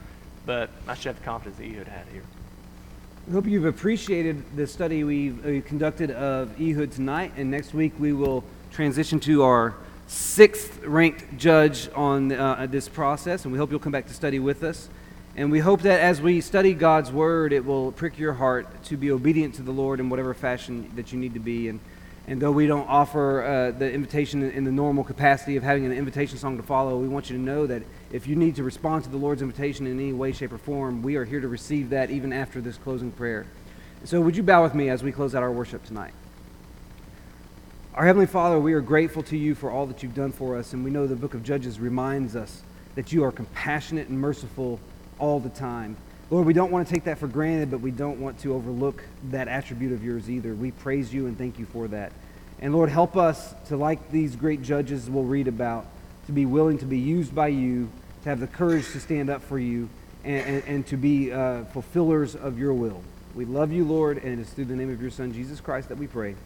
but 0.47 0.71
I 0.89 0.95
should 0.95 1.07
have 1.07 1.19
the 1.19 1.25
confidence 1.25 1.59
that 1.59 1.65
Ehud 1.65 1.87
had 1.87 2.07
here. 2.13 2.23
I 3.29 3.33
hope 3.33 3.47
you've 3.47 3.67
appreciated 3.67 4.43
the 4.57 4.67
study 4.67 5.05
we've 5.05 5.39
uh, 5.47 5.67
conducted 5.67 6.11
of 6.11 6.59
Ehud 6.59 6.91
tonight, 6.91 7.33
and 7.37 7.51
next 7.51 7.75
week 7.75 7.93
we 7.99 8.15
will 8.15 8.43
transition 8.73 9.21
to 9.21 9.43
our 9.43 9.75
sixth 10.07 10.83
ranked 10.83 11.37
judge 11.37 11.91
on 11.95 12.33
uh, 12.33 12.67
this 12.71 12.89
process, 12.89 13.45
and 13.45 13.53
we 13.53 13.59
hope 13.59 13.71
you'll 13.71 13.81
come 13.81 13.93
back 13.93 14.07
to 14.07 14.15
study 14.15 14.39
with 14.39 14.63
us. 14.63 14.89
And 15.37 15.51
we 15.51 15.59
hope 15.59 15.82
that 15.82 15.99
as 15.99 16.22
we 16.22 16.41
study 16.41 16.74
God's 16.74 17.11
Word, 17.11 17.53
it 17.53 17.64
will 17.64 17.91
prick 17.91 18.18
your 18.18 18.35
heart 18.35 18.85
to 18.85 18.97
be 18.97 19.11
obedient 19.11 19.57
to 19.57 19.62
the 19.62 19.72
Lord 19.72 19.99
in 19.99 20.09
whatever 20.09 20.32
fashion 20.32 20.93
that 20.95 21.12
you 21.12 21.18
need 21.18 21.35
to 21.35 21.41
be. 21.41 21.68
And, 21.68 21.80
and 22.28 22.41
though 22.41 22.53
we 22.53 22.68
don't 22.68 22.89
offer 22.89 23.43
uh, 23.43 23.70
the 23.76 23.91
invitation 23.91 24.49
in 24.49 24.62
the 24.62 24.70
normal 24.70 25.03
capacity 25.03 25.57
of 25.57 25.64
having 25.64 25.87
an 25.87 25.93
invitation 25.93 26.39
song 26.39 26.57
to 26.57 26.62
follow, 26.62 26.97
we 26.99 27.09
want 27.09 27.30
you 27.30 27.37
to 27.37 27.43
know 27.43 27.66
that 27.66 27.82
if 28.12 28.28
you 28.28 28.37
need 28.37 28.55
to 28.57 28.62
respond 28.62 29.03
to 29.05 29.11
the 29.11 29.16
Lord's 29.16 29.43
invitation 29.43 29.89
in 29.89 29.99
any 29.99 30.12
way, 30.12 30.30
shape, 30.30 30.53
or 30.53 30.59
form, 30.59 31.03
we 31.03 31.16
are 31.16 31.24
here 31.24 31.41
to 31.41 31.49
receive 31.49 31.91
that 31.91 32.11
even 32.11 32.32
after 32.32 32.61
this 32.61 32.76
closing 32.76 33.11
prayer. 33.11 33.45
So, 34.05 34.20
would 34.20 34.37
you 34.37 34.45
bow 34.45 34.62
with 34.62 34.74
me 34.74 34.89
as 34.89 35.03
we 35.03 35.11
close 35.11 35.35
out 35.35 35.43
our 35.43 35.51
worship 35.51 35.85
tonight? 35.85 36.14
Our 37.97 38.07
Heavenly 38.07 38.26
Father, 38.26 38.61
we 38.61 38.74
are 38.74 38.80
grateful 38.80 39.24
to 39.24 39.37
you 39.37 39.57
for 39.57 39.72
all 39.72 39.87
that 39.87 40.05
you've 40.05 40.14
done 40.14 40.30
for 40.30 40.57
us, 40.57 40.74
and 40.74 40.85
we 40.85 40.93
know 40.93 41.09
the 41.09 41.16
book 41.16 41.35
of 41.35 41.43
Judges 41.43 41.80
reminds 41.80 42.37
us 42.37 42.62
that 42.95 43.12
you 43.12 43.24
are 43.24 43.32
compassionate 43.32 44.09
and 44.09 44.20
merciful 44.20 44.78
all 45.25 45.41
the 45.41 45.49
time. 45.49 45.97
Lord, 46.29 46.47
we 46.47 46.53
don't 46.53 46.70
want 46.70 46.87
to 46.87 46.93
take 46.93 47.05
that 47.05 47.16
for 47.16 47.27
granted, 47.27 47.70
but 47.70 47.81
we 47.81 47.91
don't 47.91 48.20
want 48.20 48.39
to 48.41 48.53
overlook 48.53 49.03
that 49.31 49.49
attribute 49.49 49.93
of 49.93 50.05
yours 50.05 50.29
either. 50.29 50.55
We 50.55 50.70
praise 50.70 51.14
you 51.14 51.27
and 51.27 51.39
thank 51.39 51.59
you 51.59 51.64
for 51.64 51.89
that. 51.89 52.12
And 52.61 52.75
Lord, 52.75 52.91
help 52.91 53.16
us 53.16 53.55
to, 53.68 53.77
like 53.79 54.11
these 54.11 54.37
great 54.37 54.61
judges 54.62 55.09
we'll 55.09 55.25
read 55.25 55.49
about, 55.49 55.87
to 56.27 56.33
be 56.33 56.45
willing 56.45 56.77
to 56.79 56.85
be 56.85 56.99
used 56.99 57.35
by 57.35 57.49
you, 57.49 57.89
to 58.22 58.29
have 58.29 58.39
the 58.39 58.47
courage 58.47 58.91
to 58.93 59.01
stand 59.01 59.31
up 59.31 59.43
for 59.43 59.59
you, 59.59 59.89
and, 60.25 60.47
and, 60.47 60.64
and 60.66 60.87
to 60.89 60.99
be 60.99 61.33
uh, 61.33 61.64
fulfillers 61.66 62.37
of 62.37 62.59
your 62.59 62.75
will. 62.75 63.03
We 63.35 63.47
love 63.47 63.72
you, 63.72 63.85
Lord, 63.85 64.18
and 64.18 64.39
it 64.39 64.43
is 64.43 64.51
through 64.51 64.66
the 64.66 64.77
name 64.77 64.93
of 64.93 65.01
your 65.01 65.11
Son, 65.11 65.33
Jesus 65.33 65.59
Christ, 65.59 65.89
that 65.89 65.97
we 65.97 66.07
pray. 66.07 66.37